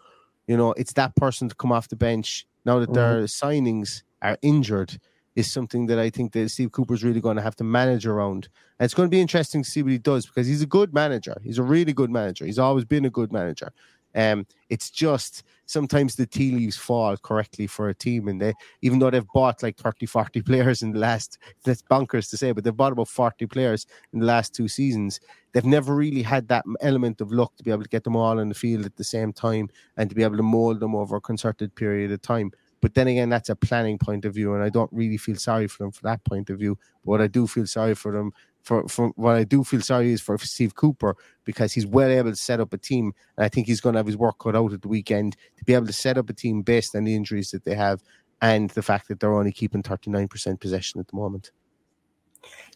You 0.48 0.56
know, 0.56 0.72
it's 0.74 0.94
that 0.94 1.16
person 1.16 1.50
to 1.50 1.56
come 1.56 1.72
off 1.72 1.90
the 1.90 1.98
bench 1.98 2.48
now 2.64 2.80
that 2.80 2.86
mm-hmm. 2.90 2.94
their 2.94 3.24
signings 3.24 4.04
are 4.22 4.38
injured 4.42 5.00
is 5.36 5.52
something 5.52 5.86
that 5.86 6.00
I 6.00 6.10
think 6.10 6.32
that 6.32 6.50
Steve 6.50 6.72
Cooper's 6.72 7.04
really 7.04 7.22
going 7.22 7.36
to 7.36 7.44
have 7.44 7.56
to 7.58 7.64
manage 7.64 8.08
around. 8.08 8.50
And 8.80 8.86
it's 8.86 8.96
going 8.96 9.08
to 9.08 9.16
be 9.16 9.22
interesting 9.22 9.62
to 9.62 9.70
see 9.70 9.84
what 9.84 9.92
he 9.92 10.00
does 10.00 10.26
because 10.26 10.48
he's 10.48 10.64
a 10.64 10.68
good 10.68 10.96
manager. 10.96 11.38
He's 11.44 11.60
a 11.60 11.64
really 11.64 11.94
good 11.94 12.10
manager. 12.10 12.44
He's 12.46 12.58
always 12.58 12.86
been 12.86 13.06
a 13.06 13.12
good 13.12 13.32
manager. 13.32 13.72
Um, 14.18 14.48
it's 14.70 14.90
just 14.90 15.44
sometimes 15.68 16.16
the 16.16 16.26
tea 16.26 16.52
leaves 16.52 16.76
fall 16.76 17.16
correctly 17.18 17.68
for 17.68 17.90
a 17.90 17.94
team, 17.94 18.28
and 18.28 18.42
they 18.42 18.54
even 18.82 18.98
though 18.98 19.12
they've 19.12 19.28
bought 19.34 19.62
like 19.62 19.78
30, 19.78 20.08
40 20.08 20.42
players 20.42 20.82
in 20.82 20.92
the 20.92 21.00
last 21.00 21.38
that's 21.64 21.84
bonkers 21.84 22.30
to 22.32 22.38
say, 22.38 22.52
but 22.52 22.64
they've 22.64 22.76
bought 22.76 22.94
about 22.94 23.08
40 23.08 23.46
players 23.46 23.86
in 24.12 24.20
the 24.20 24.26
last 24.26 24.56
two 24.56 24.68
seasons. 24.68 25.20
They've 25.54 25.64
never 25.64 25.96
really 25.96 26.24
had 26.24 26.48
that 26.48 26.66
element 26.82 27.22
of 27.22 27.32
luck 27.32 27.56
to 27.58 27.64
be 27.64 27.72
able 27.72 27.84
to 27.84 27.90
get 27.90 28.04
them 28.04 28.16
all 28.16 28.40
on 28.40 28.50
the 28.50 28.56
field 28.56 28.86
at 28.86 28.96
the 28.96 29.04
same 29.04 29.32
time 29.34 29.70
and 29.98 30.10
to 30.10 30.16
be 30.16 30.24
able 30.24 30.38
to 30.38 30.44
mold 30.44 30.80
them 30.80 30.96
over 30.96 31.16
a 31.16 31.22
concerted 31.22 31.76
period 31.76 32.12
of 32.12 32.22
time. 32.22 32.52
But 32.82 32.94
then 32.94 33.08
again, 33.08 33.30
that's 33.30 33.50
a 33.50 33.56
planning 33.56 33.98
point 33.98 34.26
of 34.26 34.34
view, 34.34 34.54
and 34.54 34.64
I 34.64 34.70
don't 34.70 34.92
really 34.92 35.18
feel 35.18 35.36
sorry 35.36 35.68
for 35.68 35.84
them 35.84 35.92
for 35.92 36.04
that 36.04 36.24
point 36.24 36.50
of 36.50 36.60
view. 36.60 36.76
But 37.04 37.12
what 37.12 37.22
I 37.22 37.28
do 37.28 37.48
feel 37.48 37.68
sorry 37.68 37.96
for 37.96 38.12
them 38.12 38.32
for, 38.68 38.86
for 38.90 39.08
what 39.16 39.38
I 39.38 39.46
do 39.46 39.64
feel 39.64 39.80
sorry 39.80 40.12
is 40.12 40.20
for 40.20 40.38
Steve 40.40 40.76
Cooper 40.76 41.16
because 41.46 41.72
he's 41.72 41.88
well 41.88 42.10
able 42.10 42.32
to 42.32 42.36
set 42.36 42.60
up 42.60 42.74
a 42.74 42.78
team. 42.78 43.14
And 43.38 43.46
I 43.46 43.48
think 43.48 43.66
he's 43.66 43.80
going 43.80 43.94
to 43.94 44.00
have 44.00 44.08
his 44.08 44.18
work 44.18 44.40
cut 44.40 44.58
out 44.58 44.74
at 44.74 44.82
the 44.82 44.90
weekend 44.90 45.38
to 45.58 45.64
be 45.64 45.74
able 45.74 45.88
to 45.88 45.94
set 45.94 46.18
up 46.18 46.30
a 46.30 46.34
team 46.34 46.64
based 46.64 46.94
on 46.94 47.06
the 47.06 47.16
injuries 47.16 47.52
that 47.52 47.64
they 47.64 47.76
have 47.76 48.04
and 48.42 48.70
the 48.72 48.82
fact 48.82 49.08
that 49.08 49.22
they're 49.22 49.34
only 49.34 49.54
keeping 49.54 49.82
39% 49.82 50.60
possession 50.60 51.00
at 51.00 51.08
the 51.08 51.16
moment. 51.16 51.52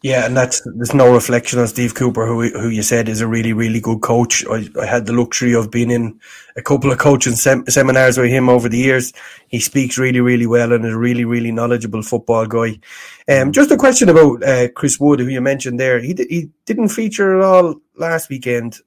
Yeah, 0.04 0.26
and 0.26 0.36
that's 0.36 0.60
there's 0.74 0.94
no 0.94 1.14
reflection 1.14 1.60
on 1.60 1.68
Steve 1.68 1.94
Cooper, 1.94 2.26
who 2.26 2.48
who 2.58 2.68
you 2.70 2.82
said 2.82 3.08
is 3.08 3.20
a 3.20 3.26
really 3.28 3.52
really 3.52 3.78
good 3.80 4.00
coach. 4.00 4.44
I, 4.50 4.66
I 4.80 4.84
had 4.84 5.06
the 5.06 5.12
luxury 5.12 5.54
of 5.54 5.70
being 5.70 5.92
in 5.92 6.18
a 6.56 6.62
couple 6.62 6.90
of 6.90 6.98
coaching 6.98 7.36
sem- 7.36 7.66
seminars 7.68 8.18
with 8.18 8.28
him 8.28 8.48
over 8.48 8.68
the 8.68 8.78
years. 8.78 9.12
He 9.46 9.60
speaks 9.60 9.98
really 9.98 10.20
really 10.20 10.46
well 10.48 10.72
and 10.72 10.84
is 10.84 10.92
a 10.94 10.98
really 10.98 11.24
really 11.24 11.52
knowledgeable 11.52 12.02
football 12.02 12.46
guy. 12.46 12.80
Um, 13.28 13.52
just 13.52 13.70
a 13.70 13.76
question 13.76 14.08
about 14.08 14.42
uh, 14.42 14.70
Chris 14.74 14.98
Wood, 14.98 15.20
who 15.20 15.28
you 15.28 15.40
mentioned 15.40 15.78
there. 15.78 16.00
He 16.00 16.14
d- 16.14 16.26
he 16.28 16.50
didn't 16.66 16.88
feature 16.88 17.38
at 17.38 17.44
all 17.44 17.76
last 17.96 18.28
weekend, 18.28 18.78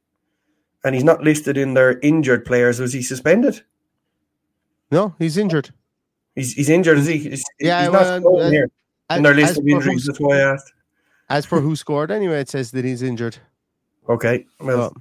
and 0.83 0.95
he's 0.95 1.05
not 1.05 1.23
listed 1.23 1.55
in 1.55 1.75
their 1.75 1.97
injured 1.99 2.43
players. 2.43 2.81
Was 2.81 2.91
he 2.91 3.01
suspended? 3.01 3.61
No, 4.91 5.15
he's 5.17 5.37
injured. 5.37 5.69
He's 6.35 6.51
he's 6.51 6.69
injured. 6.69 6.97
Is 6.97 7.07
he? 7.07 7.19
He's, 7.19 7.43
Yeah, 7.57 7.83
he's 7.83 7.89
well, 7.89 8.19
not 8.19 8.29
uh, 8.29 8.35
uh, 8.47 8.49
here 8.51 8.69
as- 9.09 9.17
in 9.17 9.23
their 9.23 9.33
list 9.33 9.57
of 9.57 9.65
injuries. 9.65 10.05
That's 10.07 10.19
why 10.19 10.39
I 10.39 10.53
asked. 10.53 10.73
As 11.29 11.45
for 11.45 11.59
who 11.59 11.75
scored, 11.75 12.11
anyway, 12.11 12.39
it 12.39 12.49
says 12.49 12.71
that 12.71 12.85
he's 12.85 13.01
injured. 13.01 13.37
Okay, 14.07 14.45
well, 14.59 14.95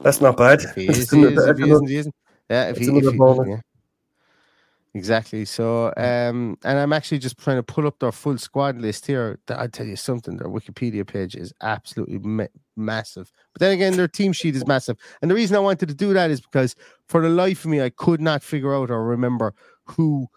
that's 0.00 0.20
not 0.20 0.36
bad. 0.36 0.60
he 0.74 0.88
is, 0.88 1.10
he 1.10 1.22
is. 1.22 1.46
If 1.46 1.58
he 1.58 1.70
isn't, 1.70 1.88
he 1.88 1.96
isn't. 1.96 2.14
Yeah, 2.50 2.68
if 2.70 2.76
that's 2.76 2.88
he, 2.88 2.98
if 2.98 3.12
he 3.12 3.50
yeah. 3.50 3.60
Exactly. 4.96 5.44
So, 5.44 5.92
um, 5.96 6.56
and 6.64 6.78
I'm 6.78 6.92
actually 6.92 7.18
just 7.18 7.36
trying 7.36 7.56
to 7.56 7.64
pull 7.64 7.86
up 7.86 7.98
their 7.98 8.12
full 8.12 8.38
squad 8.38 8.78
list 8.78 9.06
here. 9.06 9.40
I'll 9.48 9.68
tell 9.68 9.86
you 9.86 9.96
something. 9.96 10.36
Their 10.36 10.48
Wikipedia 10.48 11.04
page 11.04 11.34
is 11.34 11.52
absolutely 11.62 12.20
ma- 12.20 12.46
massive. 12.76 13.32
But 13.52 13.60
then 13.60 13.72
again, 13.72 13.96
their 13.96 14.06
team 14.06 14.32
sheet 14.32 14.54
is 14.54 14.64
massive. 14.68 14.96
And 15.20 15.28
the 15.28 15.34
reason 15.34 15.56
I 15.56 15.60
wanted 15.60 15.88
to 15.88 15.94
do 15.94 16.12
that 16.14 16.30
is 16.30 16.40
because, 16.40 16.76
for 17.08 17.20
the 17.20 17.28
life 17.28 17.64
of 17.64 17.72
me, 17.72 17.82
I 17.82 17.90
could 17.90 18.20
not 18.20 18.44
figure 18.44 18.72
out 18.72 18.88
or 18.90 19.04
remember 19.04 19.52
who 19.84 20.28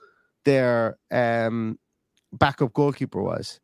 their 0.44 0.98
um, 1.12 1.78
backup 2.34 2.74
goalkeeper 2.74 3.22
was. 3.22 3.60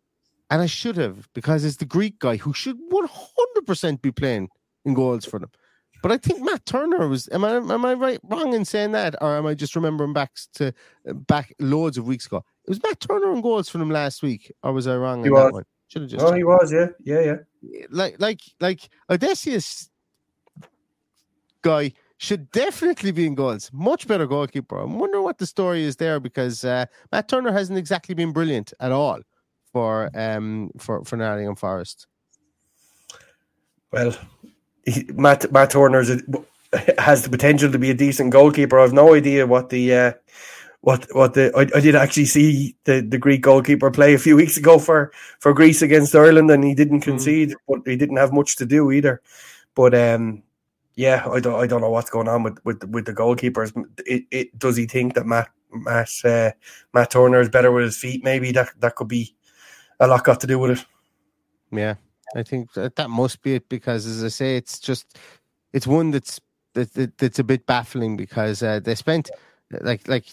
And 0.54 0.62
I 0.62 0.68
should 0.68 0.98
have, 0.98 1.28
because 1.34 1.66
it's 1.66 1.78
the 1.78 1.86
Greek 1.86 2.20
guy 2.20 2.38
who 2.38 2.54
should 2.54 2.78
100% 2.92 4.02
be 4.04 4.12
playing 4.12 4.50
in 4.86 4.94
goals 4.94 5.26
for 5.26 5.40
them. 5.40 5.50
But 6.04 6.12
I 6.12 6.18
think 6.18 6.44
Matt 6.44 6.64
Turner 6.68 7.08
was. 7.08 7.28
Am 7.32 7.44
I 7.44 7.56
am 7.56 7.84
I 7.84 7.96
right 7.96 8.20
wrong 8.22 8.54
in 8.54 8.64
saying 8.64 8.92
that, 8.92 9.16
or 9.20 9.36
am 9.36 9.48
I 9.48 9.56
just 9.56 9.76
remembering 9.76 10.14
back 10.14 10.30
to 10.56 10.72
back 11.06 11.56
loads 11.60 11.98
of 11.98 12.06
weeks 12.06 12.28
ago? 12.28 12.44
It 12.68 12.70
was 12.70 12.84
Matt 12.84 13.00
Turner 13.00 13.34
in 13.34 13.42
goals 13.42 13.68
for 13.68 13.80
them 13.80 13.90
last 13.90 14.22
week, 14.22 14.52
or 14.62 14.74
was 14.74 14.86
I 14.86 14.96
wrong 14.96 15.24
He 15.24 15.30
on 15.32 15.36
that 15.38 15.44
was. 15.46 15.54
one? 15.54 15.64
Should 15.88 16.02
have 16.04 16.12
just. 16.12 16.24
Oh, 16.24 16.28
checked. 16.28 16.38
he 16.38 16.44
was. 16.44 16.72
Yeah, 16.72 16.88
yeah, 17.04 17.38
yeah. 17.64 17.86
like 17.90 18.18
like 18.20 18.42
like 18.60 18.90
Odysseus 19.10 19.90
guy 21.64 21.94
should 22.18 22.52
definitely 22.52 23.12
be 23.12 23.26
in 23.26 23.34
goals. 23.34 23.72
Much 23.74 24.08
better 24.08 24.28
goalkeeper. 24.28 24.78
I'm 24.78 25.00
wondering 25.00 25.24
what 25.24 25.40
the 25.40 25.48
story 25.48 25.84
is 25.84 25.96
there 25.96 26.20
because 26.20 26.64
uh, 26.64 26.86
Matt 27.12 27.28
Turner 27.28 27.52
hasn't 27.52 27.80
exactly 27.80 28.14
been 28.14 28.34
brilliant 28.34 28.72
at 28.80 28.92
all 28.92 29.20
for 29.74 30.10
um 30.14 30.72
for 30.78 31.04
for 31.04 31.18
Nottingham 31.18 31.56
Forest. 31.56 32.08
Well, 33.92 34.16
he, 34.86 35.06
Matt 35.14 35.52
Matt 35.52 35.72
Turner 35.72 36.04
has 36.98 37.24
the 37.24 37.30
potential 37.30 37.72
to 37.72 37.80
be 37.80 37.90
a 37.90 37.96
decent 37.96 38.32
goalkeeper. 38.32 38.80
I've 38.80 38.94
no 38.94 39.14
idea 39.14 39.46
what 39.46 39.70
the 39.70 39.94
uh, 39.94 40.14
what 40.82 41.08
what 41.14 41.34
the 41.34 41.52
I, 41.56 41.78
I 41.78 41.82
did 41.82 41.96
actually 41.96 42.26
see 42.26 42.76
the, 42.86 43.02
the 43.02 43.18
Greek 43.18 43.42
goalkeeper 43.42 43.92
play 43.92 44.14
a 44.14 44.20
few 44.20 44.36
weeks 44.36 44.58
ago 44.58 44.80
for 44.80 45.12
for 45.40 45.54
Greece 45.54 45.82
against 45.82 46.16
Ireland, 46.16 46.50
and 46.52 46.64
he 46.64 46.76
didn't 46.76 47.02
concede, 47.02 47.54
but 47.68 47.82
he 47.86 47.96
didn't 47.96 48.18
have 48.18 48.34
much 48.34 48.56
to 48.58 48.66
do 48.66 48.92
either. 48.92 49.22
But 49.76 49.96
um, 49.96 50.44
yeah, 50.96 51.28
I 51.30 51.40
don't 51.40 51.60
I 51.60 51.68
don't 51.68 51.82
know 51.82 51.90
what's 51.92 52.10
going 52.10 52.28
on 52.28 52.44
with 52.44 52.58
with, 52.64 52.84
with 52.86 53.06
the 53.06 53.14
goalkeepers. 53.14 53.74
It, 54.06 54.26
it 54.32 54.60
does 54.60 54.78
he 54.78 54.86
think 54.86 55.14
that 55.16 55.26
Matt 55.26 55.50
Matt 55.72 56.10
uh, 56.24 56.52
Matt 56.94 57.12
Turner 57.12 57.42
is 57.42 57.50
better 57.50 57.72
with 57.72 57.86
his 57.86 57.98
feet? 57.98 58.24
Maybe 58.24 58.52
that 58.52 58.70
that 58.80 58.96
could 58.96 59.08
be 59.08 59.36
a 60.00 60.08
lot 60.08 60.24
got 60.24 60.40
to 60.42 60.48
do 60.48 60.60
with 60.60 60.72
it. 60.72 60.86
Yeah, 61.72 61.96
I 62.36 62.44
think 62.44 62.74
that, 62.74 62.96
that 62.96 63.10
must 63.10 63.42
be 63.42 63.56
it 63.56 63.70
because, 63.70 64.06
as 64.06 64.24
I 64.24 64.28
say, 64.28 64.58
it's 64.58 64.80
just 64.80 65.18
it's 65.74 65.88
one 65.88 66.12
that's 66.12 66.40
that, 66.74 66.94
that 66.94 67.18
that's 67.18 67.40
a 67.40 67.44
bit 67.44 67.66
baffling 67.66 68.18
because 68.18 68.64
uh, 68.64 68.80
they 68.80 68.96
spent 68.96 69.30
like 69.82 70.08
like 70.08 70.26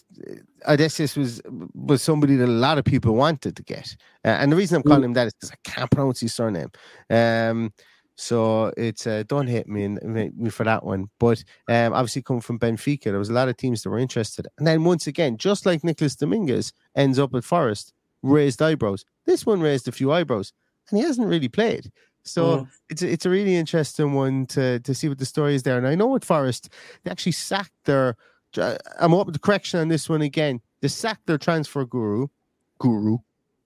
Odysseus 0.68 1.16
was 1.16 1.40
was 1.74 2.02
somebody 2.02 2.36
that 2.36 2.48
a 2.48 2.52
lot 2.66 2.78
of 2.78 2.84
people 2.84 3.14
wanted 3.14 3.56
to 3.56 3.62
get, 3.62 3.96
uh, 4.24 4.28
and 4.28 4.52
the 4.52 4.56
reason 4.56 4.76
I'm 4.76 4.82
calling 4.82 5.04
him 5.04 5.14
that 5.14 5.28
is 5.28 5.34
because 5.34 5.52
I 5.52 5.70
can't 5.70 5.90
pronounce 5.90 6.20
his 6.20 6.34
surname. 6.34 6.70
Um, 7.08 7.72
so 8.16 8.70
it's 8.76 9.06
uh, 9.06 9.24
don't 9.26 9.46
hit 9.46 9.66
me, 9.66 9.88
me 9.88 10.50
for 10.50 10.64
that 10.64 10.84
one. 10.84 11.08
But 11.18 11.42
um, 11.68 11.94
obviously 11.94 12.20
coming 12.20 12.42
from 12.42 12.58
Benfica, 12.58 13.04
there 13.04 13.18
was 13.18 13.30
a 13.30 13.34
lot 13.34 13.48
of 13.48 13.56
teams 13.56 13.82
that 13.82 13.90
were 13.90 13.98
interested, 13.98 14.46
and 14.58 14.66
then 14.66 14.84
once 14.84 15.06
again, 15.06 15.38
just 15.38 15.64
like 15.64 15.82
Nicolás 15.82 16.16
Domínguez 16.16 16.72
ends 16.94 17.18
up 17.18 17.34
at 17.34 17.44
Forest, 17.44 17.94
raised 18.22 18.60
eyebrows. 18.62 19.04
This 19.26 19.46
one 19.46 19.60
raised 19.60 19.88
a 19.88 19.92
few 19.92 20.12
eyebrows, 20.12 20.52
and 20.90 20.98
he 20.98 21.04
hasn't 21.04 21.28
really 21.28 21.48
played. 21.48 21.90
So 22.22 22.42
Mm. 22.58 22.68
it's 22.90 23.02
a, 23.02 23.10
it's 23.12 23.26
a 23.26 23.30
really 23.30 23.56
interesting 23.56 24.12
one 24.12 24.46
to 24.46 24.78
to 24.80 24.94
see 24.94 25.08
what 25.08 25.18
the 25.18 25.24
story 25.26 25.54
is 25.54 25.62
there. 25.62 25.78
And 25.78 25.86
I 25.86 25.94
know 25.94 26.14
at 26.16 26.24
Forest 26.24 26.68
they 27.02 27.10
actually 27.10 27.32
sacked 27.32 27.72
their. 27.84 28.16
I'm 28.98 29.14
open 29.14 29.32
to 29.32 29.38
correction 29.38 29.80
on 29.80 29.88
this 29.88 30.08
one 30.08 30.22
again. 30.22 30.60
They 30.82 30.88
sacked 30.88 31.26
their 31.26 31.38
transfer 31.38 31.84
guru, 31.84 32.26
guru 32.78 33.18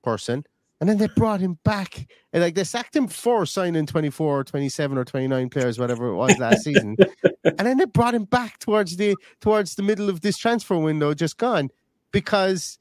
person, 0.03 0.45
and 0.81 0.89
then 0.91 0.99
they 0.99 1.09
brought 1.17 1.41
him 1.41 1.59
back. 1.65 2.07
And 2.33 2.43
like 2.43 2.55
they 2.55 2.65
sacked 2.65 2.95
him 2.95 3.09
for 3.09 3.47
signing 3.47 3.87
24 3.87 4.41
or 4.41 4.45
27 4.45 4.99
or 4.99 5.05
29 5.05 5.49
players, 5.49 5.79
whatever 5.79 6.09
it 6.09 6.17
was 6.17 6.39
last 6.39 6.63
season. 6.65 6.97
And 7.59 7.67
then 7.69 7.77
they 7.77 7.85
brought 7.85 8.15
him 8.15 8.25
back 8.25 8.59
towards 8.59 8.97
the 8.97 9.15
towards 9.41 9.75
the 9.75 9.83
middle 9.83 10.09
of 10.09 10.23
this 10.23 10.37
transfer 10.39 10.79
window, 10.79 11.13
just 11.15 11.37
gone, 11.37 11.69
because 12.11 12.79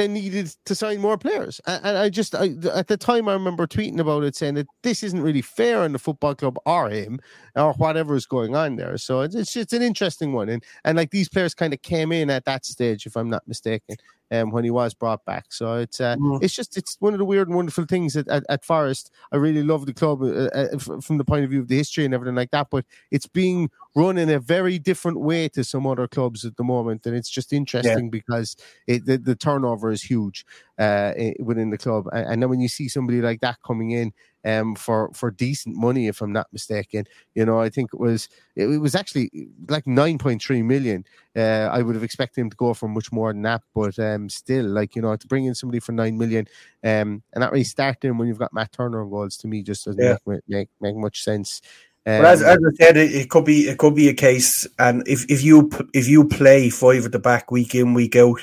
they 0.00 0.08
needed 0.08 0.54
to 0.64 0.74
sign 0.74 0.98
more 0.98 1.18
players. 1.18 1.60
And, 1.66 1.98
I 1.98 2.08
just, 2.08 2.34
I, 2.34 2.54
at 2.72 2.88
the 2.88 2.96
time, 2.96 3.28
I 3.28 3.34
remember 3.34 3.66
tweeting 3.66 4.00
about 4.00 4.24
it, 4.24 4.34
saying 4.34 4.54
that 4.54 4.66
this 4.82 5.02
isn't 5.02 5.20
really 5.20 5.42
fair 5.42 5.82
on 5.82 5.92
the 5.92 5.98
football 5.98 6.34
club 6.34 6.58
or 6.64 6.88
him 6.88 7.20
or 7.54 7.74
whatever 7.74 8.14
is 8.16 8.24
going 8.24 8.56
on 8.56 8.76
there. 8.76 8.96
So 8.96 9.20
it's, 9.20 9.54
it's 9.56 9.74
an 9.74 9.82
interesting 9.82 10.32
one, 10.32 10.48
and 10.48 10.64
and 10.84 10.96
like 10.96 11.10
these 11.10 11.28
players 11.28 11.54
kind 11.54 11.74
of 11.74 11.82
came 11.82 12.12
in 12.12 12.30
at 12.30 12.46
that 12.46 12.64
stage, 12.64 13.04
if 13.04 13.14
I'm 13.14 13.28
not 13.28 13.46
mistaken. 13.46 13.96
Um, 14.32 14.52
when 14.52 14.62
he 14.62 14.70
was 14.70 14.94
brought 14.94 15.24
back, 15.24 15.46
so 15.48 15.74
it's 15.74 16.00
uh, 16.00 16.14
it's 16.40 16.54
just 16.54 16.76
it's 16.76 16.96
one 17.00 17.14
of 17.14 17.18
the 17.18 17.24
weird 17.24 17.48
and 17.48 17.56
wonderful 17.56 17.84
things 17.84 18.16
at, 18.16 18.28
at, 18.28 18.44
at 18.48 18.64
Forest. 18.64 19.10
I 19.32 19.36
really 19.38 19.64
love 19.64 19.86
the 19.86 19.92
club 19.92 20.22
uh, 20.22 20.48
uh, 20.54 20.78
from 20.78 21.18
the 21.18 21.24
point 21.24 21.42
of 21.42 21.50
view 21.50 21.58
of 21.58 21.66
the 21.66 21.76
history 21.76 22.04
and 22.04 22.14
everything 22.14 22.36
like 22.36 22.52
that, 22.52 22.68
but 22.70 22.84
it's 23.10 23.26
being 23.26 23.70
run 23.96 24.16
in 24.18 24.30
a 24.30 24.38
very 24.38 24.78
different 24.78 25.18
way 25.18 25.48
to 25.48 25.64
some 25.64 25.84
other 25.84 26.06
clubs 26.06 26.44
at 26.44 26.56
the 26.56 26.62
moment, 26.62 27.06
and 27.06 27.16
it's 27.16 27.28
just 27.28 27.52
interesting 27.52 28.08
because 28.08 28.54
it, 28.86 29.04
the, 29.04 29.18
the 29.18 29.34
turnover 29.34 29.90
is 29.90 30.02
huge 30.02 30.46
uh, 30.80 31.12
within 31.40 31.68
the 31.68 31.78
club. 31.78 32.08
And, 32.10 32.40
then 32.42 32.48
when 32.48 32.60
you 32.60 32.68
see 32.68 32.88
somebody 32.88 33.20
like 33.20 33.40
that 33.40 33.58
coming 33.64 33.90
in 33.90 34.12
um, 34.46 34.74
for 34.74 35.10
for 35.12 35.30
decent 35.30 35.76
money, 35.76 36.08
if 36.08 36.22
I'm 36.22 36.32
not 36.32 36.46
mistaken, 36.52 37.04
you 37.34 37.44
know, 37.44 37.60
I 37.60 37.68
think 37.68 37.90
it 37.92 38.00
was 38.00 38.28
it, 38.56 38.66
was 38.66 38.94
actually 38.94 39.30
like 39.68 39.84
9.3 39.84 40.64
million. 40.64 41.04
Uh, 41.36 41.68
I 41.70 41.82
would 41.82 41.94
have 41.94 42.02
expected 42.02 42.40
him 42.40 42.50
to 42.50 42.56
go 42.56 42.72
for 42.72 42.88
much 42.88 43.12
more 43.12 43.30
than 43.32 43.42
that, 43.42 43.62
but 43.74 43.98
um, 43.98 44.30
still, 44.30 44.64
like 44.64 44.96
you 44.96 45.02
know, 45.02 45.14
to 45.14 45.26
bring 45.26 45.44
in 45.44 45.54
somebody 45.54 45.80
for 45.80 45.92
nine 45.92 46.16
million 46.16 46.46
um, 46.82 47.22
and 47.32 47.40
not 47.40 47.52
really 47.52 47.64
starting 47.64 48.16
when 48.16 48.26
you've 48.26 48.38
got 48.38 48.54
Matt 48.54 48.72
Turner 48.72 49.02
on 49.02 49.10
goals 49.10 49.36
to 49.38 49.48
me 49.48 49.62
just 49.62 49.84
doesn't 49.84 50.02
Yeah. 50.02 50.16
make, 50.26 50.40
make 50.48 50.68
make 50.80 50.96
much 50.96 51.22
sense. 51.22 51.60
But 52.06 52.24
as, 52.24 52.42
Um, 52.42 52.48
as 52.48 52.56
I 52.56 52.84
said, 52.84 52.96
it, 52.96 53.14
it 53.14 53.28
could 53.28 53.44
be 53.44 53.68
it 53.68 53.76
could 53.76 53.94
be 53.94 54.08
a 54.08 54.14
case, 54.14 54.66
and 54.78 55.06
if, 55.06 55.30
if 55.30 55.44
you 55.44 55.68
if 55.92 56.08
you 56.08 56.26
play 56.26 56.70
five 56.70 57.04
at 57.04 57.12
the 57.12 57.18
back 57.18 57.50
week 57.50 57.74
in 57.74 57.92
week 57.92 58.16
out, 58.16 58.40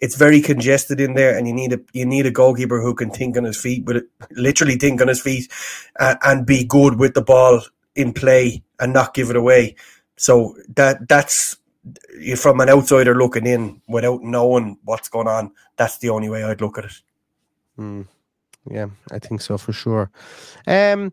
it's 0.00 0.16
very 0.16 0.40
congested 0.40 1.00
in 1.00 1.14
there, 1.14 1.36
and 1.36 1.46
you 1.46 1.54
need 1.54 1.72
a 1.72 1.80
you 1.92 2.06
need 2.06 2.26
a 2.26 2.30
goalkeeper 2.30 2.80
who 2.80 2.94
can 2.94 3.10
think 3.10 3.36
on 3.36 3.44
his 3.44 3.60
feet, 3.60 3.84
but 3.84 4.04
literally 4.32 4.76
think 4.76 5.00
on 5.00 5.08
his 5.08 5.20
feet, 5.20 5.50
and, 5.98 6.18
and 6.22 6.46
be 6.46 6.64
good 6.64 6.98
with 6.98 7.14
the 7.14 7.22
ball 7.22 7.62
in 7.94 8.12
play 8.12 8.62
and 8.78 8.92
not 8.92 9.14
give 9.14 9.30
it 9.30 9.36
away. 9.36 9.76
So 10.16 10.56
that 10.74 11.08
that's 11.08 11.56
from 12.36 12.60
an 12.60 12.68
outsider 12.68 13.14
looking 13.14 13.46
in 13.46 13.80
without 13.88 14.22
knowing 14.22 14.78
what's 14.84 15.08
going 15.08 15.28
on. 15.28 15.52
That's 15.76 15.98
the 15.98 16.10
only 16.10 16.28
way 16.28 16.44
I'd 16.44 16.60
look 16.60 16.78
at 16.78 16.84
it. 16.86 17.00
Mm, 17.78 18.06
yeah, 18.70 18.88
I 19.10 19.18
think 19.18 19.40
so 19.40 19.58
for 19.58 19.72
sure. 19.72 20.10
Um, 20.66 21.12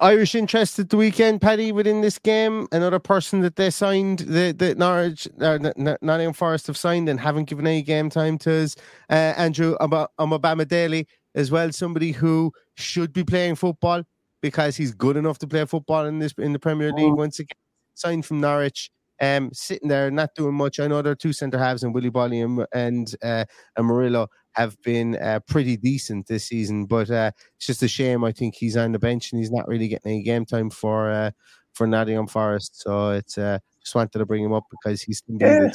Irish 0.00 0.34
interest 0.36 0.78
at 0.78 0.90
the 0.90 0.96
weekend, 0.96 1.40
Paddy, 1.40 1.72
within 1.72 2.02
this 2.02 2.18
game. 2.18 2.68
Another 2.70 3.00
person 3.00 3.40
that 3.40 3.56
they 3.56 3.70
signed, 3.70 4.20
the 4.20 4.52
the 4.52 4.74
Norwich, 4.76 5.26
uh, 5.40 5.58
Nottingham 5.76 6.32
Forest 6.32 6.68
have 6.68 6.76
signed 6.76 7.08
and 7.08 7.18
haven't 7.18 7.46
given 7.46 7.66
any 7.66 7.82
game 7.82 8.08
time 8.08 8.38
to 8.38 8.62
us. 8.62 8.76
Uh, 9.10 9.34
Andrew 9.36 9.76
Omobamidele 9.80 11.04
as 11.34 11.50
well, 11.50 11.72
somebody 11.72 12.12
who 12.12 12.52
should 12.76 13.12
be 13.12 13.24
playing 13.24 13.56
football 13.56 14.04
because 14.40 14.76
he's 14.76 14.94
good 14.94 15.16
enough 15.16 15.38
to 15.38 15.48
play 15.48 15.64
football 15.64 16.06
in 16.06 16.20
this 16.20 16.32
in 16.38 16.52
the 16.52 16.60
Premier 16.60 16.92
League. 16.92 17.14
Once 17.14 17.40
again, 17.40 17.56
signed 17.94 18.24
from 18.24 18.40
Norwich. 18.40 18.90
Um, 19.20 19.50
sitting 19.52 19.88
there, 19.88 20.12
not 20.12 20.36
doing 20.36 20.54
much. 20.54 20.78
I 20.78 20.86
know 20.86 21.02
there 21.02 21.10
are 21.10 21.16
two 21.16 21.32
centre 21.32 21.58
halves, 21.58 21.82
and 21.82 21.92
Willy 21.92 22.10
Boly 22.10 22.44
and 22.44 22.64
and, 22.72 23.12
uh, 23.20 23.44
and 23.76 23.86
Murillo 23.86 24.28
have 24.58 24.80
been 24.82 25.16
uh, 25.16 25.40
pretty 25.46 25.76
decent 25.76 26.26
this 26.26 26.44
season. 26.46 26.84
But 26.86 27.10
uh, 27.10 27.30
it's 27.56 27.66
just 27.66 27.82
a 27.82 27.88
shame. 27.88 28.24
I 28.24 28.32
think 28.32 28.54
he's 28.54 28.76
on 28.76 28.92
the 28.92 28.98
bench 28.98 29.32
and 29.32 29.38
he's 29.40 29.50
not 29.50 29.66
really 29.68 29.88
getting 29.88 30.12
any 30.12 30.22
game 30.22 30.44
time 30.44 30.68
for 30.70 31.10
uh, 31.10 31.30
for 31.72 31.86
Nottingham 31.86 32.26
Forest. 32.26 32.80
So 32.82 33.10
it's 33.10 33.38
uh, 33.38 33.58
just 33.82 33.94
wanted 33.94 34.18
to 34.18 34.26
bring 34.26 34.44
him 34.44 34.52
up 34.52 34.64
because 34.70 35.00
he's 35.02 35.22
Yeah. 35.28 35.70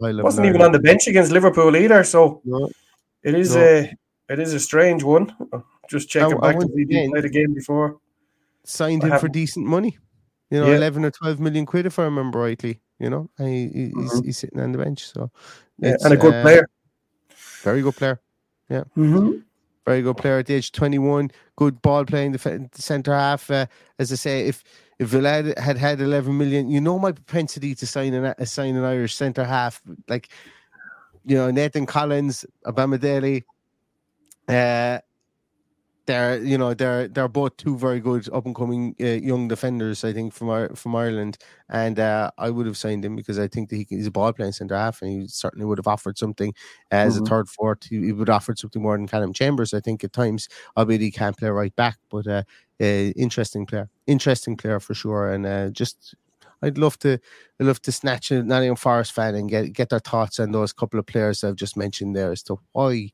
Wasn't 0.00 0.46
even 0.46 0.60
on 0.62 0.72
the 0.72 0.78
bench 0.78 1.06
against 1.08 1.32
Liverpool 1.32 1.74
either, 1.74 2.04
so 2.04 2.42
No. 2.44 2.68
it 3.22 3.34
is 3.34 3.54
No. 3.56 3.62
a 3.62 3.94
it 4.28 4.38
is 4.38 4.52
a 4.54 4.60
strange 4.60 5.02
one. 5.02 5.34
Just 5.88 6.08
checking 6.10 6.34
I- 6.42 6.48
I 6.48 6.52
back 6.52 6.60
to 6.60 6.66
see 6.66 6.82
if 6.82 6.88
he 6.90 7.08
played 7.10 7.24
a 7.24 7.28
game 7.30 7.54
before. 7.54 7.98
Signed 8.64 9.04
I 9.04 9.08
him 9.14 9.18
for 9.20 9.28
decent 9.28 9.66
money. 9.66 9.96
You 10.50 10.60
know, 10.60 10.66
Yeah. 10.68 10.76
eleven 10.76 11.04
or 11.04 11.10
twelve 11.10 11.40
million 11.40 11.64
quid 11.64 11.86
if 11.86 11.98
I 11.98 12.04
remember 12.04 12.40
rightly. 12.40 12.80
You 12.98 13.08
know, 13.10 13.30
and 13.38 13.48
he, 13.48 13.68
he- 13.68 13.92
he's, 14.00 14.20
he's 14.24 14.38
sitting 14.38 14.60
on 14.60 14.72
the 14.72 14.78
bench. 14.78 15.06
So 15.12 15.20
Mm-hmm. 15.22 15.84
Yeah, 15.84 15.96
and 16.04 16.12
a 16.14 16.16
good 16.16 16.34
uh, 16.34 16.42
player. 16.42 16.68
Very 17.62 17.82
good 17.82 17.96
player. 17.96 18.20
Yeah. 18.68 18.84
Mm-hmm. 18.96 19.38
Very 19.86 20.02
good 20.02 20.16
player 20.16 20.38
at 20.38 20.46
the 20.46 20.54
age 20.54 20.68
of 20.68 20.72
21. 20.72 21.30
Good 21.54 21.80
ball 21.80 22.04
playing 22.04 22.32
the 22.32 22.68
centre 22.74 23.14
half. 23.14 23.50
Uh, 23.50 23.66
as 23.98 24.10
I 24.10 24.16
say, 24.16 24.48
if 24.48 24.64
if 24.98 25.08
Villa 25.08 25.30
had, 25.30 25.58
had 25.58 25.76
had 25.76 26.00
11 26.00 26.36
million, 26.36 26.68
you 26.70 26.80
know 26.80 26.98
my 26.98 27.12
propensity 27.12 27.74
to 27.74 27.86
sign 27.86 28.14
an 28.14 28.24
uh, 28.24 28.44
sign 28.44 28.74
an 28.76 28.84
Irish 28.84 29.14
centre 29.14 29.44
half. 29.44 29.80
Like, 30.08 30.28
you 31.24 31.36
know, 31.36 31.50
Nathan 31.50 31.86
Collins, 31.86 32.44
Omobamidele. 32.64 33.44
Uh, 34.48 34.98
they're 36.06 36.42
you 36.42 36.56
know 36.58 36.72
they're 36.74 37.08
they're 37.08 37.28
both 37.28 37.56
two 37.56 37.76
very 37.76 38.00
good 38.00 38.28
up 38.32 38.46
and 38.46 38.54
coming 38.54 38.94
uh, 39.00 39.06
young 39.06 39.48
defenders 39.48 40.04
I 40.04 40.12
think 40.12 40.32
from 40.32 40.48
our, 40.50 40.74
from 40.76 40.94
Ireland. 40.96 41.38
And 41.68 41.98
uh, 41.98 42.30
I 42.38 42.50
would 42.50 42.66
have 42.66 42.76
signed 42.76 43.04
him 43.04 43.16
because 43.16 43.38
I 43.38 43.48
think 43.48 43.70
that 43.70 43.76
he 43.76 43.84
can, 43.84 43.98
he's 43.98 44.06
a 44.06 44.10
ball 44.12 44.32
playing 44.32 44.52
centre 44.52 44.76
half 44.76 45.02
and 45.02 45.10
he 45.10 45.28
certainly 45.28 45.66
would 45.66 45.78
have 45.78 45.86
offered 45.88 46.16
something 46.18 46.54
as 46.90 47.18
Mhm. 47.18 47.22
a 47.26 47.28
third 47.28 47.48
fourth. 47.48 47.84
He, 47.84 47.96
he 48.06 48.12
would 48.12 48.28
have 48.28 48.36
offered 48.36 48.58
something 48.58 48.80
more 48.82 48.96
than 48.96 49.08
Callum 49.08 49.32
Chambers 49.32 49.74
I 49.74 49.80
think 49.80 50.04
at 50.04 50.12
times 50.12 50.48
albeit 50.76 51.00
he 51.00 51.10
can't 51.10 51.36
play 51.36 51.48
right 51.50 51.74
back 51.76 51.98
but 52.10 52.26
uh, 52.26 52.42
uh, 52.80 52.84
interesting 52.84 53.66
player 53.66 53.88
interesting 54.06 54.56
player 54.56 54.80
for 54.80 54.94
sure. 54.94 55.32
And 55.32 55.46
uh, 55.46 55.70
just 55.70 56.14
I'd 56.62 56.78
love 56.78 56.98
to 57.00 57.18
I'd 57.60 57.66
love 57.66 57.80
to 57.82 57.92
snatch 57.92 58.30
a 58.30 58.42
Nottingham 58.42 58.76
Forest 58.76 59.12
fan 59.12 59.34
and 59.34 59.48
get 59.50 59.72
get 59.72 59.88
their 59.90 59.98
thoughts 60.00 60.38
on 60.40 60.52
those 60.52 60.72
couple 60.72 60.98
of 61.00 61.06
players 61.06 61.44
I've 61.44 61.56
just 61.56 61.76
mentioned 61.76 62.14
there 62.16 62.32
as 62.32 62.42
to 62.44 62.58
why 62.72 63.10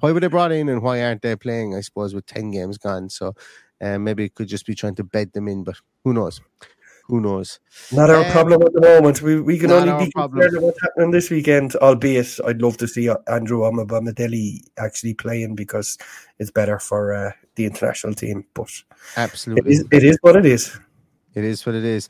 why 0.00 0.12
were 0.12 0.20
they 0.20 0.28
brought 0.28 0.52
in 0.52 0.68
and 0.68 0.82
why 0.82 1.02
aren't 1.02 1.22
they 1.22 1.36
playing? 1.36 1.74
I 1.74 1.80
suppose 1.80 2.14
with 2.14 2.26
ten 2.26 2.50
games 2.50 2.78
gone, 2.78 3.10
so 3.10 3.34
uh, 3.80 3.98
maybe 3.98 4.24
it 4.24 4.34
could 4.34 4.48
just 4.48 4.66
be 4.66 4.74
trying 4.74 4.94
to 4.96 5.04
bed 5.04 5.32
them 5.32 5.48
in, 5.48 5.64
but 5.64 5.76
who 6.04 6.12
knows? 6.12 6.40
Who 7.08 7.20
knows? 7.20 7.58
Not 7.90 8.10
our 8.10 8.24
Um, 8.24 8.30
problem 8.30 8.62
at 8.62 8.72
the 8.72 8.80
moment. 8.80 9.20
We 9.20 9.40
we 9.40 9.58
can 9.58 9.70
only 9.72 10.06
be 10.06 10.10
problem. 10.12 10.40
concerned 10.40 10.62
what's 10.64 10.80
happening 10.80 11.10
this 11.10 11.30
weekend. 11.30 11.74
Albeit, 11.76 12.38
I'd 12.46 12.62
love 12.62 12.76
to 12.78 12.86
see 12.88 13.08
uh, 13.08 13.16
Andrew 13.26 13.60
Omobamidele 13.60 14.60
actually 14.78 15.14
playing 15.14 15.56
because 15.56 15.98
it's 16.38 16.50
better 16.52 16.78
for 16.78 17.12
uh, 17.12 17.32
the 17.56 17.66
international 17.66 18.14
team. 18.14 18.44
But 18.54 18.70
Absolutely, 19.16 19.72
is 19.72 19.84
it 19.90 20.04
is 20.04 20.16
what 20.22 20.36
it 20.36 20.46
is. 20.46 20.78
it 21.34 21.44
is 21.44 21.66
what 21.66 21.74
it 21.74 21.84
is. 21.84 22.08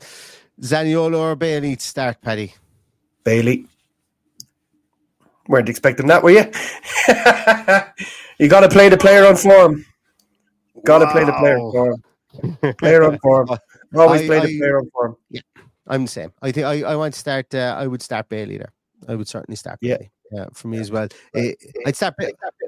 Zaniolo 0.61 1.17
or 1.17 1.35
Bailey 1.35 1.75
to 1.75 1.83
start, 1.85 2.21
Paddy? 2.21 2.53
Bailey. 3.23 3.65
Weren't 5.47 5.69
expecting 5.69 6.07
that, 6.07 6.23
were 6.23 6.31
you? 6.31 6.45
you 8.39 8.47
got 8.49 8.61
to 8.61 8.69
play 8.69 8.89
the 8.89 8.97
player 8.97 9.25
on 9.25 9.35
form. 9.35 9.85
Got 10.85 10.99
to 10.99 11.07
play 11.11 11.23
the 11.25 11.33
player 11.33 11.57
on 11.59 11.71
form. 11.71 12.73
Player 12.77 13.03
on 13.03 13.19
form. 13.19 13.47
Always 13.95 14.21
I- 14.21 14.27
play 14.27 14.39
the 14.39 14.55
I- 14.55 14.57
player 14.59 14.77
on 14.79 14.89
form. 14.91 15.15
Yeah, 15.29 15.41
I'm 15.87 16.03
the 16.03 16.11
same. 16.11 16.31
I 16.41 16.51
think 16.51 16.65
I, 16.65 16.81
I 16.83 16.95
want 16.95 17.13
to 17.13 17.19
start. 17.19 17.53
Uh, 17.53 17.75
I 17.77 17.87
would 17.87 18.01
start 18.01 18.29
Bailey 18.29 18.57
there. 18.57 18.71
I 19.07 19.15
would 19.15 19.27
certainly 19.27 19.55
start 19.57 19.79
Yeah. 19.81 19.97
Bailey. 19.97 20.11
Yeah, 20.31 20.45
for 20.53 20.67
me 20.67 20.79
as 20.79 20.89
well. 20.89 21.07
Eh, 21.35 21.53
I'd 21.85 21.95
start. 21.95 22.15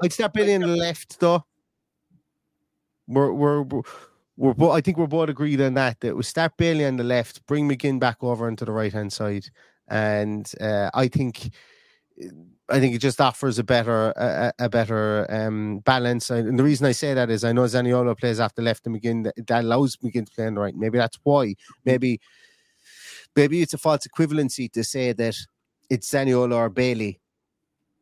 I'd 0.04 0.14
start 0.14 0.34
Bailey 0.34 0.54
on 0.56 0.62
the 0.62 0.68
left 0.68 1.20
though. 1.20 1.44
We're 3.08 3.32
we're 3.32 3.62
we're, 3.64 3.82
we're 4.38 4.54
both. 4.54 4.76
I 4.76 4.82
think 4.82 4.98
we're 4.98 5.08
both 5.08 5.30
agreed 5.30 5.62
on 5.62 5.74
that. 5.76 6.00
That 6.02 6.16
we 6.16 6.22
start 6.24 6.58
Bailey 6.58 6.86
on 6.86 6.98
the 6.98 7.04
left, 7.04 7.44
bring 7.48 7.68
McGinn 7.68 8.00
back 8.00 8.18
over 8.22 8.48
into 8.48 8.66
the 8.66 8.72
right 8.72 8.94
hand 8.94 9.12
side, 9.14 9.48
and 9.88 10.52
uh, 10.60 10.92
I 10.94 11.08
think. 11.08 11.50
I 12.70 12.80
think 12.80 12.96
it 12.96 13.00
just 13.00 13.22
offers 13.22 13.60
a 13.60 13.64
better 13.64 14.10
a, 14.16 14.54
a 14.60 14.70
better 14.70 15.28
um, 15.30 15.80
balance. 15.80 16.30
And 16.30 16.58
the 16.58 16.64
reason 16.64 16.88
I 16.88 16.94
say 16.94 17.14
that 17.14 17.30
is 17.30 17.44
I 17.44 17.52
know 17.52 17.64
Zaniolo 17.64 18.18
plays 18.18 18.40
after 18.40 18.62
left 18.62 18.88
and 18.88 19.00
McGinn 19.00 19.24
that, 19.26 19.48
that 19.48 19.64
allows 19.64 19.98
McGinn 19.98 20.26
to 20.26 20.32
play 20.32 20.48
on 20.48 20.56
the 20.56 20.62
right. 20.62 20.76
Maybe 20.76 20.98
that's 20.98 21.20
why. 21.24 21.56
Maybe 21.86 22.20
maybe 23.36 23.62
it's 23.62 23.74
a 23.74 23.78
false 23.78 24.08
equivalency 24.08 24.72
to 24.72 24.84
say 24.84 25.14
that 25.14 25.36
it's 25.90 26.10
Zaniolo 26.10 26.56
or 26.56 26.70
Bailey 26.70 27.20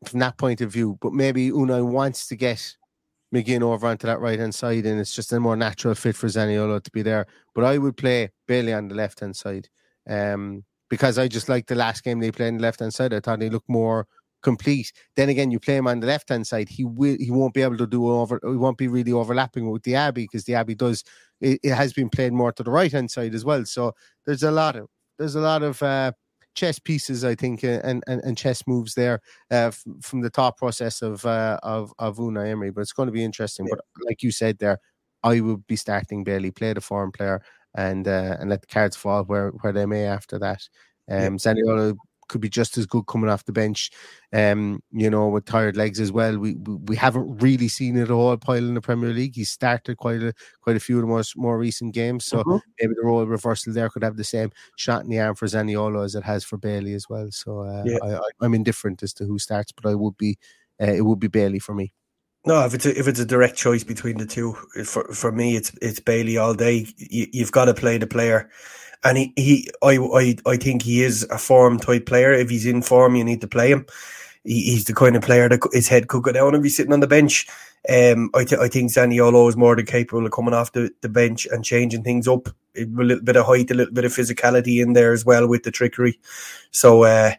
from 0.05 0.19
that 0.19 0.37
point 0.37 0.61
of 0.61 0.71
view. 0.71 0.97
But 1.01 1.13
maybe 1.13 1.49
Unai 1.51 1.85
wants 1.85 2.27
to 2.27 2.35
get 2.35 2.77
McGinn 3.33 3.61
over 3.61 3.87
onto 3.87 4.07
that 4.07 4.19
right 4.19 4.39
hand 4.39 4.55
side, 4.55 4.85
and 4.85 4.99
it's 4.99 5.15
just 5.15 5.33
a 5.33 5.39
more 5.39 5.55
natural 5.55 5.95
fit 5.95 6.15
for 6.15 6.27
Zaniolo 6.27 6.81
to 6.81 6.91
be 6.91 7.01
there. 7.01 7.25
But 7.53 7.65
I 7.65 7.77
would 7.77 7.97
play 7.97 8.29
Bailey 8.47 8.73
on 8.73 8.87
the 8.87 8.95
left 8.95 9.19
hand 9.19 9.35
side 9.35 9.67
um, 10.07 10.63
because 10.89 11.17
I 11.17 11.27
just 11.27 11.49
like 11.49 11.65
the 11.65 11.75
last 11.75 12.03
game 12.03 12.19
they 12.19 12.31
played 12.31 12.49
on 12.49 12.57
the 12.57 12.61
left 12.61 12.79
hand 12.79 12.93
side. 12.93 13.13
I 13.13 13.19
thought 13.19 13.39
they 13.39 13.49
looked 13.49 13.69
more 13.69 14.07
complete. 14.43 14.91
Then 15.15 15.29
again, 15.29 15.49
you 15.51 15.59
play 15.59 15.77
him 15.77 15.87
on 15.87 15.99
the 15.99 16.07
left 16.07 16.29
hand 16.29 16.45
side, 16.45 16.69
he 16.69 16.83
will 16.83 17.17
he 17.19 17.31
won't 17.31 17.53
be 17.53 17.61
able 17.61 17.77
to 17.77 17.87
do 17.87 18.07
over. 18.09 18.39
He 18.43 18.55
won't 18.55 18.77
be 18.77 18.87
really 18.87 19.11
overlapping 19.11 19.69
with 19.69 19.83
Diaby 19.83 20.13
because 20.15 20.43
Diaby 20.43 20.77
does. 20.77 21.03
It, 21.41 21.59
it 21.63 21.73
has 21.73 21.93
been 21.93 22.09
played 22.09 22.33
more 22.33 22.51
to 22.51 22.63
the 22.63 22.71
right 22.71 22.91
hand 22.91 23.09
side 23.09 23.33
as 23.33 23.43
well. 23.43 23.65
So 23.65 23.93
there's 24.25 24.43
a 24.43 24.51
lot 24.51 24.75
of 24.75 24.87
there's 25.17 25.35
a 25.35 25.41
lot 25.41 25.63
of 25.63 25.81
uh, 25.81 26.11
chess 26.55 26.79
pieces, 26.79 27.23
I 27.25 27.35
think, 27.35 27.63
and 27.63 28.03
and, 28.05 28.21
and 28.23 28.37
chess 28.37 28.67
moves 28.67 28.93
there 28.93 29.21
uh, 29.51 29.71
f- 29.71 29.83
from 30.01 30.21
the 30.21 30.29
thought 30.29 30.57
process 30.57 31.01
of 31.01 31.25
uh, 31.25 31.59
of 31.63 31.93
of 31.97 32.17
Unai 32.17 32.49
Emery. 32.51 32.71
But 32.71 32.81
it's 32.81 32.93
going 32.93 33.07
to 33.07 33.13
be 33.13 33.23
interesting. 33.23 33.67
But 33.69 33.79
like 34.05 34.21
you 34.21 34.31
said 34.31 34.59
there, 34.59 34.79
I 35.23 35.39
would 35.39 35.65
be 35.67 35.75
starting 35.75 36.23
Bailey, 36.23 36.51
play 36.51 36.73
the 36.73 36.81
foreign 36.81 37.11
player, 37.11 37.41
and 37.75 38.07
uh, 38.07 38.37
and 38.39 38.49
let 38.49 38.61
the 38.61 38.67
cards 38.67 38.95
fall 38.95 39.23
where 39.23 39.49
where 39.49 39.73
they 39.73 39.85
may 39.85 40.05
after 40.05 40.37
that. 40.39 40.67
Um, 41.09 41.37
Zaniolo 41.37 41.95
could 42.33 42.41
be 42.41 42.49
just 42.49 42.77
as 42.77 42.85
good 42.85 43.05
coming 43.07 43.29
off 43.29 43.45
the 43.45 43.53
bench, 43.53 43.91
um, 44.33 44.81
you 44.91 45.09
know, 45.09 45.27
with 45.29 45.45
tired 45.45 45.77
legs 45.77 45.99
as 45.99 46.11
well. 46.11 46.37
We 46.37 46.55
we, 46.55 46.75
we 46.87 46.95
haven't 46.97 47.37
really 47.41 47.67
seen 47.69 47.95
it 47.95 48.09
a 48.09 48.15
whole 48.15 48.35
pile 48.37 48.57
in 48.57 48.73
the 48.73 48.81
Premier 48.81 49.13
League. 49.13 49.35
He 49.35 49.45
started 49.45 49.97
quite 49.97 50.21
a 50.23 50.33
quite 50.61 50.75
a 50.75 50.79
few 50.81 50.97
of 50.97 51.03
the 51.03 51.07
most 51.07 51.37
more 51.37 51.57
recent 51.57 51.93
games, 51.93 52.25
so 52.25 52.43
Mhm. 52.43 52.59
maybe 52.81 52.93
the 52.95 53.05
role 53.05 53.25
reversal 53.25 53.71
there 53.71 53.89
could 53.89 54.03
have 54.03 54.17
the 54.17 54.23
same 54.23 54.51
shot 54.75 55.03
in 55.03 55.09
the 55.09 55.19
arm 55.19 55.35
for 55.35 55.45
Zaniolo 55.45 56.03
as 56.03 56.15
it 56.15 56.23
has 56.23 56.43
for 56.43 56.57
Bailey 56.57 56.93
as 56.95 57.07
well. 57.07 57.29
So 57.31 57.59
uh, 57.61 57.83
Yeah. 57.85 57.99
I, 58.03 58.15
I, 58.15 58.29
I'm 58.41 58.53
indifferent 58.55 59.03
as 59.03 59.13
to 59.13 59.25
who 59.25 59.39
starts, 59.39 59.71
but 59.71 59.89
I 59.89 59.95
would 59.95 60.17
be 60.17 60.37
uh, 60.81 60.91
it 60.91 61.05
would 61.05 61.19
be 61.19 61.27
Bailey 61.29 61.59
for 61.59 61.75
me. 61.75 61.93
No, 62.45 62.65
if 62.65 62.73
it's 62.73 62.85
a, 62.85 62.99
if 62.99 63.07
it's 63.07 63.21
a 63.21 63.25
direct 63.25 63.55
choice 63.55 63.85
between 63.85 64.17
the 64.17 64.25
two, 64.25 64.53
for 64.83 65.05
for 65.13 65.31
me, 65.31 65.55
it's 65.55 65.71
it's 65.81 66.01
Bailey 66.01 66.37
all 66.37 66.53
day. 66.53 66.87
You, 66.97 67.27
you've 67.31 67.53
got 67.53 67.65
to 67.65 67.73
play 67.73 67.97
the 67.97 68.07
player, 68.07 68.49
and 69.03 69.17
he, 69.17 69.33
he 69.35 69.69
I, 69.81 69.97
I 69.97 70.35
I 70.45 70.57
think 70.57 70.81
he 70.81 71.03
is 71.03 71.23
a 71.29 71.37
form 71.37 71.79
type 71.79 72.05
player. 72.05 72.33
If 72.33 72.49
he's 72.49 72.65
in 72.65 72.81
form, 72.81 73.15
you 73.15 73.23
need 73.23 73.41
to 73.41 73.47
play 73.47 73.71
him. 73.71 73.85
He, 74.43 74.71
he's 74.71 74.85
the 74.85 74.93
kind 74.93 75.15
of 75.15 75.23
player 75.23 75.49
that 75.49 75.61
his 75.71 75.87
head 75.87 76.07
could 76.07 76.23
go 76.23 76.31
down 76.31 76.53
and 76.53 76.63
be 76.63 76.69
sitting 76.69 76.93
on 76.93 76.99
the 76.99 77.07
bench. 77.07 77.47
Um, 77.89 78.29
I 78.33 78.45
th- 78.45 78.61
I 78.61 78.67
think 78.69 78.91
Zaniolo 78.91 79.49
is 79.49 79.57
more 79.57 79.75
than 79.75 79.85
capable 79.85 80.25
of 80.25 80.31
coming 80.31 80.53
off 80.53 80.71
the, 80.71 80.91
the 81.01 81.09
bench 81.09 81.45
and 81.51 81.65
changing 81.65 82.03
things 82.03 82.27
up. 82.27 82.47
A 82.77 82.85
little 82.85 83.23
bit 83.23 83.35
of 83.35 83.45
height, 83.45 83.71
a 83.71 83.73
little 83.73 83.93
bit 83.93 84.05
of 84.05 84.13
physicality 84.13 84.81
in 84.81 84.93
there 84.93 85.11
as 85.11 85.25
well 85.25 85.47
with 85.47 85.63
the 85.63 85.71
trickery. 85.71 86.19
So 86.71 87.03
uh, 87.03 87.33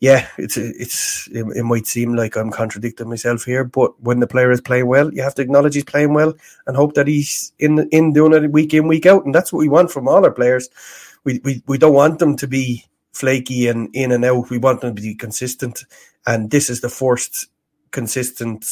yeah, 0.00 0.26
it's 0.38 0.56
it's 0.56 1.28
it, 1.28 1.44
it 1.54 1.64
might 1.64 1.86
seem 1.86 2.16
like 2.16 2.34
I'm 2.34 2.50
contradicting 2.50 3.10
myself 3.10 3.44
here, 3.44 3.64
but 3.64 4.00
when 4.02 4.20
the 4.20 4.26
player 4.26 4.50
is 4.50 4.62
playing 4.62 4.86
well, 4.86 5.12
you 5.12 5.22
have 5.22 5.34
to 5.34 5.42
acknowledge 5.42 5.74
he's 5.74 5.84
playing 5.84 6.14
well 6.14 6.32
and 6.66 6.74
hope 6.74 6.94
that 6.94 7.06
he's 7.06 7.52
in 7.58 7.86
in 7.90 8.14
doing 8.14 8.32
it 8.32 8.50
week 8.50 8.72
in 8.72 8.88
week 8.88 9.04
out, 9.04 9.26
and 9.26 9.34
that's 9.34 9.52
what 9.52 9.58
we 9.58 9.68
want 9.68 9.90
from 9.90 10.08
all 10.08 10.24
our 10.24 10.32
players. 10.32 10.70
We 11.24 11.40
we 11.44 11.62
we 11.66 11.78
don't 11.78 11.94
want 11.94 12.18
them 12.18 12.36
to 12.36 12.46
be 12.46 12.84
flaky 13.12 13.68
and 13.68 13.88
in 13.94 14.12
and 14.12 14.24
out. 14.24 14.50
We 14.50 14.58
want 14.58 14.80
them 14.80 14.94
to 14.94 15.02
be 15.02 15.14
consistent, 15.14 15.84
and 16.26 16.50
this 16.50 16.70
is 16.70 16.80
the 16.80 16.88
first 16.88 17.48
consistent 17.90 18.64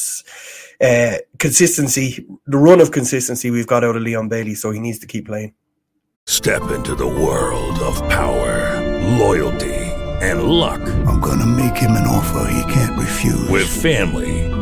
uh, 0.81 1.17
consistency, 1.37 2.25
the 2.45 2.57
run 2.57 2.81
of 2.81 2.91
consistency 2.91 3.51
we've 3.51 3.67
got 3.67 3.83
out 3.83 3.95
of 3.95 4.01
Leon 4.01 4.29
Bailey. 4.29 4.55
So 4.55 4.71
he 4.71 4.79
needs 4.79 4.99
to 4.99 5.07
keep 5.07 5.27
playing. 5.27 5.53
Step 6.25 6.71
into 6.71 6.95
the 6.95 7.07
world 7.07 7.79
of 7.79 7.97
power, 8.09 8.79
loyalty, 9.17 9.75
and 10.21 10.43
luck. 10.43 10.81
I'm 11.07 11.19
gonna 11.19 11.45
make 11.45 11.75
him 11.75 11.91
an 11.91 12.07
offer 12.07 12.51
he 12.51 12.73
can't 12.73 12.97
refuse. 12.99 13.49
With 13.49 13.67
family, 13.67 14.48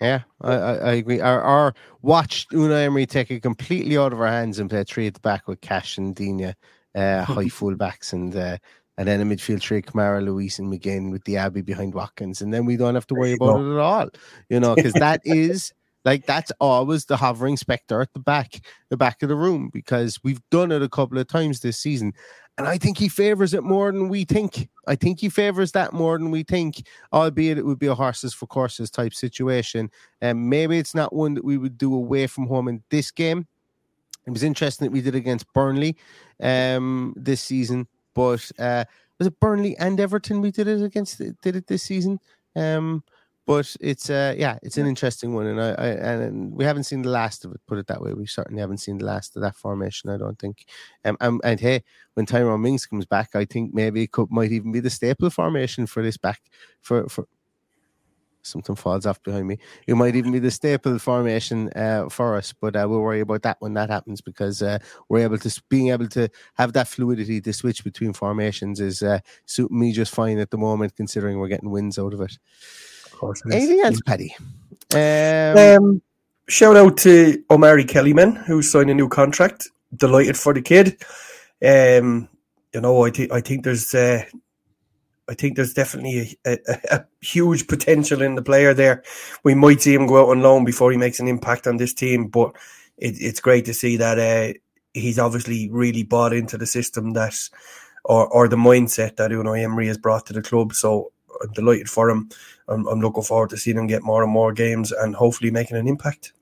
Yeah, 0.00 0.22
I, 0.42 0.52
I, 0.52 0.74
I 0.74 0.92
agree. 0.92 1.20
Our, 1.20 1.40
our 1.40 1.74
watched 2.02 2.50
Unai 2.50 2.84
Emery 2.84 3.06
take 3.06 3.30
it 3.30 3.40
completely 3.40 3.96
out 3.96 4.12
of 4.12 4.20
our 4.20 4.26
hands 4.26 4.58
and 4.58 4.68
play 4.68 4.84
three 4.84 5.06
at 5.06 5.14
the 5.14 5.20
back 5.20 5.48
with 5.48 5.60
Cash 5.62 5.96
and 5.96 6.14
Digne, 6.14 6.54
uh, 6.94 7.24
high 7.24 7.46
fullbacks, 7.46 8.12
and 8.12 8.36
uh, 8.36 8.58
and 8.98 9.08
then 9.08 9.20
a 9.20 9.24
midfield 9.24 9.62
three, 9.62 9.82
Kamara, 9.82 10.24
Luiz, 10.24 10.58
and 10.58 10.72
McGinn 10.72 11.10
with 11.10 11.24
Diaby 11.24 11.64
behind 11.64 11.94
Watkins, 11.94 12.42
and 12.42 12.52
then 12.52 12.66
we 12.66 12.76
don't 12.76 12.94
have 12.94 13.06
to 13.08 13.14
worry 13.14 13.32
about 13.32 13.60
it 13.60 13.72
at 13.72 13.78
all, 13.78 14.08
you 14.50 14.60
know, 14.60 14.74
because 14.74 14.92
that 14.94 15.20
is 15.24 15.72
like 16.04 16.26
that's 16.26 16.52
always 16.60 17.06
the 17.06 17.16
hovering 17.16 17.56
specter 17.56 18.00
at 18.00 18.12
the 18.12 18.20
back, 18.20 18.60
the 18.90 18.96
back 18.96 19.22
of 19.22 19.28
the 19.28 19.34
room, 19.34 19.70
because 19.72 20.18
we've 20.22 20.40
done 20.50 20.72
it 20.72 20.82
a 20.82 20.88
couple 20.88 21.18
of 21.18 21.26
times 21.26 21.60
this 21.60 21.78
season, 21.78 22.12
and 22.58 22.66
I 22.66 22.78
think 22.78 22.96
he 22.96 23.08
favors 23.08 23.52
it 23.52 23.62
more 23.62 23.92
than 23.92 24.08
we 24.08 24.24
think. 24.24 24.68
I 24.86 24.94
think 24.94 25.20
he 25.20 25.28
favors 25.28 25.72
that 25.72 25.92
more 25.92 26.18
than 26.18 26.30
we 26.30 26.42
think, 26.42 26.86
albeit 27.12 27.58
it 27.58 27.66
would 27.66 27.78
be 27.78 27.86
a 27.86 27.94
horses 27.94 28.32
for 28.32 28.46
courses 28.46 28.90
type 28.90 29.12
situation. 29.12 29.90
And 30.20 30.38
um, 30.38 30.48
maybe 30.48 30.78
it's 30.78 30.94
not 30.94 31.12
one 31.12 31.34
that 31.34 31.44
we 31.44 31.58
would 31.58 31.76
do 31.76 31.94
away 31.94 32.26
from 32.26 32.46
home 32.46 32.68
in 32.68 32.82
this 32.90 33.10
game. 33.10 33.46
It 34.26 34.30
was 34.30 34.42
interesting 34.42 34.86
that 34.86 34.92
we 34.92 35.02
did 35.02 35.14
against 35.14 35.52
Burnley 35.52 35.96
um, 36.42 37.14
this 37.16 37.42
season, 37.42 37.86
but 38.14 38.50
uh, 38.58 38.84
was 39.18 39.28
it 39.28 39.38
Burnley 39.38 39.76
and 39.78 40.00
Everton 40.00 40.40
we 40.40 40.50
did 40.50 40.66
it 40.66 40.82
against? 40.82 41.18
Did 41.18 41.56
it 41.56 41.66
this 41.66 41.82
season? 41.82 42.18
Um, 42.56 43.04
but 43.46 43.74
it's 43.80 44.10
uh 44.10 44.34
yeah 44.36 44.58
it's 44.62 44.76
an 44.76 44.86
interesting 44.86 45.32
one 45.32 45.46
and 45.46 45.60
I, 45.60 45.70
I 45.70 45.86
and 45.88 46.52
we 46.52 46.64
haven't 46.64 46.84
seen 46.84 47.02
the 47.02 47.10
last 47.10 47.44
of 47.44 47.52
it 47.52 47.60
put 47.66 47.78
it 47.78 47.86
that 47.86 48.02
way. 48.02 48.12
We 48.12 48.26
certainly 48.26 48.60
haven't 48.60 48.78
seen 48.78 48.98
the 48.98 49.06
last 49.06 49.36
of 49.36 49.42
that 49.42 49.56
formation 49.56 50.10
i 50.10 50.16
don't 50.16 50.38
think. 50.38 50.66
Um, 51.04 51.16
and, 51.20 51.40
and 51.44 51.60
hey 51.60 51.84
when 52.14 52.26
Tyrone 52.26 52.62
Mings 52.62 52.86
comes 52.86 53.06
back 53.06 53.30
i 53.34 53.44
think 53.44 53.72
maybe 53.72 54.02
it 54.02 54.12
could 54.12 54.30
might 54.30 54.52
even 54.52 54.72
be 54.72 54.80
the 54.80 54.90
staple 54.90 55.30
formation 55.30 55.86
for 55.86 56.02
this 56.02 56.16
back 56.16 56.40
for 56.80 57.08
for 57.08 57.26
something 58.46 58.76
falls 58.76 59.06
off 59.06 59.22
behind 59.22 59.46
me. 59.48 59.58
It 59.86 59.96
might 59.96 60.14
even 60.14 60.32
be 60.32 60.38
the 60.38 60.50
staple 60.50 60.98
formation 60.98 61.68
uh, 61.74 62.08
for 62.08 62.36
us, 62.36 62.52
but 62.52 62.76
uh, 62.76 62.86
we'll 62.88 63.00
worry 63.00 63.20
about 63.20 63.42
that 63.42 63.56
when 63.58 63.74
that 63.74 63.90
happens 63.90 64.20
because 64.20 64.62
uh, 64.62 64.78
we're 65.08 65.24
able 65.24 65.38
to 65.38 65.62
being 65.68 65.88
able 65.88 66.08
to 66.10 66.28
have 66.54 66.72
that 66.74 66.86
fluidity 66.86 67.40
to 67.40 67.52
switch 67.52 67.82
between 67.82 68.12
formations 68.12 68.80
is 68.80 69.02
uh, 69.02 69.18
suiting 69.46 69.80
me 69.80 69.92
just 69.92 70.14
fine 70.14 70.38
at 70.38 70.50
the 70.50 70.58
moment, 70.58 70.96
considering 70.96 71.38
we're 71.38 71.48
getting 71.48 71.70
wins 71.70 71.98
out 71.98 72.14
of 72.14 72.20
it 72.20 72.38
course. 73.16 73.42
Anything 73.50 73.80
else, 73.80 74.00
Paddy? 74.00 74.34
Um, 74.94 75.58
um, 75.58 76.02
shout 76.48 76.76
out 76.76 76.96
to 76.98 77.42
Omari 77.50 77.84
Kellyman, 77.84 78.44
who 78.44 78.62
signed 78.62 78.90
a 78.90 78.94
new 78.94 79.08
contract. 79.08 79.68
Delighted 79.94 80.36
for 80.36 80.52
the 80.52 80.62
kid. 80.62 80.96
Um, 81.64 82.28
you 82.74 82.80
know, 82.80 83.04
I 83.04 83.10
think 83.10 83.32
I 83.32 83.40
think 83.40 83.64
there's 83.64 83.94
uh, 83.94 84.24
I 85.28 85.34
think 85.34 85.56
there's 85.56 85.74
definitely 85.74 86.38
a, 86.44 86.58
a, 86.68 86.78
a, 86.90 87.04
huge 87.20 87.66
potential 87.66 88.22
in 88.22 88.34
the 88.34 88.42
player 88.42 88.74
there. 88.74 89.02
We 89.42 89.54
might 89.54 89.80
see 89.80 89.94
him 89.94 90.06
go 90.06 90.22
out 90.22 90.30
on 90.30 90.42
loan 90.42 90.64
before 90.64 90.92
he 90.92 90.96
makes 90.96 91.18
an 91.18 91.28
impact 91.28 91.66
on 91.66 91.78
this 91.78 91.94
team, 91.94 92.28
but 92.28 92.54
it, 92.96 93.16
it's 93.18 93.40
great 93.40 93.64
to 93.64 93.74
see 93.74 93.96
that 93.96 94.18
uh, 94.18 94.58
he's 94.92 95.18
obviously 95.18 95.68
really 95.70 96.02
bought 96.02 96.32
into 96.32 96.56
the 96.58 96.66
system 96.66 97.12
that 97.12 97.34
or 98.04 98.26
or 98.28 98.48
the 98.48 98.56
mindset 98.56 99.16
that 99.16 99.30
Unai 99.30 99.62
Emery 99.62 99.88
has 99.88 99.98
brought 99.98 100.26
to 100.26 100.32
the 100.32 100.42
club. 100.42 100.72
So 100.74 101.12
I'm 101.42 101.52
delighted 101.52 101.88
for 101.88 102.10
him. 102.10 102.30
I'm, 102.68 102.86
I'm 102.86 103.00
looking 103.00 103.22
forward 103.22 103.50
to 103.50 103.56
seeing 103.56 103.78
him 103.78 103.86
get 103.86 104.02
more 104.02 104.22
and 104.22 104.32
more 104.32 104.52
games 104.52 104.92
and 104.92 105.14
hopefully 105.14 105.50
making 105.50 105.76
an 105.76 105.86
impact. 105.88 106.32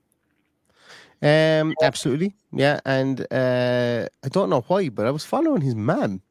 Um, 1.21 1.73
absolutely, 1.81 2.35
yeah. 2.51 2.79
And 2.85 3.21
uh, 3.31 4.07
I 4.23 4.27
don't 4.29 4.49
know 4.49 4.61
why, 4.67 4.89
but 4.89 5.05
I 5.05 5.11
was 5.11 5.25
following 5.25 5.61
his 5.61 5.75
mum, 5.75 6.21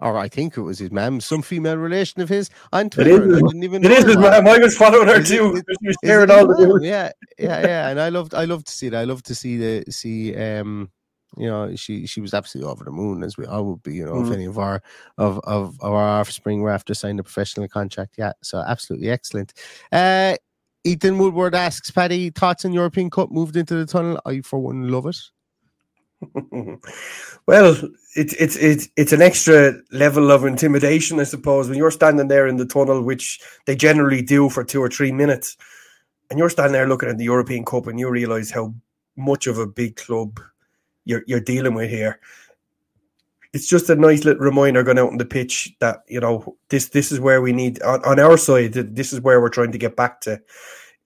or 0.00 0.18
I 0.18 0.28
think 0.28 0.56
it 0.56 0.60
was 0.62 0.78
his 0.78 0.90
mum, 0.90 1.20
some 1.20 1.42
female 1.42 1.76
relation 1.76 2.20
of 2.20 2.28
his 2.28 2.50
on 2.72 2.90
Twitter. 2.90 3.24
It 3.24 3.30
is, 3.30 3.42
didn't 3.42 3.64
even 3.64 3.84
it 3.84 3.90
is 3.90 4.04
his 4.04 4.16
mum. 4.16 4.46
I 4.46 4.58
was 4.58 4.76
following 4.76 5.08
her 5.08 5.22
too. 5.22 5.56
It, 5.56 5.64
she 5.80 5.86
was 5.88 5.96
sharing 6.04 6.30
all 6.30 6.46
the 6.46 6.80
Yeah, 6.82 7.10
yeah, 7.38 7.66
yeah. 7.66 7.88
And 7.88 8.00
I 8.00 8.10
loved, 8.10 8.34
I 8.34 8.44
loved 8.44 8.66
to 8.66 8.72
see 8.72 8.88
it. 8.88 8.94
I 8.94 9.04
love 9.04 9.22
to 9.24 9.34
see 9.34 9.56
the 9.56 9.90
see 9.90 10.36
um 10.36 10.90
you 11.36 11.48
know, 11.48 11.74
she 11.76 12.06
she 12.06 12.20
was 12.20 12.34
absolutely 12.34 12.70
over 12.70 12.84
the 12.84 12.90
moon, 12.90 13.22
as 13.22 13.36
we 13.36 13.46
all 13.46 13.64
would 13.64 13.82
be. 13.82 13.94
You 13.94 14.06
know, 14.06 14.14
mm. 14.14 14.26
if 14.26 14.32
any 14.32 14.44
of 14.44 14.58
our 14.58 14.82
of, 15.18 15.40
of 15.44 15.78
of 15.80 15.92
our 15.92 16.20
offspring 16.20 16.60
were 16.60 16.70
after 16.70 16.94
signing 16.94 17.18
a 17.18 17.24
professional 17.24 17.68
contract, 17.68 18.14
yeah. 18.18 18.32
So 18.42 18.58
absolutely 18.58 19.10
excellent. 19.10 19.52
Uh, 19.92 20.36
Ethan 20.84 21.18
Woodward 21.18 21.54
asks, 21.54 21.90
Paddy, 21.90 22.30
thoughts 22.30 22.64
on 22.64 22.72
European 22.72 23.08
Cup 23.08 23.30
moved 23.30 23.56
into 23.56 23.74
the 23.74 23.86
tunnel? 23.86 24.20
I 24.26 24.42
for 24.42 24.58
one 24.58 24.88
love 24.88 25.06
it. 25.06 25.16
well, 27.46 27.76
it's 28.14 28.34
it's 28.34 28.56
it's 28.56 28.88
it's 28.96 29.12
an 29.12 29.22
extra 29.22 29.74
level 29.92 30.30
of 30.30 30.44
intimidation, 30.44 31.20
I 31.20 31.24
suppose, 31.24 31.68
when 31.68 31.78
you're 31.78 31.90
standing 31.90 32.28
there 32.28 32.46
in 32.46 32.56
the 32.56 32.66
tunnel, 32.66 33.02
which 33.02 33.40
they 33.66 33.74
generally 33.74 34.22
do 34.22 34.48
for 34.48 34.64
two 34.64 34.80
or 34.82 34.88
three 34.88 35.12
minutes, 35.12 35.56
and 36.30 36.38
you're 36.38 36.50
standing 36.50 36.72
there 36.72 36.88
looking 36.88 37.08
at 37.08 37.18
the 37.18 37.24
European 37.24 37.64
Cup, 37.64 37.86
and 37.86 37.98
you 37.98 38.08
realise 38.10 38.50
how 38.50 38.74
much 39.16 39.46
of 39.46 39.58
a 39.58 39.66
big 39.66 39.96
club 39.96 40.40
you're 41.04 41.24
you're 41.26 41.40
dealing 41.40 41.74
with 41.74 41.90
here. 41.90 42.20
It's 43.52 43.68
just 43.68 43.88
a 43.88 43.94
nice 43.94 44.24
little 44.24 44.42
reminder 44.42 44.82
going 44.82 44.98
out 44.98 45.10
on 45.10 45.18
the 45.18 45.24
pitch 45.24 45.74
that 45.80 46.02
you 46.08 46.20
know 46.20 46.56
this 46.68 46.88
this 46.88 47.12
is 47.12 47.20
where 47.20 47.40
we 47.40 47.52
need 47.52 47.82
on, 47.82 48.04
on 48.04 48.18
our 48.18 48.36
side. 48.36 48.72
This 48.72 49.12
is 49.12 49.20
where 49.20 49.40
we're 49.40 49.48
trying 49.48 49.72
to 49.72 49.78
get 49.78 49.96
back 49.96 50.20
to, 50.22 50.40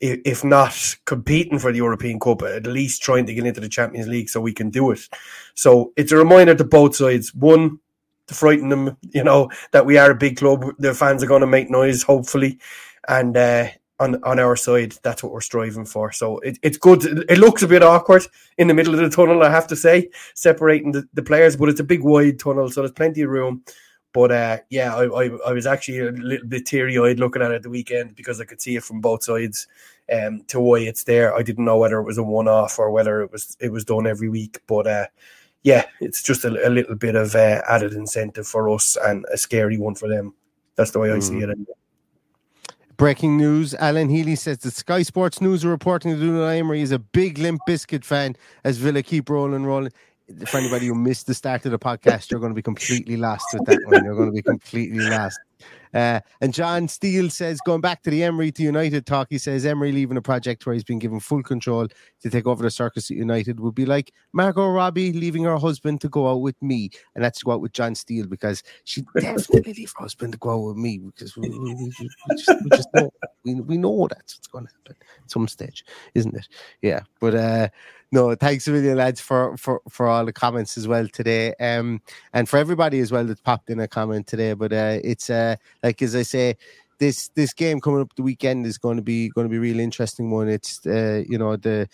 if 0.01 0.45
not 0.45 0.97
competing 1.05 1.59
for 1.59 1.73
the 1.73 1.79
European 1.79 2.19
Cup, 2.19 2.43
at 2.43 2.67
least 2.67 3.03
trying 3.03 3.27
to 3.27 3.35
get 3.35 3.47
into 3.47 3.61
the 3.61 3.69
Champions 3.69 4.09
League 4.09 4.31
so 4.31 4.41
we 4.41 4.55
can 4.55 4.71
do 4.71 4.91
it. 4.91 5.01
So 5.55 5.93
it's 5.97 6.13
a 6.13 6.17
reminder 6.17 6.55
to 6.55 6.65
both 6.65 6.97
sides. 6.97 7.35
One, 7.35 7.81
to 8.29 8.35
frighten 8.35 8.69
them, 8.69 8.97
you 9.03 9.25
know, 9.25 9.51
that 9.73 9.87
we 9.87 9.99
are 9.99 10.11
a 10.11 10.15
big 10.15 10.37
club. 10.37 10.65
The 10.79 10.95
fans 10.95 11.23
are 11.23 11.27
going 11.27 11.41
to 11.41 11.47
make 11.47 11.71
noise, 11.71 12.03
hopefully, 12.03 12.59
and 13.09 13.37
uh, 13.37 13.69
on 14.01 14.23
on 14.25 14.39
our 14.39 14.57
side, 14.57 14.95
that's 15.03 15.23
what 15.23 15.33
we're 15.33 15.41
striving 15.41 15.85
for. 15.85 16.13
So 16.13 16.39
it, 16.39 16.59
it's 16.63 16.79
good. 16.79 17.05
It 17.29 17.39
looks 17.39 17.63
a 17.63 17.69
bit 17.69 17.83
awkward 17.83 18.27
in 18.57 18.69
the 18.69 18.75
middle 18.75 18.95
of 18.95 19.01
the 19.01 19.09
tunnel, 19.09 19.43
I 19.43 19.51
have 19.51 19.67
to 19.69 19.77
say, 19.77 20.11
separating 20.35 20.93
the, 20.93 21.09
the 21.15 21.23
players, 21.23 21.57
but 21.57 21.69
it's 21.69 21.81
a 21.81 21.85
big 21.85 22.03
wide 22.03 22.39
tunnel, 22.39 22.71
so 22.71 22.83
there's 22.83 22.93
plenty 22.93 23.23
of 23.23 23.31
room. 23.31 23.63
But 24.15 24.33
uh, 24.33 24.59
yeah, 24.71 24.95
I, 24.97 25.05
I, 25.05 25.31
I 25.49 25.53
was 25.53 25.67
actually 25.67 25.99
a 26.01 26.13
little 26.13 26.49
bit 26.49 26.67
teary 26.67 26.99
eyed 26.99 27.21
looking 27.21 27.43
at 27.43 27.51
it 27.51 27.63
the 27.63 27.71
weekend 27.71 28.17
because 28.17 28.41
I 28.41 28.45
could 28.45 28.61
see 28.61 28.77
it 28.77 28.85
from 28.85 29.01
both 29.01 29.25
sides. 29.25 29.69
Um, 30.11 30.43
to 30.49 30.59
why 30.59 30.79
it's 30.79 31.05
there, 31.05 31.37
I 31.37 31.43
didn't 31.43 31.67
know 31.67 31.77
whether 31.77 31.99
it 31.99 32.05
was 32.05 32.17
a 32.17 32.23
one 32.23 32.49
off 32.49 32.79
or 32.79 32.91
whether 32.91 33.21
it 33.21 33.31
was 33.31 33.59
it 33.61 33.71
was 33.71 33.85
done 33.85 34.07
every 34.07 34.31
week. 34.31 34.59
But 34.67 34.87
uh, 34.87 35.07
yeah, 35.63 35.85
it's 36.01 36.23
just 36.23 36.47
a, 36.47 36.67
a 36.67 36.71
little 36.71 36.95
bit 36.95 37.15
of 37.15 37.35
uh, 37.35 37.61
added 37.69 37.93
incentive 37.93 38.47
for 38.47 38.71
us 38.71 38.97
and 38.97 39.27
a 39.31 39.37
scary 39.37 39.77
one 39.77 39.95
for 39.95 40.09
them. 40.09 40.35
That's 40.77 40.93
the 40.93 40.99
way 40.99 41.13
I 41.13 41.17
mm. 41.17 41.23
see 41.23 41.39
it. 41.41 41.51
Anyway. 41.51 41.75
Breaking 42.99 43.37
news: 43.37 43.75
Alan 43.77 44.09
Healy 44.09 44.35
says 44.35 44.59
that 44.59 44.73
Sky 44.73 45.03
Sports 45.03 45.41
News 45.41 45.65
are 45.65 45.69
reporting 45.69 46.11
that 46.11 46.25
Unai 46.25 46.59
Emery 46.59 46.81
is 46.81 46.91
a 46.91 46.99
big 46.99 47.39
Limp 47.39 47.61
Bizkit 47.67 48.05
fan 48.05 48.35
as 48.65 48.77
Villa 48.79 49.05
keep 49.05 49.31
rolling, 49.31 49.65
rolling. 49.65 49.93
For 50.47 50.59
anybody 50.59 50.89
who 50.89 50.97
missed 50.97 51.29
the 51.29 51.33
start 51.33 51.65
of 51.65 51.71
the 51.71 51.79
podcast, 51.79 52.31
you're 52.31 52.41
going 52.41 52.51
to 52.51 52.57
be 52.57 52.63
completely 52.63 53.17
lost 53.17 53.47
with 53.55 53.67
that 53.67 53.79
one. 53.85 54.05
You're 54.05 54.17
going 54.17 54.31
to 54.31 54.35
be 54.35 54.43
completely 54.43 54.99
lost. 54.99 55.39
Uh, 55.95 56.21
and 56.41 56.53
John 56.53 56.89
Steele 56.89 57.31
says, 57.31 57.61
going 57.65 57.81
back 57.81 58.03
to 58.03 58.11
the 58.11 58.23
Emery 58.23 58.53
to 58.53 58.63
United 58.63 59.07
talk, 59.07 59.29
he 59.31 59.39
says 59.39 59.65
Emery 59.65 59.93
leaving 59.93 60.17
a 60.17 60.23
project 60.23 60.67
where 60.67 60.75
he's 60.75 60.85
been 60.85 60.99
given 60.99 61.21
full 61.21 61.43
control 61.43 61.89
to 62.23 62.31
take 62.31 62.47
over 62.47 62.63
the 62.63 62.71
circus 62.71 63.11
at 63.11 63.17
United 63.17 63.61
would 63.61 63.75
be 63.75 63.87
like 63.87 64.13
Margot 64.33 64.69
Robbie 64.69 65.13
leaving 65.13 65.45
her 65.45 65.57
husband 65.57 66.01
to 66.03 66.09
go 66.09 66.31
out 66.31 66.41
with 66.41 66.61
me. 66.63 66.91
And 67.15 67.25
that's 67.25 67.39
to 67.41 67.45
go 67.45 67.53
out 67.53 67.61
with 67.61 67.73
John 67.73 67.95
Steele 67.95 68.27
because 68.27 68.63
she 68.85 69.03
definitely 69.19 69.73
leave 69.73 69.93
her 69.97 70.03
husband 70.05 70.33
to 70.33 70.39
go 70.39 70.51
out 70.51 70.69
with 70.69 70.77
me 70.77 70.99
because 70.99 71.37
we, 71.37 71.49
we, 71.49 71.75
we, 71.75 71.91
just, 72.37 72.63
we 72.63 72.71
just 72.71 72.89
know, 72.95 73.11
we, 73.45 73.55
we 73.55 73.77
know 73.79 74.07
that's 74.09 74.37
what's 74.37 74.49
going 74.49 74.67
to 74.67 74.73
happen 74.73 74.97
at 75.25 75.31
some 75.31 75.49
stage, 75.49 75.85
isn't 76.15 76.35
it? 76.35 76.49
Yeah. 76.83 77.01
But, 77.21 77.35
uh, 77.35 77.69
no, 78.11 78.35
thanks 78.35 78.67
a 78.67 78.71
million, 78.71 78.97
lads, 78.97 79.21
for, 79.21 79.57
for, 79.57 79.81
for 79.89 80.07
all 80.07 80.25
the 80.25 80.33
comments 80.33 80.79
as 80.79 80.89
well 80.89 81.07
today. 81.09 81.55
Um, 81.61 82.01
and 82.33 82.49
for 82.49 82.57
everybody 82.57 83.01
as 83.01 83.13
well 83.13 83.25
that 83.25 83.43
popped 83.43 83.71
in 83.71 83.81
a 83.81 83.89
comment 83.89 84.27
today. 84.27 84.55
But 84.55 84.73
uh, 84.73 84.99
it's 85.05 85.29
uh, 85.29 85.57
like 85.83 86.01
as 86.01 86.17
I 86.17 86.23
say, 86.23 86.57
this 86.99 87.29
this 87.35 87.53
game 87.53 87.81
coming 87.81 88.01
up 88.01 88.15
the 88.17 88.23
weekend 88.23 88.67
is 88.67 88.79
going 88.79 88.97
to 88.97 89.03
be 89.03 89.29
going 89.29 89.47
to 89.47 89.51
be 89.51 89.59
really 89.59 89.85
interesting 89.85 90.31
one. 90.31 90.49
It's 90.49 90.85
uh, 90.87 91.23
you 91.29 91.39
know 91.39 91.57
the 91.57 91.89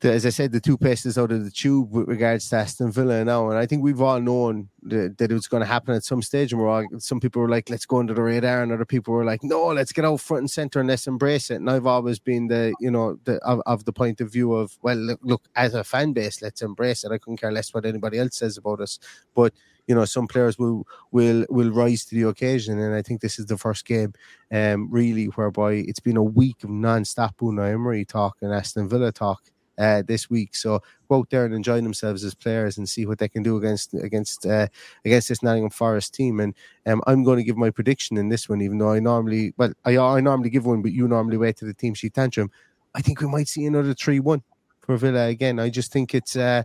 the, 0.00 0.12
as 0.12 0.24
I 0.24 0.30
said, 0.30 0.52
the 0.52 0.60
two 0.60 0.78
passes 0.78 1.18
out 1.18 1.32
of 1.32 1.44
the 1.44 1.50
tube 1.50 1.92
with 1.92 2.08
regards 2.08 2.48
to 2.50 2.56
Aston 2.56 2.92
Villa 2.92 3.24
now. 3.24 3.50
And 3.50 3.58
I 3.58 3.66
think 3.66 3.82
we've 3.82 4.00
all 4.00 4.20
known 4.20 4.68
that, 4.84 5.18
that 5.18 5.30
it 5.30 5.34
was 5.34 5.48
going 5.48 5.62
to 5.62 5.66
happen 5.66 5.94
at 5.94 6.04
some 6.04 6.22
stage. 6.22 6.52
And 6.52 6.60
we're 6.60 6.68
all, 6.68 6.86
some 6.98 7.18
people 7.18 7.42
were 7.42 7.48
like, 7.48 7.68
let's 7.68 7.84
go 7.84 7.98
under 7.98 8.14
the 8.14 8.22
radar. 8.22 8.62
And 8.62 8.70
other 8.70 8.84
people 8.84 9.12
were 9.12 9.24
like, 9.24 9.42
no, 9.42 9.66
let's 9.66 9.92
get 9.92 10.04
out 10.04 10.20
front 10.20 10.42
and 10.42 10.50
center 10.50 10.78
and 10.78 10.88
let's 10.88 11.08
embrace 11.08 11.50
it. 11.50 11.56
And 11.56 11.68
I've 11.68 11.86
always 11.86 12.18
been 12.20 12.46
the, 12.46 12.74
you 12.80 12.90
know, 12.90 13.18
the, 13.24 13.38
of, 13.38 13.60
of 13.66 13.84
the 13.84 13.92
point 13.92 14.20
of 14.20 14.32
view 14.32 14.54
of, 14.54 14.78
well, 14.82 14.96
look, 14.96 15.20
look, 15.22 15.42
as 15.56 15.74
a 15.74 15.82
fan 15.82 16.12
base, 16.12 16.42
let's 16.42 16.62
embrace 16.62 17.02
it. 17.02 17.10
I 17.10 17.18
couldn't 17.18 17.38
care 17.38 17.52
less 17.52 17.74
what 17.74 17.84
anybody 17.84 18.18
else 18.18 18.36
says 18.36 18.56
about 18.56 18.80
us. 18.80 19.00
But, 19.34 19.52
you 19.88 19.94
know, 19.94 20.04
some 20.04 20.28
players 20.28 20.58
will 20.58 20.86
will 21.12 21.46
will 21.48 21.70
rise 21.70 22.04
to 22.04 22.14
the 22.14 22.28
occasion, 22.28 22.78
and 22.78 22.94
I 22.94 23.00
think 23.00 23.22
this 23.22 23.38
is 23.38 23.46
the 23.46 23.56
first 23.56 23.86
game, 23.86 24.12
um, 24.52 24.90
really, 24.90 25.24
whereby 25.26 25.72
it's 25.72 25.98
been 25.98 26.18
a 26.18 26.22
week 26.22 26.62
of 26.62 26.68
non-stop 26.68 27.38
Unai 27.38 27.72
Emery 27.72 28.04
talk 28.04 28.36
and 28.42 28.52
Aston 28.52 28.86
Villa 28.86 29.12
talk, 29.12 29.40
uh, 29.78 30.02
this 30.06 30.28
week. 30.28 30.54
So 30.54 30.82
go 31.08 31.18
out 31.18 31.30
there 31.30 31.44
and 31.44 31.54
enjoy 31.54 31.80
themselves 31.80 32.24
as 32.24 32.34
players 32.34 32.78
and 32.78 32.88
see 32.88 33.06
what 33.06 33.18
they 33.18 33.28
can 33.28 33.42
do 33.42 33.56
against 33.56 33.94
against 33.94 34.44
uh, 34.46 34.68
against 35.04 35.28
this 35.28 35.42
Nottingham 35.42 35.70
Forest 35.70 36.14
team. 36.14 36.40
And 36.40 36.54
um, 36.86 37.02
I'm 37.06 37.24
going 37.24 37.38
to 37.38 37.44
give 37.44 37.56
my 37.56 37.70
prediction 37.70 38.16
in 38.16 38.28
this 38.28 38.48
one, 38.48 38.60
even 38.60 38.78
though 38.78 38.92
I 38.92 39.00
normally 39.00 39.54
well 39.56 39.72
I, 39.84 39.96
I 39.96 40.20
normally 40.20 40.50
give 40.50 40.66
one, 40.66 40.82
but 40.82 40.92
you 40.92 41.08
normally 41.08 41.36
wait 41.36 41.56
to 41.58 41.64
the 41.64 41.74
team 41.74 41.94
sheet 41.94 42.14
tantrum. 42.14 42.50
I 42.94 43.00
think 43.00 43.20
we 43.20 43.28
might 43.28 43.48
see 43.48 43.66
another 43.66 43.94
three 43.94 44.20
one 44.20 44.42
for 44.88 44.96
Villa 44.96 45.26
again. 45.26 45.60
I 45.60 45.68
just 45.68 45.92
think 45.92 46.14
it's 46.14 46.34
uh, 46.34 46.62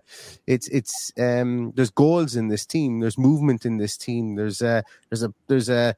it's 0.47 0.70
it's 0.70 1.11
um, 1.20 1.74
there's 1.76 1.91
goals 1.91 2.36
in 2.36 2.47
this 2.47 2.66
team. 2.66 3.01
There's 3.01 3.18
movement 3.18 3.66
in 3.66 3.78
this 3.78 3.97
team. 3.97 4.36
There's 4.36 4.61
a 4.61 4.84
there's 5.09 5.24
a 5.24 5.34
there's 5.47 5.70
a 5.70 5.95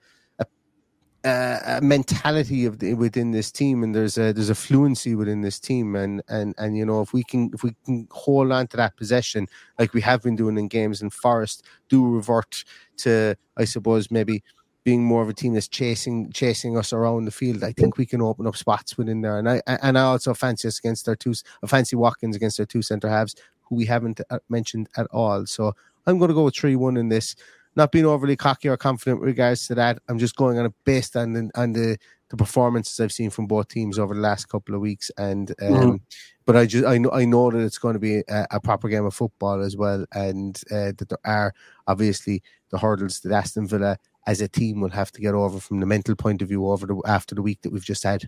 mentality 1.82 2.66
of 2.66 2.80
the, 2.80 2.94
within 2.94 3.32
this 3.32 3.52
team, 3.52 3.84
and 3.84 3.96
there's 3.96 4.18
a 4.18 4.32
there's 4.32 4.50
a 4.50 4.56
fluency 4.56 5.16
within 5.16 5.42
this 5.42 5.60
team. 5.60 5.96
And 5.96 6.22
and 6.28 6.54
and 6.58 6.78
you 6.78 6.86
know 6.86 7.02
if 7.02 7.14
we 7.14 7.24
can 7.24 7.52
if 7.54 7.64
we 7.64 7.76
can 7.86 8.08
hold 8.12 8.52
on 8.52 8.68
to 8.68 8.78
that 8.78 8.96
possession 8.96 9.48
like 9.80 9.94
we 9.94 10.02
have 10.02 10.22
been 10.22 10.36
doing 10.36 10.58
in 10.58 10.68
games, 10.68 11.02
and 11.02 11.12
Forest 11.12 11.64
do 11.90 12.06
revert 12.08 12.64
to 12.98 13.36
I 13.58 13.66
suppose 13.66 14.12
maybe 14.12 14.44
being 14.86 15.04
more 15.04 15.24
of 15.24 15.30
a 15.30 15.34
team 15.34 15.56
that's 15.56 15.68
chasing 15.68 16.32
chasing 16.32 16.78
us 16.78 16.94
around 16.94 17.26
the 17.26 17.32
field, 17.32 17.64
I 17.64 17.72
think 17.72 17.98
we 17.98 18.06
can 18.06 18.22
open 18.22 18.46
up 18.46 18.56
spots 18.56 18.98
within 18.98 19.22
there. 19.22 19.40
And 19.40 19.50
I 19.50 19.62
and 19.66 19.98
I 19.98 20.04
also 20.04 20.34
fancy 20.34 20.68
us 20.68 20.78
against 20.78 21.10
our 21.10 21.16
two. 21.16 21.34
I 21.64 21.68
fancy 21.68 21.96
Watkins 21.96 22.36
against 22.36 22.60
our 22.60 22.68
two 22.68 22.84
centre 22.84 23.10
halves, 23.10 23.36
who 23.64 23.76
we 23.76 23.86
haven't 23.86 24.22
uh, 24.30 24.40
mentioned 24.48 24.88
at 24.96 25.08
all. 25.08 25.48
So 25.48 25.74
I'm 26.06 26.20
going 26.20 26.30
to 26.30 26.36
go 26.36 26.44
with 26.44 26.56
three 26.56 26.76
one 26.76 26.98
in 26.98 27.10
this. 27.10 27.36
Not 27.76 27.92
being 27.92 28.06
overly 28.06 28.36
cocky 28.36 28.70
or 28.70 28.78
confident 28.78 29.20
with 29.20 29.28
regards 29.28 29.68
to 29.68 29.76
that. 29.76 30.00
I'm 30.08 30.20
just 30.20 30.36
going 30.36 30.58
on 30.58 30.66
it 30.66 30.74
based 30.86 31.16
on 31.16 31.34
the, 31.34 31.52
on 31.56 31.74
the 31.74 31.98
the 32.30 32.38
performances 32.38 33.00
I've 33.00 33.12
seen 33.12 33.30
from 33.30 33.46
both 33.46 33.68
teams 33.68 34.00
over 34.00 34.14
the 34.14 34.22
last 34.22 34.46
couple 34.46 34.76
of 34.76 34.82
weeks. 34.82 35.12
And 35.18 35.52
um, 35.62 35.74
mm. 35.74 36.00
but 36.46 36.56
I 36.56 36.66
just 36.66 36.86
I 36.86 36.98
know 36.98 37.12
I 37.12 37.26
know 37.26 37.52
that 37.52 37.60
it's 37.60 37.78
going 37.78 37.94
to 37.94 38.00
be 38.00 38.24
a, 38.28 38.48
a 38.52 38.60
proper 38.60 38.90
game 38.90 39.06
of 39.06 39.14
football 39.14 39.62
as 39.62 39.78
well, 39.78 40.06
and 40.14 40.60
uh, 40.72 40.94
that 40.98 41.10
there 41.10 41.20
are 41.26 41.54
obviously 41.88 42.42
the 42.72 42.78
hurdles 42.78 43.20
that 43.22 43.32
Aston 43.32 43.68
Villa 43.68 43.98
as 44.28 44.42
a 44.42 44.48
team 44.48 44.82
will 44.82 44.90
have 44.90 45.12
to 45.12 45.22
get 45.22 45.36
over 45.36 45.60
from 45.60 45.80
the 45.80 45.86
mental 45.86 46.16
point 46.16 46.42
of 46.42 46.48
view 46.48 46.68
over 46.68 46.88
the 46.88 47.02
after 47.06 47.36
the 47.36 47.42
week 47.42 47.62
that 47.62 47.72
we've 47.72 47.86
just 47.86 48.04
had. 48.04 48.28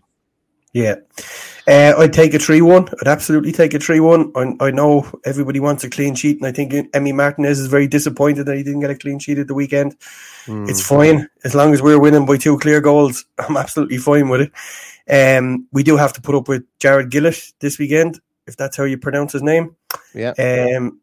Yeah, 0.73 0.95
uh, 1.67 1.93
I'd 1.97 2.13
take 2.13 2.33
a 2.33 2.39
three-one. 2.39 2.87
I'd 3.01 3.07
absolutely 3.07 3.51
take 3.51 3.73
a 3.73 3.79
three-one. 3.79 4.31
I, 4.35 4.67
I 4.67 4.71
know 4.71 5.09
everybody 5.25 5.59
wants 5.59 5.83
a 5.83 5.89
clean 5.89 6.15
sheet, 6.15 6.37
and 6.37 6.45
I 6.45 6.51
think 6.51 6.71
Emi 6.71 7.13
Martinez 7.13 7.59
is 7.59 7.67
very 7.67 7.87
disappointed 7.87 8.45
that 8.45 8.57
he 8.57 8.63
didn't 8.63 8.81
get 8.81 8.89
a 8.89 8.95
clean 8.95 9.19
sheet 9.19 9.39
at 9.39 9.47
the 9.47 9.53
weekend. 9.53 9.97
Mm. 10.45 10.69
It's 10.69 10.85
fine 10.85 11.27
as 11.43 11.55
long 11.55 11.73
as 11.73 11.81
we're 11.81 11.99
winning 11.99 12.25
by 12.25 12.37
two 12.37 12.57
clear 12.59 12.81
goals. 12.81 13.25
I'm 13.37 13.57
absolutely 13.57 13.97
fine 13.97 14.29
with 14.29 14.41
it. 14.41 14.51
Um, 15.09 15.67
we 15.71 15.83
do 15.83 15.97
have 15.97 16.13
to 16.13 16.21
put 16.21 16.35
up 16.35 16.47
with 16.47 16.63
Jarred 16.79 17.11
Gillett 17.11 17.53
this 17.59 17.79
weekend, 17.79 18.19
if 18.45 18.55
that's 18.55 18.77
how 18.77 18.83
you 18.83 18.97
pronounce 18.97 19.33
his 19.33 19.43
name. 19.43 19.75
Yeah. 20.13 20.31
Um, 20.31 20.99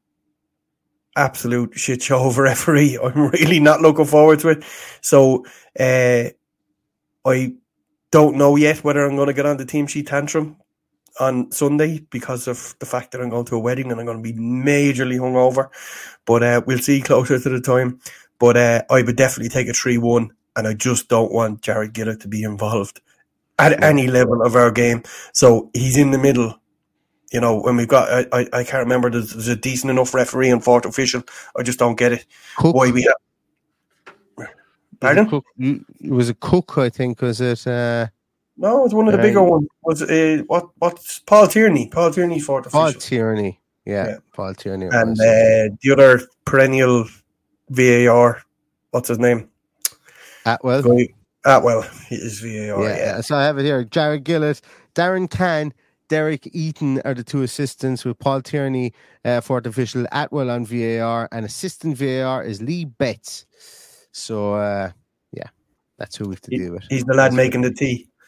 absolute 1.16 1.78
shit 1.78 2.02
show 2.02 2.26
of 2.26 2.38
a 2.38 2.42
referee. 2.42 2.98
I'm 3.02 3.28
really 3.30 3.60
not 3.60 3.80
looking 3.80 4.04
forward 4.04 4.40
to 4.40 4.48
it. 4.48 4.64
So 5.00 5.44
uh, 5.78 6.30
I 7.24 7.54
don't 8.14 8.36
know 8.36 8.54
yet 8.54 8.84
whether 8.84 9.04
I'm 9.04 9.16
going 9.16 9.26
to 9.26 9.34
get 9.34 9.44
on 9.44 9.56
the 9.56 9.64
team 9.64 9.88
sheet 9.88 10.06
tantrum 10.06 10.56
on 11.18 11.50
Sunday 11.50 11.98
because 12.10 12.46
of 12.46 12.76
the 12.78 12.86
fact 12.86 13.10
that 13.10 13.20
I'm 13.20 13.28
going 13.28 13.44
to 13.46 13.56
a 13.56 13.58
wedding 13.58 13.90
and 13.90 13.98
I'm 13.98 14.06
going 14.06 14.22
to 14.22 14.32
be 14.32 14.38
majorly 14.38 15.18
hungover. 15.18 15.68
But 16.24 16.44
uh, 16.44 16.62
we'll 16.64 16.78
see 16.78 17.00
closer 17.00 17.40
to 17.40 17.48
the 17.48 17.60
time. 17.60 17.98
But 18.38 18.56
uh, 18.56 18.82
I 18.88 19.02
would 19.02 19.16
definitely 19.16 19.48
take 19.48 19.66
a 19.66 19.72
3 19.72 19.98
1, 19.98 20.30
and 20.54 20.68
I 20.68 20.74
just 20.74 21.08
don't 21.08 21.32
want 21.32 21.62
Jarred 21.62 21.92
Gillett 21.92 22.20
to 22.20 22.28
be 22.28 22.44
involved 22.44 23.00
at 23.58 23.82
any 23.82 24.06
level 24.06 24.42
of 24.42 24.54
our 24.54 24.70
game. 24.70 25.02
So 25.32 25.70
he's 25.74 25.96
in 25.96 26.12
the 26.12 26.18
middle 26.18 26.60
you 27.32 27.40
know, 27.40 27.60
when 27.60 27.76
we've 27.76 27.88
got, 27.88 28.08
I, 28.08 28.26
I, 28.32 28.46
I 28.52 28.62
can't 28.62 28.84
remember, 28.84 29.10
there's, 29.10 29.32
there's, 29.32 29.48
a 29.48 29.56
decent 29.56 29.90
enough 29.90 30.14
referee 30.14 30.50
and 30.50 30.62
fourth 30.62 30.84
official. 30.84 31.24
I 31.56 31.64
just 31.64 31.80
don't 31.80 31.98
get 31.98 32.12
it. 32.12 32.26
Cook. 32.58 32.76
Why 32.76 32.92
we 32.92 33.02
have. 33.02 33.14
Pardon? 35.04 35.28
Cook, 35.28 35.44
it 35.58 36.10
was 36.10 36.28
a 36.28 36.34
cook, 36.34 36.78
I 36.78 36.88
think, 36.88 37.20
was 37.20 37.40
it? 37.40 37.66
Uh, 37.66 38.08
no, 38.56 38.80
it 38.80 38.82
was 38.84 38.94
one 38.94 39.08
of 39.08 39.12
the 39.12 39.18
bigger 39.18 39.42
ones. 39.42 39.68
Was 39.82 40.02
uh, 40.02 40.42
what? 40.46 40.68
What's 40.78 41.20
Paul 41.20 41.46
Tierney? 41.48 41.88
Paul 41.88 42.10
Tierney 42.12 42.40
fourth 42.40 42.66
official. 42.66 42.80
Paul 42.80 42.92
Tierney, 42.92 43.60
yeah, 43.84 44.06
yeah. 44.06 44.16
Paul 44.32 44.54
Tierney, 44.54 44.86
and 44.86 45.18
uh, 45.20 45.74
the 45.82 45.90
other 45.92 46.20
perennial 46.44 47.06
VAR. 47.70 48.42
What's 48.90 49.08
his 49.08 49.18
name? 49.18 49.48
Attwell. 50.46 50.82
Attwell 51.44 51.84
is 52.10 52.40
VAR. 52.40 52.84
Yeah, 52.84 52.96
yeah, 52.96 53.20
so 53.20 53.36
I 53.36 53.44
have 53.44 53.58
it 53.58 53.64
here. 53.64 53.84
Jarred 53.84 54.24
Gillett, 54.24 54.60
Darren 54.94 55.28
Cann, 55.28 55.74
Derek 56.08 56.48
Eaton 56.52 57.00
are 57.04 57.14
the 57.14 57.24
two 57.24 57.42
assistants 57.42 58.04
with 58.04 58.18
Paul 58.18 58.42
Tierney, 58.42 58.92
uh, 59.24 59.40
fourth 59.40 59.66
official, 59.66 60.06
Attwell 60.12 60.50
on 60.50 60.64
VAR, 60.64 61.28
and 61.32 61.44
assistant 61.44 61.96
VAR 61.96 62.44
is 62.44 62.62
Lee 62.62 62.84
Betts. 62.84 63.46
So, 64.14 64.54
uh, 64.54 64.92
yeah, 65.32 65.48
that's 65.98 66.16
who 66.16 66.28
we 66.28 66.34
have 66.34 66.40
to 66.42 66.50
deal 66.50 66.72
with. 66.72 66.84
He's 66.88 67.04
the 67.04 67.14
lad 67.14 67.26
that's 67.26 67.34
making 67.34 67.62
the 67.62 67.72
tea. 67.72 68.08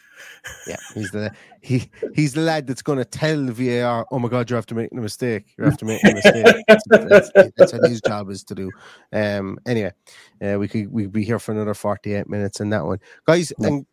Yeah, 0.66 0.76
he's 0.94 1.10
the 1.10 1.32
he 1.60 1.90
he's 2.14 2.32
the 2.32 2.40
lad 2.40 2.68
that's 2.68 2.80
going 2.80 2.98
to 2.98 3.04
tell 3.04 3.44
the 3.44 3.52
VAR, 3.52 4.06
"Oh 4.12 4.18
my 4.20 4.28
God, 4.28 4.48
you're 4.48 4.58
after 4.58 4.76
making 4.76 4.96
a 4.96 5.02
mistake. 5.02 5.52
You're 5.58 5.66
after 5.66 5.84
making 5.84 6.12
a 6.12 6.14
mistake." 6.14 6.64
that's, 6.68 6.84
that's, 6.88 7.30
that's, 7.56 7.72
what 7.72 7.90
his 7.90 8.00
job 8.00 8.30
is 8.30 8.44
to 8.44 8.54
do. 8.54 8.70
Um. 9.12 9.58
Anyway, 9.66 9.92
uh, 10.40 10.56
we 10.58 10.68
could 10.68 10.90
we'd 10.90 11.12
be 11.12 11.24
here 11.24 11.40
for 11.40 11.50
another 11.52 11.74
forty 11.74 12.14
eight 12.14 12.28
minutes 12.28 12.60
in 12.60 12.70
that 12.70 12.86
one, 12.86 13.00
guys. 13.26 13.52
Yeah. 13.58 13.66
And 13.66 13.86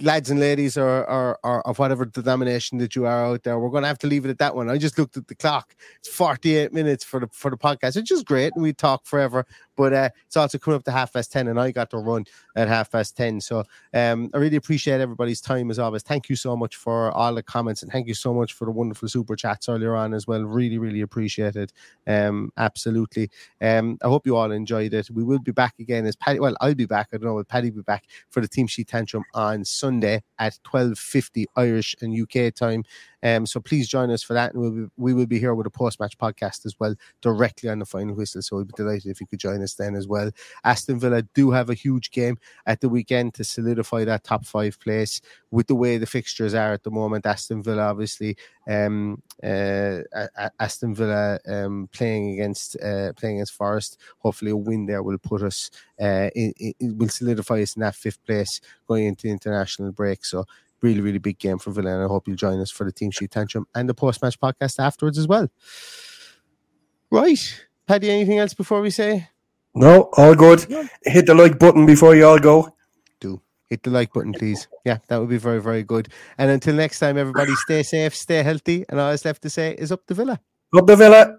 lads 0.00 0.30
and 0.30 0.40
ladies 0.40 0.76
or, 0.76 1.08
or, 1.10 1.38
or, 1.42 1.66
of 1.66 1.78
whatever 1.78 2.04
denomination 2.04 2.78
that 2.78 2.94
you 2.94 3.06
are 3.06 3.26
out 3.26 3.42
there, 3.42 3.58
we're 3.58 3.70
going 3.70 3.82
to 3.82 3.88
have 3.88 3.98
to 3.98 4.06
leave 4.06 4.24
it 4.24 4.30
at 4.30 4.38
that 4.38 4.54
one. 4.54 4.70
I 4.70 4.78
just 4.78 4.98
looked 4.98 5.16
at 5.16 5.26
the 5.26 5.34
clock; 5.34 5.74
it's 5.98 6.08
forty-eight 6.08 6.72
minutes 6.72 7.04
for 7.04 7.20
the 7.20 7.28
for 7.32 7.50
the 7.50 7.58
podcast, 7.58 7.96
which 7.96 8.12
is 8.12 8.22
great, 8.22 8.54
and 8.54 8.62
we 8.62 8.72
talk 8.72 9.06
forever. 9.06 9.44
But 9.78 9.92
uh, 9.94 10.10
it's 10.26 10.36
also 10.36 10.58
coming 10.58 10.76
up 10.76 10.84
to 10.84 10.90
half 10.92 11.12
past 11.12 11.32
ten, 11.32 11.48
and 11.48 11.58
I 11.58 11.70
got 11.70 11.88
to 11.90 11.98
run 11.98 12.26
at 12.56 12.66
half 12.68 12.90
past 12.90 13.16
ten. 13.16 13.40
So 13.40 13.64
um, 13.94 14.28
I 14.34 14.38
really 14.38 14.56
appreciate 14.56 15.00
everybody's 15.00 15.40
time 15.40 15.70
as 15.70 15.78
always. 15.78 16.02
Thank 16.02 16.28
you 16.28 16.36
so 16.36 16.56
much 16.56 16.76
for 16.76 17.12
all 17.12 17.32
the 17.32 17.44
comments, 17.44 17.82
and 17.82 17.92
thank 17.92 18.08
you 18.08 18.14
so 18.14 18.34
much 18.34 18.52
for 18.52 18.64
the 18.64 18.72
wonderful 18.72 19.08
super 19.08 19.36
chats 19.36 19.68
earlier 19.68 19.94
on 19.94 20.12
as 20.14 20.26
well. 20.26 20.42
Really, 20.42 20.78
really 20.78 21.00
appreciate 21.00 21.54
it. 21.56 21.72
Um, 22.08 22.50
absolutely. 22.58 23.30
Um, 23.62 23.98
I 24.02 24.08
hope 24.08 24.26
you 24.26 24.36
all 24.36 24.50
enjoyed 24.50 24.92
it. 24.94 25.10
We 25.10 25.22
will 25.22 25.38
be 25.38 25.52
back 25.52 25.74
again 25.78 26.06
as 26.06 26.16
Paddy. 26.16 26.40
Well, 26.40 26.56
I'll 26.60 26.74
be 26.74 26.86
back. 26.86 27.08
I 27.12 27.16
don't 27.16 27.26
know. 27.26 27.34
Will 27.34 27.44
Paddy 27.44 27.70
be 27.70 27.82
back 27.82 28.04
for 28.30 28.40
the 28.40 28.48
team 28.48 28.66
sheet 28.66 28.88
tantrum 28.88 29.22
on 29.32 29.64
Sunday 29.64 30.22
at 30.40 30.58
twelve 30.64 30.98
fifty 30.98 31.46
Irish 31.56 31.94
and 32.02 32.12
UK 32.20 32.52
time. 32.52 32.82
Um, 33.22 33.46
so 33.46 33.60
please 33.60 33.88
join 33.88 34.10
us 34.10 34.22
for 34.22 34.34
that, 34.34 34.52
and 34.52 34.60
we'll 34.62 34.70
be, 34.70 34.86
we 34.96 35.14
will 35.14 35.26
be 35.26 35.38
here 35.38 35.54
with 35.54 35.66
a 35.66 35.70
post 35.70 36.00
match 36.00 36.16
podcast 36.18 36.66
as 36.66 36.74
well, 36.78 36.94
directly 37.20 37.68
on 37.68 37.78
the 37.78 37.86
final 37.86 38.14
whistle. 38.14 38.42
So 38.42 38.56
we'd 38.56 38.68
be 38.68 38.74
delighted 38.76 39.10
if 39.10 39.20
you 39.20 39.26
could 39.26 39.40
join 39.40 39.62
us 39.62 39.74
then 39.74 39.94
as 39.94 40.06
well. 40.06 40.30
Aston 40.64 41.00
Villa 41.00 41.22
do 41.34 41.50
have 41.50 41.70
a 41.70 41.74
huge 41.74 42.10
game 42.10 42.38
at 42.66 42.80
the 42.80 42.88
weekend 42.88 43.34
to 43.34 43.44
solidify 43.44 44.04
that 44.04 44.24
top 44.24 44.44
five 44.44 44.78
place. 44.80 45.20
With 45.50 45.66
the 45.66 45.74
way 45.74 45.96
the 45.96 46.06
fixtures 46.06 46.54
are 46.54 46.72
at 46.72 46.82
the 46.82 46.90
moment, 46.90 47.26
Aston 47.26 47.62
Villa 47.62 47.82
obviously, 47.82 48.36
um, 48.68 49.22
uh, 49.42 50.00
Aston 50.60 50.94
Villa 50.94 51.38
um, 51.46 51.88
playing 51.92 52.34
against 52.34 52.76
uh, 52.82 53.12
playing 53.14 53.36
against 53.36 53.54
Forest. 53.54 53.98
Hopefully, 54.18 54.50
a 54.50 54.56
win 54.56 54.86
there 54.86 55.02
will 55.02 55.18
put 55.18 55.42
us 55.42 55.70
uh, 56.00 56.28
in, 56.34 56.52
will 56.80 57.08
solidify 57.08 57.62
us 57.62 57.76
in 57.76 57.80
that 57.80 57.94
fifth 57.94 58.24
place 58.26 58.60
going 58.86 59.06
into 59.06 59.28
international 59.28 59.92
break. 59.92 60.24
So 60.24 60.44
really, 60.80 61.00
really 61.00 61.18
big 61.18 61.38
game 61.38 61.58
for 61.58 61.70
Villa. 61.70 61.94
And 61.94 62.02
I 62.02 62.06
hope 62.06 62.26
you'll 62.26 62.36
join 62.36 62.60
us 62.60 62.70
for 62.70 62.84
the 62.84 62.92
Team 62.92 63.10
Sheet 63.10 63.30
Tantrum 63.30 63.66
and 63.74 63.88
the 63.88 63.94
post 63.94 64.22
match 64.22 64.38
podcast 64.38 64.78
afterwards 64.78 65.18
as 65.18 65.28
well. 65.28 65.48
Right. 67.10 67.66
Paddy, 67.86 68.10
anything 68.10 68.38
else 68.38 68.54
before 68.54 68.80
we 68.80 68.90
say? 68.90 69.28
No, 69.74 70.10
all 70.16 70.34
good. 70.34 70.66
Hit 71.04 71.26
the 71.26 71.34
like 71.34 71.58
button 71.58 71.86
before 71.86 72.14
you 72.14 72.26
all 72.26 72.38
go. 72.38 72.74
Do. 73.20 73.40
Hit 73.66 73.82
the 73.82 73.90
like 73.90 74.12
button, 74.12 74.32
please. 74.32 74.68
Yeah, 74.84 74.98
that 75.08 75.18
would 75.18 75.28
be 75.28 75.38
very, 75.38 75.60
very 75.60 75.82
good. 75.82 76.08
And 76.36 76.50
until 76.50 76.74
next 76.74 76.98
time, 76.98 77.16
everybody 77.16 77.54
stay 77.54 77.82
safe, 77.82 78.14
stay 78.14 78.42
healthy. 78.42 78.84
And 78.88 78.98
all 78.98 79.10
that's 79.10 79.24
left 79.24 79.42
to 79.42 79.50
say 79.50 79.74
is 79.74 79.92
up 79.92 80.06
the 80.06 80.14
Villa. 80.14 80.40
Up 80.76 80.86
the 80.86 80.96
Villa. 80.96 81.38